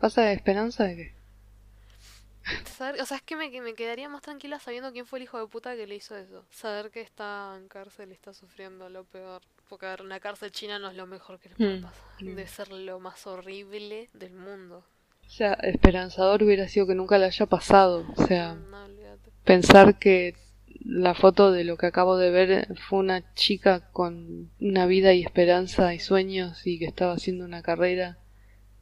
¿Pasa 0.00 0.22
de 0.22 0.34
esperanza 0.34 0.84
de 0.84 0.96
que? 0.96 1.14
Saber- 2.64 3.00
o 3.00 3.06
sea, 3.06 3.16
es 3.18 3.22
que 3.22 3.36
me, 3.36 3.48
me 3.60 3.74
quedaría 3.74 4.08
más 4.08 4.22
tranquila 4.22 4.58
sabiendo 4.58 4.92
quién 4.92 5.06
fue 5.06 5.18
el 5.18 5.22
hijo 5.24 5.38
de 5.38 5.46
puta 5.46 5.76
que 5.76 5.86
le 5.86 5.94
hizo 5.96 6.16
eso. 6.16 6.44
Saber 6.50 6.90
que 6.90 7.00
está 7.00 7.54
en 7.56 7.68
cárcel 7.68 8.10
y 8.10 8.14
está 8.14 8.32
sufriendo 8.34 8.88
lo 8.88 9.04
peor. 9.04 9.42
Porque 9.68 9.86
a 9.86 9.90
ver, 9.90 10.02
una 10.02 10.20
cárcel 10.20 10.50
china 10.52 10.78
no 10.78 10.88
es 10.90 10.96
lo 10.96 11.06
mejor 11.06 11.38
que 11.40 11.48
le 11.50 11.56
puede 11.56 11.76
Mm, 11.76 11.78
pasar. 11.78 12.04
mm. 12.20 12.26
Debe 12.26 12.46
ser 12.46 12.68
lo 12.72 12.98
más 13.00 13.26
horrible 13.26 14.10
del 14.12 14.34
mundo. 14.34 14.84
O 15.26 15.30
sea, 15.30 15.52
esperanzador 15.54 16.42
hubiera 16.44 16.66
sido 16.68 16.86
que 16.86 16.94
nunca 16.94 17.18
le 17.18 17.26
haya 17.26 17.44
pasado. 17.46 18.06
O 18.16 18.26
sea, 18.26 18.54
No, 18.54 18.86
pensar 19.44 19.98
que 19.98 20.34
la 20.84 21.14
foto 21.14 21.50
de 21.50 21.64
lo 21.64 21.78
que 21.78 21.86
acabo 21.86 22.16
de 22.18 22.30
ver 22.30 22.76
fue 22.76 22.98
una 22.98 23.32
chica 23.34 23.88
con 23.92 24.50
una 24.60 24.86
vida 24.86 25.14
y 25.14 25.22
esperanza 25.22 25.94
y 25.94 25.98
sueños 25.98 26.66
y 26.66 26.78
que 26.78 26.84
estaba 26.84 27.14
haciendo 27.14 27.44
una 27.44 27.62
carrera 27.62 28.18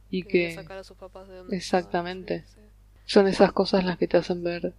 y 0.09 0.23
que 0.23 0.53
sacar 0.53 0.79
a 0.79 0.83
sus 0.83 0.97
papás 0.97 1.27
de 1.29 1.37
donde 1.37 1.55
Exactamente. 1.55 2.43
sí, 2.47 2.59
son 3.05 3.27
esas 3.27 3.53
cosas 3.53 3.85
las 3.85 3.97
que 3.97 4.07
te 4.07 4.17
hacen 4.17 4.43
ver 4.43 4.73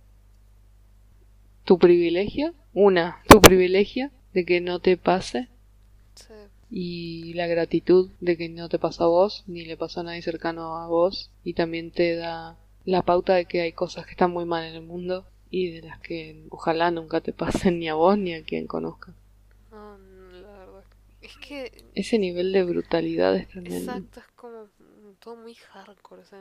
tu 1.65 1.79
privilegio, 1.79 2.53
una, 2.75 3.23
tu 3.27 3.41
privilegio 3.41 4.11
de 4.35 4.45
que 4.45 4.61
no 4.61 4.81
te 4.81 4.99
pase 4.99 5.49
sí. 6.15 6.35
Y 6.71 7.33
la 7.35 7.47
gratitud 7.47 8.11
de 8.21 8.37
que 8.37 8.51
no 8.51 8.69
te 8.69 8.79
pasó 8.79 9.05
a 9.05 9.09
vos 9.09 9.45
ni 9.47 9.65
le 9.65 9.79
pasó 9.79 10.01
a 10.01 10.05
nadie 10.05 10.21
cercano 10.21 10.77
a 10.77 10.89
vos 10.89 11.31
y 11.43 11.55
también 11.55 11.91
te 11.91 12.17
da 12.17 12.59
la 12.85 13.01
pauta 13.01 13.35
de 13.35 13.47
que 13.47 13.63
hay 13.63 13.73
cosas 13.73 14.05
que 14.05 14.11
están 14.11 14.31
muy 14.31 14.45
mal 14.45 14.65
en 14.65 14.75
el 14.75 14.83
mundo 14.83 15.27
y 15.55 15.71
de 15.73 15.83
las 15.89 16.01
que 16.01 16.47
ojalá 16.51 16.91
nunca 16.91 17.21
te 17.21 17.33
pasen 17.33 17.79
ni 17.81 17.89
a 17.89 17.95
vos 17.95 18.19
ni 18.19 18.35
a 18.35 18.45
quien 18.45 18.67
conozca. 18.67 19.15
No, 19.71 19.99
no, 19.99 20.31
la 20.41 20.53
verdad. 20.59 20.85
Es 21.21 21.37
que, 21.37 21.73
Ese 21.95 22.19
nivel 22.19 22.53
de 22.53 22.63
brutalidad 22.63 23.35
es 23.37 23.49
tremendo. 23.49 24.05
exacto, 24.05 24.21
es 24.21 24.27
como 24.37 24.69
todo 25.21 25.37
muy 25.37 25.55
hardcore. 25.55 26.23
O 26.23 26.25
sea, 26.25 26.41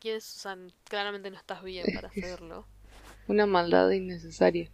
quieres, 0.00 0.36
o 0.36 0.38
sea, 0.40 0.56
claramente 0.84 1.30
no 1.30 1.36
estás 1.36 1.62
bien 1.62 1.90
para 1.92 2.08
hacerlo. 2.08 2.68
Una 3.28 3.46
maldad 3.46 3.90
innecesaria. 3.92 4.70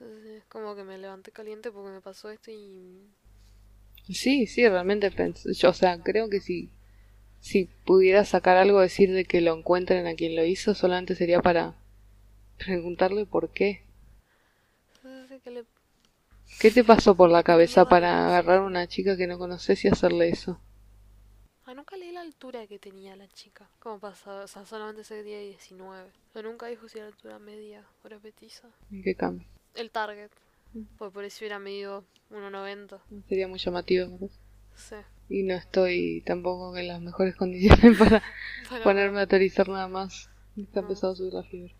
Es 0.00 0.44
como 0.46 0.74
que 0.74 0.84
me 0.84 0.96
levanté 0.96 1.32
caliente 1.32 1.70
porque 1.70 1.90
me 1.90 2.00
pasó 2.00 2.30
esto 2.30 2.50
y 2.50 3.10
Sí, 4.08 4.46
sí, 4.46 4.68
realmente 4.68 5.10
pensé, 5.10 5.54
yo, 5.54 5.70
o 5.70 5.72
sea, 5.72 6.02
creo 6.02 6.28
que 6.28 6.40
si, 6.40 6.68
si 7.40 7.66
pudiera 7.86 8.24
sacar 8.26 8.56
algo, 8.58 8.80
decir 8.80 9.12
de 9.12 9.24
que 9.26 9.40
lo 9.42 9.56
encuentren 9.58 10.06
a 10.08 10.14
quien 10.16 10.36
lo 10.36 10.44
hizo, 10.46 10.74
solamente 10.74 11.16
sería 11.16 11.42
para 11.42 11.76
preguntarle 12.64 13.26
por 13.26 13.50
qué. 13.50 13.82
¿Qué 16.60 16.70
te 16.70 16.84
pasó 16.84 17.14
por 17.14 17.30
la 17.30 17.42
cabeza 17.42 17.88
para 17.88 18.26
agarrar 18.26 18.58
a 18.58 18.62
una 18.64 18.86
chica 18.86 19.16
que 19.16 19.26
no 19.26 19.38
conoces 19.38 19.84
y 19.84 19.88
hacerle 19.88 20.28
eso? 20.28 20.60
Ah, 21.64 21.74
nunca 21.74 21.96
leí 21.96 22.10
la 22.12 22.20
altura 22.22 22.66
que 22.66 22.78
tenía 22.78 23.14
la 23.16 23.28
chica. 23.28 23.68
¿Cómo 23.78 23.98
pasaba? 24.00 24.44
O 24.44 24.48
sea, 24.48 24.66
solamente 24.66 25.02
ese 25.02 25.22
día 25.22 25.38
19. 25.40 26.10
Pero 26.32 26.50
nunca 26.50 26.66
dijo 26.66 26.88
si 26.88 26.98
era 26.98 27.06
altura 27.06 27.38
media 27.38 27.84
o 28.02 28.06
era 28.08 28.18
petiza. 28.18 28.68
¿En 28.90 29.02
qué 29.02 29.14
cambio? 29.14 29.46
El 29.74 29.90
target. 29.90 30.30
Pues 30.98 31.12
por 31.12 31.24
eso 31.24 31.38
hubiera 31.40 31.58
medido 31.58 32.04
1,90. 32.30 32.98
Sería 33.28 33.48
muy 33.48 33.58
llamativo. 33.58 34.08
¿no? 34.20 34.28
Sí. 34.74 34.96
Y 35.28 35.44
no 35.44 35.54
estoy 35.54 36.22
tampoco 36.26 36.76
en 36.76 36.88
las 36.88 37.00
mejores 37.00 37.36
condiciones 37.36 37.96
para 37.98 38.22
Para- 38.68 38.82
ponerme 38.84 39.20
a 39.20 39.22
aterrizar 39.22 39.68
nada 39.68 39.88
más. 39.88 40.28
Está 40.56 40.80
No. 40.80 40.88
empezando 40.88 41.12
a 41.12 41.16
subir 41.16 41.32
la 41.34 41.44
fiebre. 41.44 41.74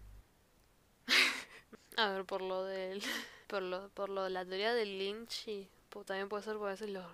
A 2.06 2.10
ver, 2.12 2.24
por 2.24 2.42
lo 2.42 2.64
del... 2.64 3.02
Por 3.50 3.62
lo, 3.62 3.88
por 3.88 4.10
lo 4.10 4.22
de 4.22 4.30
la 4.30 4.44
teoría 4.44 4.72
del 4.74 4.96
lynch 4.96 5.48
y... 5.48 5.68
pues, 5.88 6.06
también 6.06 6.28
puede 6.28 6.44
ser 6.44 6.52
porque 6.54 6.68
a 6.68 6.70
veces 6.74 6.90
los, 6.90 7.04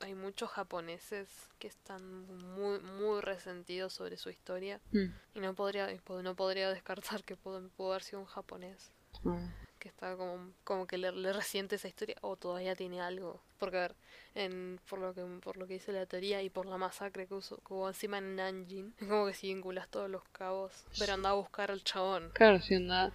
hay 0.00 0.14
muchos 0.14 0.48
japoneses 0.48 1.28
que 1.58 1.66
están 1.66 2.24
muy, 2.54 2.78
muy 2.78 3.20
resentidos 3.20 3.92
sobre 3.92 4.16
su 4.16 4.30
historia. 4.30 4.80
Mm. 4.92 5.06
Y 5.34 5.40
no 5.40 5.54
podría, 5.54 5.88
po- 6.04 6.22
no 6.22 6.36
podría 6.36 6.70
descartar 6.70 7.24
que 7.24 7.34
pudo, 7.34 7.68
pudo 7.70 7.90
haber 7.90 8.04
sido 8.04 8.20
un 8.20 8.26
japonés. 8.26 8.92
Ah, 9.24 9.40
que 9.80 9.88
está 9.88 10.16
como, 10.16 10.52
como 10.62 10.86
que 10.86 10.98
le, 10.98 11.10
le 11.10 11.32
resiente 11.32 11.74
esa 11.74 11.88
historia 11.88 12.14
o 12.20 12.36
todavía 12.36 12.76
tiene 12.76 13.00
algo. 13.00 13.42
Porque 13.58 13.78
a 13.78 13.80
ver, 13.80 13.96
en, 14.36 14.78
por 14.88 15.00
lo 15.00 15.12
que 15.14 15.22
por 15.42 15.56
lo 15.56 15.66
que 15.66 15.74
dice 15.74 15.90
la 15.92 16.06
teoría 16.06 16.42
y 16.42 16.48
por 16.48 16.66
la 16.66 16.76
masacre 16.78 17.26
que, 17.26 17.34
hubo- 17.34 17.56
que 17.66 17.74
hubo 17.74 17.88
encima 17.88 18.18
en 18.18 18.36
Nanjing, 18.36 18.94
es 19.00 19.08
como 19.08 19.26
que 19.26 19.34
si 19.34 19.48
vinculas 19.52 19.88
todos 19.88 20.08
los 20.08 20.22
cabos. 20.30 20.84
Pero 20.96 21.14
anda 21.14 21.30
a 21.30 21.34
buscar 21.34 21.72
al 21.72 21.82
chabón. 21.82 22.30
Claro, 22.34 22.60
si 22.62 22.76
anda. 22.76 23.12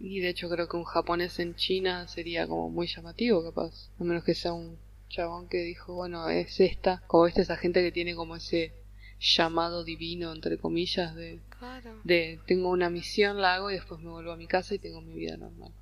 Y 0.00 0.20
de 0.20 0.28
hecho 0.28 0.48
creo 0.48 0.68
que 0.68 0.76
un 0.76 0.84
japonés 0.84 1.38
en 1.40 1.54
China 1.56 2.06
sería 2.08 2.46
como 2.46 2.70
muy 2.70 2.86
llamativo, 2.86 3.42
capaz. 3.42 3.90
A 3.98 4.04
menos 4.04 4.22
que 4.24 4.34
sea 4.34 4.52
un 4.52 4.78
chabón 5.08 5.48
que 5.48 5.58
dijo, 5.58 5.94
bueno, 5.94 6.28
es 6.28 6.60
esta, 6.60 7.02
como 7.06 7.26
esta 7.26 7.42
esa 7.42 7.56
gente 7.56 7.82
que 7.82 7.90
tiene 7.92 8.14
como 8.14 8.36
ese 8.36 8.72
llamado 9.20 9.82
divino, 9.84 10.32
entre 10.32 10.58
comillas, 10.58 11.14
de, 11.16 11.40
Claro. 11.58 12.00
de 12.04 12.38
tengo 12.46 12.70
una 12.70 12.90
misión, 12.90 13.40
la 13.40 13.54
hago 13.54 13.70
y 13.70 13.74
después 13.74 14.00
me 14.00 14.10
vuelvo 14.10 14.30
a 14.32 14.36
mi 14.36 14.46
casa 14.46 14.74
y 14.74 14.78
tengo 14.78 15.00
mi 15.00 15.14
vida 15.14 15.36
normal. 15.36 15.72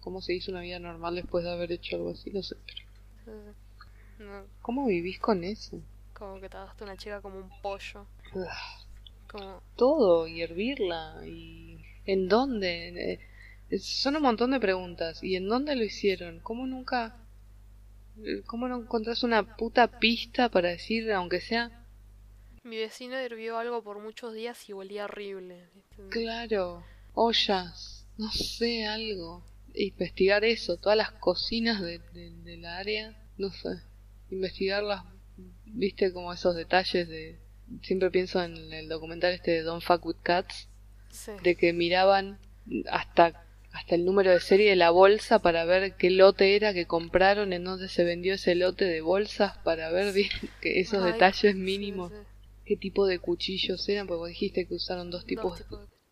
¿Cómo 0.00 0.20
se 0.20 0.34
hizo 0.34 0.52
una 0.52 0.60
vida 0.60 0.78
normal 0.78 1.16
después 1.16 1.44
de 1.44 1.50
haber 1.50 1.72
hecho 1.72 1.96
algo 1.96 2.10
así? 2.10 2.30
No 2.30 2.42
sé. 2.42 2.56
pero 3.24 3.54
No, 4.20 4.44
¿Cómo 4.62 4.86
vivís 4.86 5.18
con 5.18 5.42
eso? 5.44 5.80
como 6.12 6.40
que 6.40 6.48
te 6.48 6.56
agaste 6.56 6.84
una 6.84 6.96
chica 6.96 7.20
como 7.20 7.38
un 7.38 7.50
pollo. 7.60 8.06
Como, 9.26 9.60
todo 9.74 10.28
y 10.28 10.42
hervirla 10.42 11.20
y 11.26 11.84
en 12.06 12.28
dónde 12.28 13.18
son 13.78 14.16
un 14.16 14.22
montón 14.22 14.50
de 14.50 14.60
preguntas 14.60 15.22
y 15.22 15.36
en 15.36 15.48
dónde 15.48 15.76
lo 15.76 15.84
hicieron 15.84 16.40
cómo 16.40 16.66
nunca 16.66 17.16
eh, 18.22 18.42
cómo 18.46 18.68
no 18.68 18.80
encontrás 18.82 19.22
una 19.22 19.56
puta 19.56 19.98
pista 19.98 20.48
para 20.48 20.68
decir 20.70 21.12
aunque 21.12 21.40
sea 21.40 21.84
mi 22.62 22.78
vecino 22.78 23.22
hirvió 23.22 23.58
algo 23.58 23.82
por 23.82 24.00
muchos 24.00 24.32
días 24.34 24.68
y 24.68 24.72
olía 24.72 25.04
horrible. 25.04 25.68
claro 26.10 26.82
ollas, 27.14 28.06
no 28.18 28.30
sé, 28.30 28.84
algo. 28.86 29.44
Investigar 29.74 30.44
eso, 30.44 30.76
todas 30.76 30.98
las 30.98 31.12
cocinas 31.12 31.80
de, 31.80 32.00
del 32.12 32.64
área, 32.66 33.16
no 33.38 33.50
sé. 33.50 33.80
Investigarlas, 34.30 35.04
viste 35.64 36.12
como 36.12 36.32
esos 36.32 36.54
detalles 36.54 37.08
de... 37.08 37.40
Siempre 37.82 38.10
pienso 38.10 38.42
en 38.42 38.72
el 38.72 38.88
documental 38.88 39.32
este 39.32 39.52
de 39.52 39.62
Don't 39.62 39.82
Fuck 39.82 40.04
With 40.04 40.16
Cats, 40.22 40.68
de 41.42 41.56
que 41.56 41.72
miraban 41.72 42.38
hasta 42.90 43.43
hasta 43.74 43.96
el 43.96 44.04
número 44.04 44.30
de 44.30 44.38
serie 44.38 44.70
de 44.70 44.76
la 44.76 44.90
bolsa 44.90 45.40
para 45.40 45.64
ver 45.64 45.96
qué 45.96 46.08
lote 46.08 46.54
era 46.54 46.72
que 46.72 46.86
compraron, 46.86 47.52
en 47.52 47.64
dónde 47.64 47.88
se 47.88 48.04
vendió 48.04 48.34
ese 48.34 48.54
lote 48.54 48.84
de 48.84 49.00
bolsas, 49.00 49.58
para 49.58 49.90
ver 49.90 50.14
que 50.62 50.78
esos 50.78 51.04
detalles 51.04 51.56
mínimos, 51.56 52.12
qué 52.64 52.76
tipo 52.76 53.04
de 53.04 53.18
cuchillos 53.18 53.86
eran, 53.88 54.06
porque 54.06 54.18
vos 54.18 54.28
dijiste 54.28 54.66
que 54.66 54.74
usaron 54.74 55.10
dos 55.10 55.26
tipos, 55.26 55.64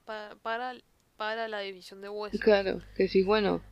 para, 0.05 0.77
para, 1.17 1.47
la 1.47 1.61
división 1.61 2.01
de 2.01 2.09
huesos. 2.09 2.41
Claro, 2.41 2.83
que 2.97 3.05
decís, 3.05 3.25
bueno, 3.25 3.63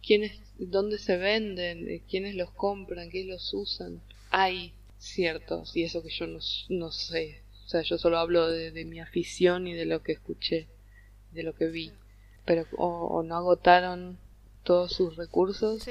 ¿quiénes, 0.00 0.40
dónde 0.56 0.98
se 0.98 1.16
venden, 1.16 1.90
eh, 1.90 2.02
quiénes 2.08 2.36
los 2.36 2.52
compran, 2.52 3.10
quiénes 3.10 3.32
los 3.32 3.52
usan. 3.52 4.00
Hay 4.30 4.74
ciertos, 4.98 5.76
y 5.76 5.82
eso 5.82 6.04
que 6.04 6.10
yo 6.10 6.28
no, 6.28 6.38
no 6.68 6.92
sé, 6.92 7.42
o 7.66 7.68
sea, 7.68 7.82
yo 7.82 7.98
solo 7.98 8.18
hablo 8.18 8.48
de, 8.48 8.70
de 8.70 8.84
mi 8.84 9.00
afición 9.00 9.66
y 9.66 9.74
de 9.74 9.86
lo 9.86 10.04
que 10.04 10.12
escuché, 10.12 10.68
de 11.32 11.42
lo 11.42 11.52
que 11.56 11.66
vi 11.66 11.92
pero 12.50 12.66
o, 12.76 13.22
no 13.22 13.36
agotaron 13.36 14.18
todos 14.64 14.90
sus 14.90 15.14
recursos. 15.14 15.86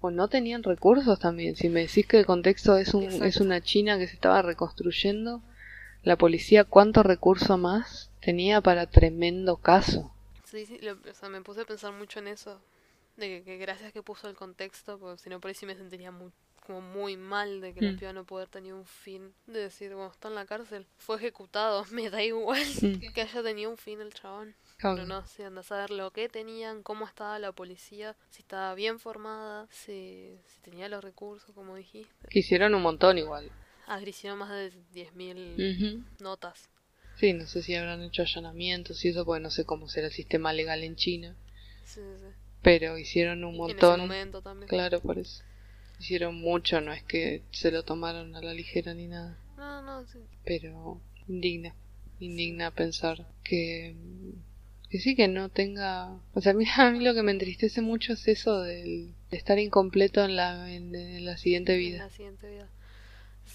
O 0.00 0.12
no 0.12 0.28
tenían 0.28 0.62
recursos 0.62 1.18
también. 1.18 1.56
Si 1.56 1.68
me 1.68 1.80
decís 1.80 2.06
que 2.06 2.20
el 2.20 2.26
contexto 2.26 2.76
es 2.76 2.94
un 2.94 3.06
es 3.24 3.38
una 3.38 3.60
China 3.60 3.98
que 3.98 4.06
se 4.06 4.14
estaba 4.14 4.40
reconstruyendo 4.40 5.42
la 6.04 6.14
policía 6.14 6.62
cuánto 6.62 7.02
recurso 7.02 7.58
más 7.58 8.08
tenía 8.20 8.60
para 8.60 8.86
tremendo 8.86 9.56
caso 9.56 10.12
sí 10.44 10.64
sí 10.64 10.80
o 10.88 11.14
sea, 11.14 11.28
me 11.28 11.42
puse 11.42 11.60
a 11.60 11.64
pensar 11.64 11.92
mucho 11.92 12.20
en 12.20 12.28
eso 12.28 12.58
de 13.18 13.42
que, 13.42 13.58
gracias 13.58 13.92
que 13.92 14.02
puso 14.02 14.28
el 14.28 14.34
contexto 14.34 14.98
porque 14.98 15.22
si 15.22 15.28
no 15.28 15.40
por 15.40 15.50
ahí 15.50 15.54
sí 15.54 15.66
me 15.66 15.74
sentiría 15.74 16.10
muy 16.10 16.30
como 16.70 16.80
muy 16.80 17.16
mal 17.16 17.60
de 17.60 17.74
que 17.74 17.80
la 17.80 17.92
mm. 17.92 17.98
piba 17.98 18.12
no 18.12 18.24
poder 18.24 18.48
tener 18.48 18.74
un 18.74 18.86
fin 18.86 19.32
de 19.46 19.60
decir 19.60 19.92
bueno 19.94 20.12
está 20.12 20.28
en 20.28 20.36
la 20.36 20.46
cárcel 20.46 20.86
fue 20.98 21.16
ejecutado 21.16 21.84
me 21.90 22.10
da 22.10 22.22
igual 22.22 22.62
mm. 22.80 23.12
que 23.12 23.22
haya 23.22 23.42
tenido 23.42 23.70
un 23.70 23.76
fin 23.76 24.00
el 24.00 24.14
chabón 24.14 24.54
pero 24.82 25.04
no, 25.04 25.26
si 25.26 25.42
anda 25.42 25.60
a 25.60 25.64
saber 25.64 25.90
lo 25.90 26.10
que 26.10 26.30
tenían, 26.30 26.82
cómo 26.82 27.06
estaba 27.06 27.38
la 27.38 27.52
policía, 27.52 28.16
si 28.30 28.40
estaba 28.40 28.74
bien 28.74 28.98
formada, 28.98 29.68
si, 29.70 30.38
si 30.46 30.60
tenía 30.62 30.88
los 30.88 31.04
recursos, 31.04 31.54
como 31.54 31.76
dijiste. 31.76 32.10
Hicieron 32.30 32.74
un 32.74 32.80
montón 32.80 33.18
igual. 33.18 33.50
Hicieron 34.06 34.38
más 34.38 34.48
de 34.48 34.72
10.000 34.94 36.02
notas. 36.20 36.70
Sí, 37.16 37.34
no 37.34 37.46
sé 37.46 37.62
si 37.62 37.74
habrán 37.74 38.00
hecho 38.00 38.22
allanamientos 38.22 39.04
y 39.04 39.08
eso, 39.08 39.26
porque 39.26 39.42
no 39.42 39.50
sé 39.50 39.66
cómo 39.66 39.86
será 39.86 40.06
el 40.06 40.14
sistema 40.14 40.54
legal 40.54 40.82
en 40.82 40.96
China. 40.96 41.36
Sí, 41.84 42.00
sí. 42.18 42.26
Pero 42.62 42.96
hicieron 42.96 43.44
un 43.44 43.58
montón. 43.58 44.00
En 44.00 44.00
ese 44.00 44.08
momento 44.08 44.40
también. 44.40 44.68
Claro, 44.68 45.00
por 45.00 45.18
eso. 45.18 45.42
Hicieron 46.00 46.34
mucho, 46.40 46.80
no 46.80 46.92
es 46.92 47.04
que 47.04 47.42
se 47.52 47.70
lo 47.70 47.84
tomaron 47.84 48.34
a 48.34 48.42
la 48.42 48.52
ligera 48.52 48.94
ni 48.94 49.06
nada. 49.06 49.38
No, 49.56 49.82
no, 49.82 50.04
sí. 50.06 50.18
Pero 50.44 51.00
indigna, 51.28 51.76
indigna 52.18 52.72
pensar 52.72 53.28
que 53.44 53.94
que 54.90 54.98
sí, 54.98 55.14
que 55.14 55.28
no 55.28 55.48
tenga... 55.48 56.20
O 56.34 56.40
sea, 56.40 56.52
a 56.78 56.90
mí, 56.90 57.00
lo 57.00 57.14
que 57.14 57.22
me 57.22 57.30
entristece 57.30 57.80
mucho 57.80 58.12
es 58.12 58.26
eso 58.26 58.60
del, 58.60 59.14
de 59.30 59.36
estar 59.36 59.58
incompleto 59.58 60.24
en 60.24 60.36
la, 60.36 60.70
en, 60.70 61.24
la 61.24 61.36
siguiente 61.36 61.76
vida. 61.76 61.98
En 61.98 62.02
la 62.02 62.10
siguiente 62.10 62.50
vida. 62.50 62.68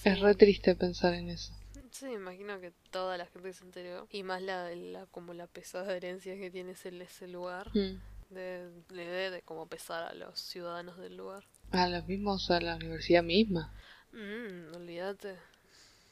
Es 0.06 0.20
re 0.20 0.36
triste 0.36 0.76
pensar 0.76 1.14
en 1.14 1.30
eso. 1.30 1.54
Sí, 1.91 2.08
imagino 2.08 2.60
que 2.60 2.72
toda 2.89 3.18
la 3.18 3.26
gente 3.26 3.54
se 3.54 3.66
enteró. 3.66 4.08
Y 4.12 4.24
más 4.24 4.41
la, 4.41 4.74
la 4.76 5.06
como 5.08 5.34
la 5.34 5.48
pesada 5.48 5.96
herencia 5.96 6.38
que 6.38 6.52
tiene 6.52 6.72
ese, 6.72 6.89
ese 7.02 7.28
lugar. 7.28 7.70
Mm. 7.76 8.00
De, 8.30 8.70
le 8.89 9.06
debe 9.06 9.30
de 9.32 9.41
como 9.41 9.68
pesar 9.68 10.04
a 10.04 10.14
los 10.14 10.39
ciudadanos 10.39 10.98
del 10.98 11.18
lugar. 11.18 11.43
A 11.76 11.89
los 11.89 12.07
mismos, 12.07 12.49
a 12.51 12.61
la 12.61 12.78
universidad 12.78 13.21
misma. 13.21 13.73
Mm, 14.13 14.76
olvídate. 14.76 15.36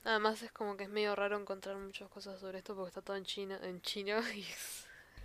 Además 0.03 0.41
es 0.43 0.51
como 0.51 0.75
que 0.75 0.83
es 0.83 0.89
medio 0.89 1.15
raro 1.15 1.39
encontrar 1.39 1.77
muchas 1.77 2.09
cosas 2.09 2.37
sobre 2.41 2.57
esto 2.57 2.75
porque 2.75 2.89
está 2.89 3.01
todo 3.01 3.15
en 3.15 3.23
China, 3.23 3.57
en 3.63 3.81
chino 3.81 4.19
y 4.35 4.45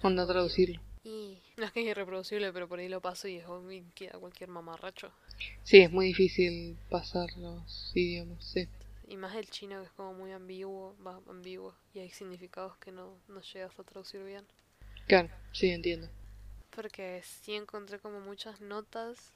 ¿Cuándo 0.00 0.24
traducirlo? 0.28 0.80
Y 1.02 1.38
no 1.56 1.64
es 1.64 1.72
que 1.72 1.80
es 1.80 1.86
irreproducible, 1.86 2.52
pero 2.52 2.68
por 2.68 2.78
ahí 2.78 2.88
lo 2.88 3.00
paso 3.00 3.26
y, 3.26 3.38
es, 3.38 3.46
y 3.70 3.82
queda 3.96 4.18
cualquier 4.20 4.48
mamarracho. 4.48 5.10
Sí, 5.64 5.78
es 5.78 5.90
muy 5.90 6.06
difícil 6.06 6.78
pasar 6.88 7.28
los 7.36 7.90
idiomas, 7.96 8.44
sí. 8.44 8.68
Y 9.08 9.16
más 9.16 9.34
el 9.34 9.50
chino 9.50 9.80
que 9.80 9.86
es 9.86 9.92
como 9.92 10.14
muy 10.14 10.30
ambiguo, 10.30 10.94
va 11.04 11.20
ambiguo, 11.28 11.74
y 11.94 11.98
hay 11.98 12.10
significados 12.10 12.76
que 12.76 12.92
no, 12.92 13.16
no 13.26 13.40
llegas 13.40 13.76
a 13.76 13.82
traducir 13.82 14.22
bien. 14.22 14.46
Claro, 15.08 15.30
sí, 15.50 15.70
entiendo. 15.70 16.08
Porque 16.70 17.22
sí 17.24 17.54
encontré 17.54 17.98
como 17.98 18.20
muchas 18.20 18.60
notas, 18.60 19.32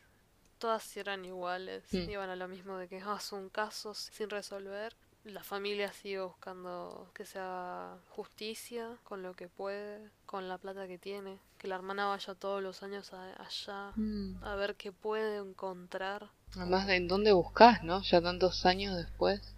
todas 0.63 0.97
eran 0.97 1.25
iguales, 1.25 1.83
mm. 1.91 2.09
iban 2.09 2.31
a 2.31 2.37
lo 2.37 2.47
mismo 2.47 2.77
de 2.77 2.87
que 2.87 3.01
ah, 3.05 3.17
es 3.19 3.33
un 3.33 3.49
caso 3.49 3.95
sin 3.95 4.31
resolver, 4.31 4.95
la 5.25 5.43
familia 5.43 5.93
sigue 5.93 6.21
buscando 6.21 7.11
que 7.15 7.27
sea 7.27 7.99
justicia 8.11 8.97
con 9.03 9.25
lo 9.25 9.35
que 9.35 9.49
puede, 9.49 10.09
con 10.25 10.49
la 10.49 10.59
plata 10.59 10.87
que 10.87 10.99
tiene, 10.99 11.41
que 11.59 11.67
la 11.67 11.75
hermana 11.75 12.07
vaya 12.07 12.37
todos 12.37 12.63
los 12.63 12.85
años 12.85 13.13
allá 13.13 13.91
mm. 13.97 14.45
a 14.45 14.55
ver 14.55 14.77
qué 14.77 14.93
puede 14.93 15.39
encontrar. 15.39 16.31
Además, 16.55 16.89
¿en 16.91 17.09
dónde 17.09 17.33
buscas, 17.33 17.83
no? 17.83 18.01
Ya 18.03 18.23
tantos 18.23 18.65
años 18.65 18.97
después. 18.97 19.57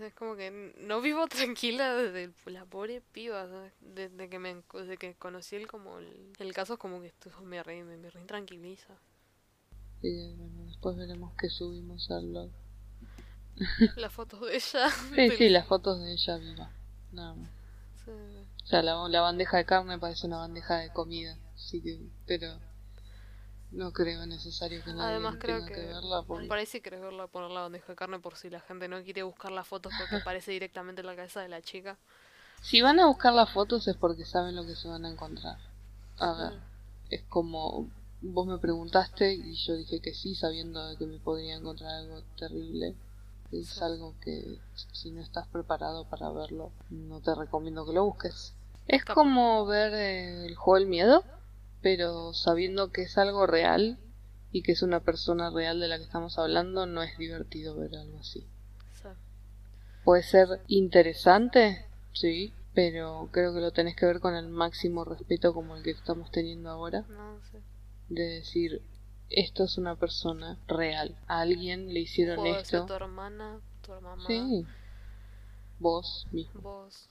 Es 0.00 0.14
como 0.14 0.34
que 0.34 0.74
no 0.78 1.02
vivo 1.02 1.26
tranquila 1.28 1.94
desde 1.94 2.32
la 2.50 2.64
pobre 2.64 3.02
piba, 3.12 3.46
desde 3.82 4.30
que 4.30 4.38
me 4.38 4.62
desde 4.72 4.96
que 4.96 5.14
conocí 5.14 5.56
el 5.56 5.66
como 5.66 5.98
el, 5.98 6.54
caso 6.54 6.74
es 6.74 6.78
como 6.78 7.02
que 7.02 7.08
esto 7.08 7.30
me 7.42 7.62
re, 7.62 7.84
me, 7.84 7.98
me 7.98 8.10
tranquiliza. 8.24 8.94
Y 10.02 10.32
bueno, 10.34 10.66
después 10.66 10.96
veremos 10.96 11.32
qué 11.38 11.50
subimos 11.50 12.10
al 12.10 12.26
blog. 12.26 12.50
Las 13.96 14.12
fotos 14.12 14.40
de 14.40 14.56
ella. 14.56 14.88
Sí, 15.14 15.30
sí, 15.36 15.48
las 15.48 15.66
fotos 15.66 16.00
de 16.00 16.12
ella 16.12 16.36
viva. 16.36 16.70
Nada 17.12 17.34
más. 17.34 17.50
O 18.06 18.66
sea, 18.66 18.82
la, 18.82 19.08
la, 19.08 19.20
bandeja 19.20 19.56
de 19.56 19.64
carne 19.64 19.98
parece 19.98 20.26
una 20.26 20.38
bandeja 20.38 20.78
de 20.78 20.92
comida. 20.92 21.36
Sí 21.56 21.82
que, 21.82 21.98
pero 22.26 22.58
no 23.70 23.92
creo 23.92 24.24
necesario 24.26 24.82
que 24.82 24.92
nadie 24.92 25.10
Además, 25.10 25.36
creo 25.38 25.64
que, 25.66 25.74
verla. 25.74 26.22
Por... 26.22 26.46
Parece 26.48 26.80
que 26.80 26.90
verla 26.90 27.26
poner 27.26 27.50
la 27.50 27.62
bandeja 27.62 27.86
de 27.88 27.96
carne 27.96 28.18
por 28.18 28.36
si 28.36 28.48
la 28.48 28.60
gente 28.60 28.88
no 28.88 29.02
quiere 29.02 29.22
buscar 29.22 29.52
las 29.52 29.66
fotos 29.66 29.92
porque 29.98 30.16
aparece 30.22 30.52
directamente 30.52 31.00
en 31.00 31.06
la 31.06 31.16
cabeza 31.16 31.40
de 31.40 31.48
la 31.48 31.60
chica. 31.60 31.98
Si 32.62 32.80
van 32.80 32.98
a 32.98 33.06
buscar 33.06 33.34
las 33.34 33.50
fotos 33.50 33.86
es 33.88 33.96
porque 33.96 34.24
saben 34.24 34.56
lo 34.56 34.66
que 34.66 34.74
se 34.74 34.88
van 34.88 35.04
a 35.04 35.10
encontrar. 35.10 35.58
A 36.18 36.32
ver, 36.32 36.52
mm. 36.52 36.62
es 37.10 37.22
como 37.24 37.88
vos 38.20 38.46
me 38.46 38.58
preguntaste 38.58 39.34
y 39.34 39.54
yo 39.54 39.76
dije 39.76 40.00
que 40.00 40.14
sí, 40.14 40.34
sabiendo 40.34 40.80
que 40.98 41.06
me 41.06 41.18
podría 41.18 41.56
encontrar 41.56 41.90
algo 41.94 42.22
terrible 42.36 42.94
es 43.52 43.80
algo 43.80 44.14
que 44.20 44.58
si 44.92 45.10
no 45.10 45.22
estás 45.22 45.46
preparado 45.48 46.04
para 46.04 46.30
verlo, 46.30 46.70
no 46.90 47.20
te 47.20 47.34
recomiendo 47.34 47.86
que 47.86 47.94
lo 47.94 48.04
busques. 48.04 48.54
Es 48.86 49.04
como 49.04 49.66
ver 49.66 49.94
eh, 49.94 50.46
el 50.46 50.54
juego 50.56 50.78
del 50.78 50.88
miedo, 50.88 51.24
pero 51.80 52.32
sabiendo 52.34 52.90
que 52.90 53.02
es 53.02 53.16
algo 53.18 53.46
real 53.46 53.98
y 54.52 54.62
que 54.62 54.72
es 54.72 54.82
una 54.82 55.00
persona 55.00 55.50
real 55.50 55.80
de 55.80 55.88
la 55.88 55.98
que 55.98 56.04
estamos 56.04 56.38
hablando, 56.38 56.86
no 56.86 57.02
es 57.02 57.16
divertido 57.18 57.76
ver 57.76 57.96
algo 57.96 58.18
así. 58.18 58.46
Puede 60.04 60.22
ser 60.22 60.62
interesante, 60.68 61.84
sí, 62.12 62.54
pero 62.72 63.28
creo 63.30 63.52
que 63.52 63.60
lo 63.60 63.72
tenés 63.72 63.94
que 63.94 64.06
ver 64.06 64.20
con 64.20 64.34
el 64.34 64.48
máximo 64.48 65.04
respeto 65.04 65.52
como 65.52 65.76
el 65.76 65.82
que 65.82 65.90
estamos 65.90 66.30
teniendo 66.30 66.70
ahora. 66.70 67.04
De 68.08 68.22
decir, 68.22 68.82
esto 69.30 69.64
es 69.64 69.76
una 69.76 69.96
persona 69.96 70.58
real. 70.66 71.16
A 71.26 71.40
alguien 71.40 71.92
le 71.92 72.00
hicieron 72.00 72.46
esto. 72.46 72.86
tu 72.86 72.94
hermana, 72.94 73.60
tu 73.82 73.92
mamá. 73.92 74.24
Sí. 74.26 74.64
Vos 75.78 76.26
mismo. 76.32 76.60
Vos. 76.60 77.08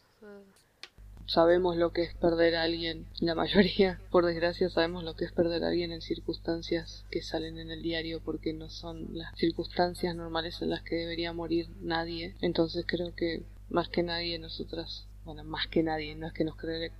Sabemos 1.28 1.76
lo 1.76 1.92
que 1.92 2.04
es 2.04 2.16
perder 2.16 2.56
a 2.56 2.64
alguien. 2.64 3.06
La 3.20 3.36
mayoría, 3.36 4.02
por 4.10 4.26
desgracia, 4.26 4.70
sabemos 4.70 5.04
lo 5.04 5.16
que 5.16 5.26
es 5.26 5.32
perder 5.32 5.64
a 5.64 5.68
alguien 5.68 5.92
en 5.92 6.02
circunstancias 6.02 7.06
que 7.12 7.22
salen 7.22 7.60
en 7.60 7.70
el 7.70 7.84
diario 7.84 8.22
porque 8.24 8.54
no 8.54 8.70
son 8.70 9.10
las 9.12 9.36
circunstancias 9.38 10.16
normales 10.16 10.62
en 10.62 10.70
las 10.70 10.82
que 10.82 10.96
debería 10.96 11.34
morir 11.34 11.70
nadie. 11.82 12.36
Entonces 12.42 12.86
creo 12.88 13.14
que 13.14 13.44
más 13.70 13.90
que 13.90 14.04
nadie 14.04 14.40
nosotras, 14.40 15.06
bueno, 15.24 15.44
más 15.44 15.68
que 15.68 15.84
nadie, 15.84 16.16
no 16.16 16.28
es 16.28 16.34
que 16.34 16.46
nos, 16.46 16.56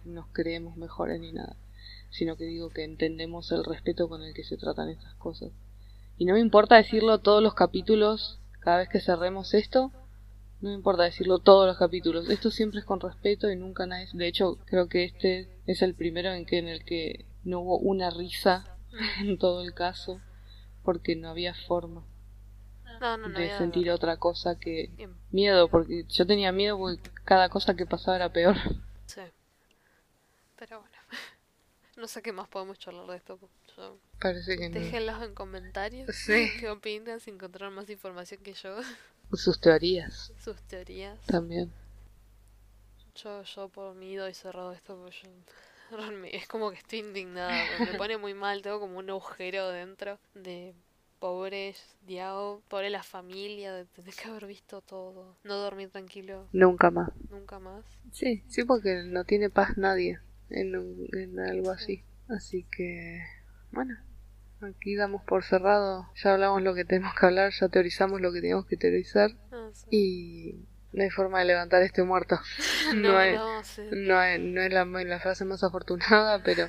nos 0.06 0.28
creemos 0.28 0.76
mejores 0.78 1.20
ni 1.20 1.32
nada 1.32 1.56
sino 2.10 2.38
que 2.38 2.46
digo 2.46 2.70
que 2.70 2.84
entendemos 2.84 3.52
el 3.52 3.64
respeto 3.64 4.08
con 4.10 4.24
el 4.24 4.34
que 4.34 4.44
se 4.44 4.58
tratan 4.58 4.90
estas 4.90 5.16
cosas. 5.16 5.52
Y 6.18 6.26
no 6.26 6.34
me 6.34 6.40
importa 6.40 6.76
decirlo 6.76 7.20
todos 7.20 7.44
los 7.44 7.54
capítulos, 7.54 8.40
cada 8.60 8.78
vez 8.80 8.90
que 8.90 9.00
cerremos 9.00 9.54
esto, 9.54 9.92
no 10.62 10.70
me 10.70 10.76
importa 10.76 11.04
decirlo 11.04 11.40
todos 11.40 11.68
los 11.68 11.78
capítulos. 11.78 12.30
Esto 12.30 12.50
siempre 12.50 12.80
es 12.80 12.86
con 12.86 13.00
respeto 13.00 13.52
y 13.52 13.56
nunca 13.56 13.86
nadie. 13.86 14.08
De 14.14 14.28
hecho, 14.28 14.58
creo 14.66 14.90
que 14.90 15.04
este 15.04 15.48
es 15.68 15.82
el 15.82 15.94
primero 15.94 16.32
en 16.34 16.46
que 16.46 16.58
en 16.58 16.68
el 16.68 16.84
que 16.84 17.26
no 17.44 17.60
hubo 17.60 17.78
una 17.78 18.10
risa 18.10 18.78
en 19.22 19.38
todo 19.38 19.62
el 19.62 19.74
caso, 19.74 20.20
porque 20.84 21.16
no 21.16 21.30
había 21.30 21.54
forma 21.54 22.04
de 23.36 23.56
sentir 23.58 23.92
otra 23.92 24.18
cosa 24.18 24.58
que 24.60 24.90
miedo, 25.30 25.68
porque 25.68 26.06
yo 26.10 26.26
tenía 26.26 26.52
miedo 26.52 26.78
porque 26.80 27.10
cada 27.26 27.50
cosa 27.50 27.76
que 27.76 27.86
pasaba 27.86 28.18
era 28.18 28.34
peor. 28.34 28.56
Sí. 29.06 29.22
Pero 30.58 30.80
bueno. 30.80 30.97
No 31.98 32.08
sé 32.08 32.22
qué 32.22 32.32
más 32.32 32.48
podemos 32.48 32.78
charlar 32.78 33.08
de 33.08 33.18
esto. 33.18 33.40
Yo... 33.76 33.98
Parece 34.20 34.56
que 34.56 34.70
no. 34.70 34.80
Déjenlos 34.80 35.22
en 35.24 35.34
comentarios. 35.34 36.16
Sí. 36.16 36.50
¿Qué 36.60 36.70
opinan? 36.70 37.20
Si 37.20 37.32
encontraron 37.32 37.74
más 37.74 37.90
información 37.90 38.42
que 38.44 38.54
yo. 38.54 38.78
Sus 39.34 39.60
teorías 39.60 40.32
Sus 40.40 40.62
teorías. 40.62 41.20
también. 41.26 41.74
Yo, 43.16 43.42
yo 43.42 43.68
por 43.70 43.96
mí 43.96 44.16
doy 44.16 44.34
cerrado 44.34 44.72
esto 44.72 44.96
porque 44.96 45.16
yo 45.92 45.98
es 46.32 46.48
como 46.48 46.70
que 46.70 46.78
estoy 46.78 47.00
indignada, 47.00 47.52
porque 47.78 47.92
me 47.92 47.98
pone 47.98 48.18
muy 48.18 48.34
mal, 48.34 48.62
tengo 48.62 48.80
como 48.80 49.00
un 49.00 49.10
agujero 49.10 49.70
dentro 49.70 50.20
de 50.36 50.76
pobre 51.20 51.76
Diao, 52.06 52.62
pobre 52.68 52.92
la 52.92 53.02
familia, 53.02 53.74
de 53.74 53.86
tener 53.86 54.14
que 54.14 54.30
haber 54.30 54.46
visto 54.46 54.82
todo, 54.82 55.36
no 55.44 55.56
dormir 55.58 55.90
tranquilo 55.90 56.48
Nunca 56.54 56.92
más. 56.92 57.10
nunca 57.32 57.58
más. 57.60 57.84
Sí, 58.12 58.44
sí, 58.48 58.64
porque 58.64 59.04
no 59.04 59.24
tiene 59.24 59.50
paz 59.50 59.78
nadie 59.78 60.20
en, 60.50 60.76
un- 60.76 61.08
en 61.14 61.40
algo 61.40 61.72
así. 61.72 62.04
Así 62.30 62.66
que, 62.72 63.22
bueno, 63.72 63.96
aquí 64.62 64.96
damos 64.96 65.24
por 65.24 65.44
cerrado. 65.44 66.08
Ya 66.24 66.34
hablamos 66.34 66.62
lo 66.62 66.74
que 66.74 66.86
tenemos 66.86 67.14
que 67.20 67.26
hablar, 67.26 67.52
ya 67.60 67.70
teorizamos 67.70 68.22
lo 68.22 68.32
que 68.34 68.42
teníamos 68.42 68.66
que 68.66 68.78
teorizar. 68.78 69.32
Ah, 69.52 69.70
sí. 69.74 69.88
Y 69.92 70.66
no 70.94 71.04
hay 71.04 71.10
forma 71.10 71.40
de 71.40 71.46
levantar 71.46 71.82
este 71.84 72.04
muerto. 72.04 72.40
no, 72.96 73.12
no 73.12 73.18
hay- 73.18 73.36
no, 73.36 73.64
sí. 73.64 73.82
No 73.92 74.22
es, 74.24 74.40
no 74.40 74.62
es 74.62 74.74
la, 74.74 74.86
la 74.86 75.20
frase 75.20 75.46
más 75.46 75.64
afortunada, 75.64 76.44
pero 76.44 76.68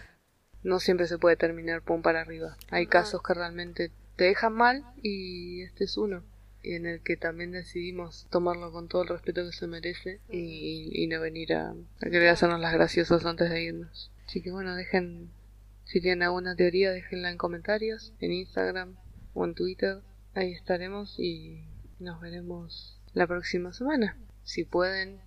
no 0.62 0.81
siempre 0.81 1.07
se 1.07 1.18
puede 1.18 1.37
terminar 1.37 1.83
pum 1.83 2.03
para 2.03 2.20
arriba. 2.20 2.57
Hay 2.70 2.85
No. 2.85 2.91
casos 2.91 3.22
que 3.22 3.35
realmente 3.35 3.91
te 4.16 4.24
dejan 4.24 4.53
mal 4.53 4.85
y 5.03 5.62
este 5.62 5.85
es 5.85 5.97
uno. 5.97 6.22
Y 6.62 6.74
en 6.74 6.86
el 6.86 7.02
que 7.02 7.16
también 7.16 7.52
decidimos 7.52 8.26
tomarlo 8.30 8.72
con 8.72 8.88
todo 8.88 9.02
el 9.02 9.09
respeto 9.09 9.44
que 9.44 9.52
se 9.52 9.66
merece 9.66 10.20
y, 10.28 11.06
no 11.06 11.20
venir 11.20 11.54
a, 11.54 11.70
a 11.70 12.11
querer 12.11 12.28
hacernos 12.28 12.61
las 12.61 12.74
graciosas 12.74 13.24
antes 13.24 13.50
de 13.50 13.62
irnos. 13.62 14.11
Así 14.26 14.42
que 14.42 14.50
bueno, 14.50 14.74
dejen, 14.74 15.30
si 15.84 16.00
tienen 16.00 16.24
alguna 16.24 16.56
teoría, 16.56 16.90
déjenla 16.90 17.30
en 17.30 17.38
comentarios, 17.38 18.12
en 18.20 18.32
Instagram 18.32 18.96
o 19.34 19.44
en 19.44 19.54
Twitter. 19.54 20.02
Ahí 20.34 20.52
estaremos 20.52 21.18
y 21.18 21.64
nos 21.98 22.20
veremos 22.20 23.00
la 23.14 23.26
próxima 23.26 23.72
semana. 23.72 24.16
Si 24.42 24.64
pueden, 24.64 25.20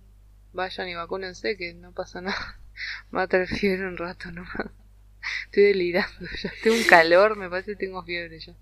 vayan 0.52 0.88
y 0.88 0.94
vacúnense, 0.94 1.56
que 1.56 1.74
no 1.74 1.92
pasa 1.92 2.20
nada. 2.20 2.60
Va 3.14 3.22
a 3.22 3.26
tener 3.26 3.48
fiebre 3.48 3.86
un 3.86 3.96
rato 3.96 4.30
nomás. 4.30 4.70
Estoy 5.46 5.64
delirando, 5.64 6.26
ya 6.42 6.52
tengo 6.62 6.76
un 6.76 6.84
calor, 6.84 7.36
me 7.36 7.48
parece 7.48 7.72
que 7.72 7.86
tengo 7.86 8.02
fiebre 8.04 8.38
ya. 8.40 8.54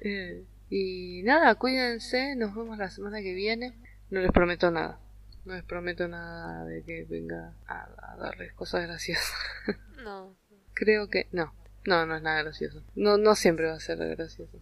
Eh, 0.00 0.44
y 0.70 1.22
nada, 1.24 1.54
cuídense, 1.54 2.36
nos 2.36 2.54
vemos 2.54 2.78
la 2.78 2.90
semana 2.90 3.20
que 3.20 3.34
viene. 3.34 3.74
No 4.10 4.20
les 4.20 4.30
prometo 4.32 4.70
nada, 4.70 5.00
no 5.44 5.54
les 5.54 5.64
prometo 5.64 6.06
nada 6.08 6.64
de 6.64 6.82
que 6.82 7.04
venga 7.04 7.54
a, 7.66 7.88
a 8.12 8.16
darles 8.16 8.52
cosas 8.54 8.82
graciosas. 8.82 9.34
No, 10.04 10.36
Creo 10.76 11.08
que 11.08 11.26
no, 11.32 11.54
no, 11.86 12.04
no 12.04 12.16
es 12.16 12.22
nada 12.22 12.42
gracioso. 12.42 12.82
No, 12.94 13.16
no 13.16 13.34
siempre 13.34 13.66
va 13.66 13.76
a 13.76 13.80
ser 13.80 13.96
gracioso. 13.96 14.60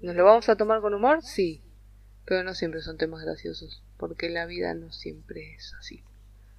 ¿Nos 0.00 0.16
lo 0.16 0.24
vamos 0.24 0.48
a 0.48 0.56
tomar 0.56 0.80
con 0.80 0.94
humor? 0.94 1.22
Sí, 1.22 1.62
pero 2.24 2.42
no 2.42 2.54
siempre 2.54 2.82
son 2.82 2.98
temas 2.98 3.22
graciosos, 3.22 3.82
porque 3.98 4.30
la 4.30 4.46
vida 4.46 4.74
no 4.74 4.90
siempre 4.90 5.54
es 5.54 5.74
así. 5.78 6.02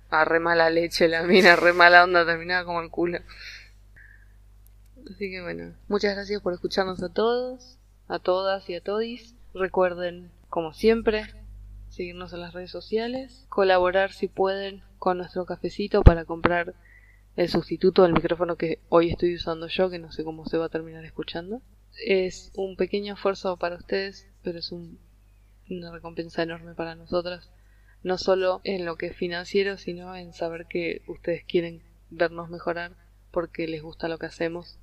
Ah, 0.10 0.24
re 0.24 0.40
mala 0.40 0.70
leche 0.70 1.10
la 1.10 1.24
mina, 1.24 1.56
re 1.58 1.74
mala 1.74 2.06
onda, 2.06 2.26
terminada 2.26 2.64
como 2.64 2.82
el 2.82 2.90
culo. 2.90 3.20
Así 5.12 5.30
que 5.30 5.42
bueno, 5.42 5.76
muchas 5.88 6.16
gracias 6.16 6.42
por 6.42 6.54
escucharnos 6.54 7.04
a 7.04 7.10
todos, 7.10 7.79
a 8.10 8.20
todas 8.20 8.70
y 8.70 8.76
a 8.76 8.82
todis. 8.82 9.36
Recuerden, 9.54 10.32
como 10.50 10.74
siempre, 10.74 11.24
seguirnos 11.90 12.34
en 12.34 12.42
las 12.42 12.54
redes 12.54 12.72
sociales, 12.72 13.46
colaborar 13.50 14.12
si 14.12 14.28
pueden 14.28 14.84
con 14.98 15.18
nuestro 15.18 15.46
cafecito 15.46 16.02
para 16.02 16.26
comprar 16.26 16.76
el 17.38 17.48
sustituto 17.48 18.04
del 18.04 18.14
micrófono 18.14 18.58
que 18.58 18.80
hoy 18.90 19.10
estoy 19.12 19.34
usando 19.36 19.68
yo, 19.68 19.90
que 19.90 20.00
no 20.00 20.12
sé 20.12 20.24
cómo 20.26 20.46
se 20.46 20.58
va 20.58 20.66
a 20.66 20.70
terminar 20.70 21.06
escuchando. 21.06 21.62
Es 22.06 22.52
un 22.56 22.76
pequeño 22.76 23.14
esfuerzo 23.14 23.56
para 23.58 23.76
ustedes, 23.78 24.28
pero 24.44 24.60
es 24.60 24.72
un- 24.72 25.00
una 25.70 25.92
recompensa 25.92 26.44
enorme 26.44 26.74
para 26.74 26.96
nosotras. 26.96 27.50
No 28.04 28.18
solo 28.18 28.62
en 28.64 28.86
lo 28.86 28.96
que 28.98 29.08
es 29.08 29.16
financiero, 29.16 29.78
sino 29.78 30.16
en 30.16 30.34
saber 30.34 30.66
que 30.68 31.02
ustedes 31.08 31.44
quieren 31.46 31.82
vernos 32.10 32.50
mejorar 32.50 32.92
porque 33.32 33.68
les 33.68 33.82
gusta 33.84 34.08
lo 34.08 34.18
que 34.18 34.26
hacemos 34.26 34.78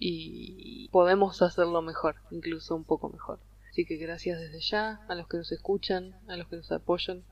y 0.00 0.88
podemos 0.88 1.42
hacerlo 1.42 1.82
mejor, 1.82 2.16
incluso 2.30 2.74
un 2.74 2.84
poco 2.84 3.10
mejor. 3.10 3.38
Así 3.70 3.84
que 3.84 3.96
gracias 3.96 4.40
desde 4.40 4.60
ya 4.60 5.00
a 5.08 5.14
los 5.14 5.28
que 5.28 5.36
nos 5.36 5.52
escuchan, 5.52 6.16
a 6.28 6.36
los 6.36 6.48
que 6.48 6.56
nos 6.56 6.72
apoyan, 6.72 7.24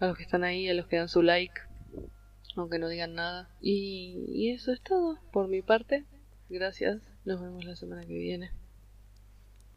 a 0.00 0.06
los 0.06 0.16
que 0.16 0.24
están 0.24 0.42
ahí, 0.42 0.68
a 0.68 0.74
los 0.74 0.88
que 0.88 0.96
dan 0.96 1.08
su 1.08 1.22
like, 1.22 1.60
aunque 2.56 2.78
no 2.78 2.88
digan 2.88 3.14
nada. 3.14 3.48
Y, 3.60 4.24
y 4.28 4.50
eso 4.50 4.72
es 4.72 4.80
todo 4.80 5.20
por 5.32 5.46
mi 5.46 5.62
parte. 5.62 6.04
Gracias. 6.48 7.02
Nos 7.24 7.40
vemos 7.40 7.64
la 7.64 7.76
semana 7.76 8.02
que 8.04 8.14
viene. 8.14 8.50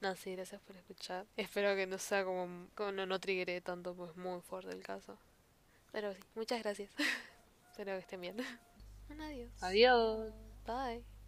no, 0.02 0.16
sí, 0.16 0.34
gracias 0.36 0.62
por 0.62 0.76
escuchar. 0.78 1.26
Espero 1.36 1.76
que 1.76 1.88
no 1.88 1.98
sea 1.98 2.24
como, 2.24 2.68
como 2.76 2.92
no, 2.92 3.06
no 3.06 3.20
triggeré 3.20 3.62
tanto, 3.62 3.96
pues 3.96 4.16
muy 4.16 4.42
fuerte 4.42 4.72
el 4.72 4.82
caso. 4.82 5.18
Pero 5.92 6.14
sí, 6.14 6.22
muchas 6.36 6.64
gracias. 6.64 6.92
Espero 7.72 7.94
que 7.94 8.00
estén 8.00 8.22
bien. 8.22 8.38
Adiós. 9.20 9.52
Adiós. 9.62 10.34
Bye. 10.66 11.19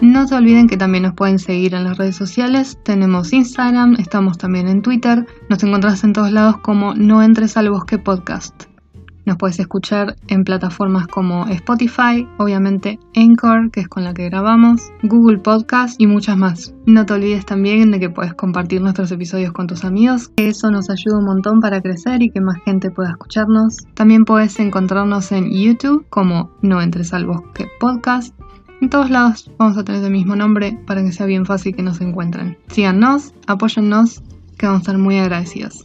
No 0.00 0.26
se 0.26 0.34
olviden 0.34 0.66
que 0.66 0.78
también 0.78 1.02
nos 1.04 1.12
pueden 1.12 1.38
seguir 1.38 1.74
en 1.74 1.84
las 1.84 1.98
redes 1.98 2.16
sociales. 2.16 2.78
Tenemos 2.84 3.34
Instagram, 3.34 3.96
estamos 3.98 4.38
también 4.38 4.66
en 4.66 4.80
Twitter. 4.80 5.26
Nos 5.50 5.62
encontrás 5.62 6.04
en 6.04 6.14
todos 6.14 6.32
lados 6.32 6.56
como 6.62 6.94
No 6.94 7.22
entres 7.22 7.58
al 7.58 7.68
bosque 7.68 7.98
podcast. 7.98 8.64
Nos 9.26 9.36
puedes 9.36 9.60
escuchar 9.60 10.16
en 10.28 10.44
plataformas 10.44 11.06
como 11.06 11.46
Spotify, 11.48 12.26
obviamente 12.38 12.98
Anchor, 13.14 13.70
que 13.70 13.80
es 13.80 13.88
con 13.88 14.04
la 14.04 14.14
que 14.14 14.24
grabamos, 14.24 14.90
Google 15.02 15.38
Podcast 15.38 16.00
y 16.00 16.06
muchas 16.06 16.38
más. 16.38 16.74
No 16.86 17.04
te 17.04 17.12
olvides 17.12 17.44
también 17.44 17.90
de 17.90 18.00
que 18.00 18.08
puedes 18.08 18.32
compartir 18.32 18.80
nuestros 18.80 19.12
episodios 19.12 19.52
con 19.52 19.66
tus 19.66 19.84
amigos, 19.84 20.30
que 20.34 20.48
eso 20.48 20.70
nos 20.70 20.88
ayuda 20.88 21.18
un 21.18 21.26
montón 21.26 21.60
para 21.60 21.82
crecer 21.82 22.22
y 22.22 22.30
que 22.30 22.40
más 22.40 22.56
gente 22.64 22.90
pueda 22.90 23.10
escucharnos. 23.10 23.76
También 23.92 24.24
puedes 24.24 24.58
encontrarnos 24.58 25.30
en 25.30 25.52
YouTube 25.52 26.06
como 26.08 26.50
No 26.62 26.80
entres 26.80 27.12
al 27.12 27.26
bosque 27.26 27.68
podcast 27.78 28.34
en 28.80 28.88
todos 28.90 29.10
lados 29.10 29.50
vamos 29.58 29.76
a 29.76 29.84
tener 29.84 30.02
el 30.02 30.10
mismo 30.10 30.36
nombre 30.36 30.78
para 30.86 31.02
que 31.02 31.12
sea 31.12 31.26
bien 31.26 31.46
fácil 31.46 31.74
que 31.74 31.82
nos 31.82 32.00
encuentren. 32.00 32.56
Síganos, 32.68 33.34
apóyennos, 33.46 34.22
que 34.56 34.66
vamos 34.66 34.80
a 34.80 34.82
estar 34.82 34.98
muy 34.98 35.18
agradecidos. 35.18 35.84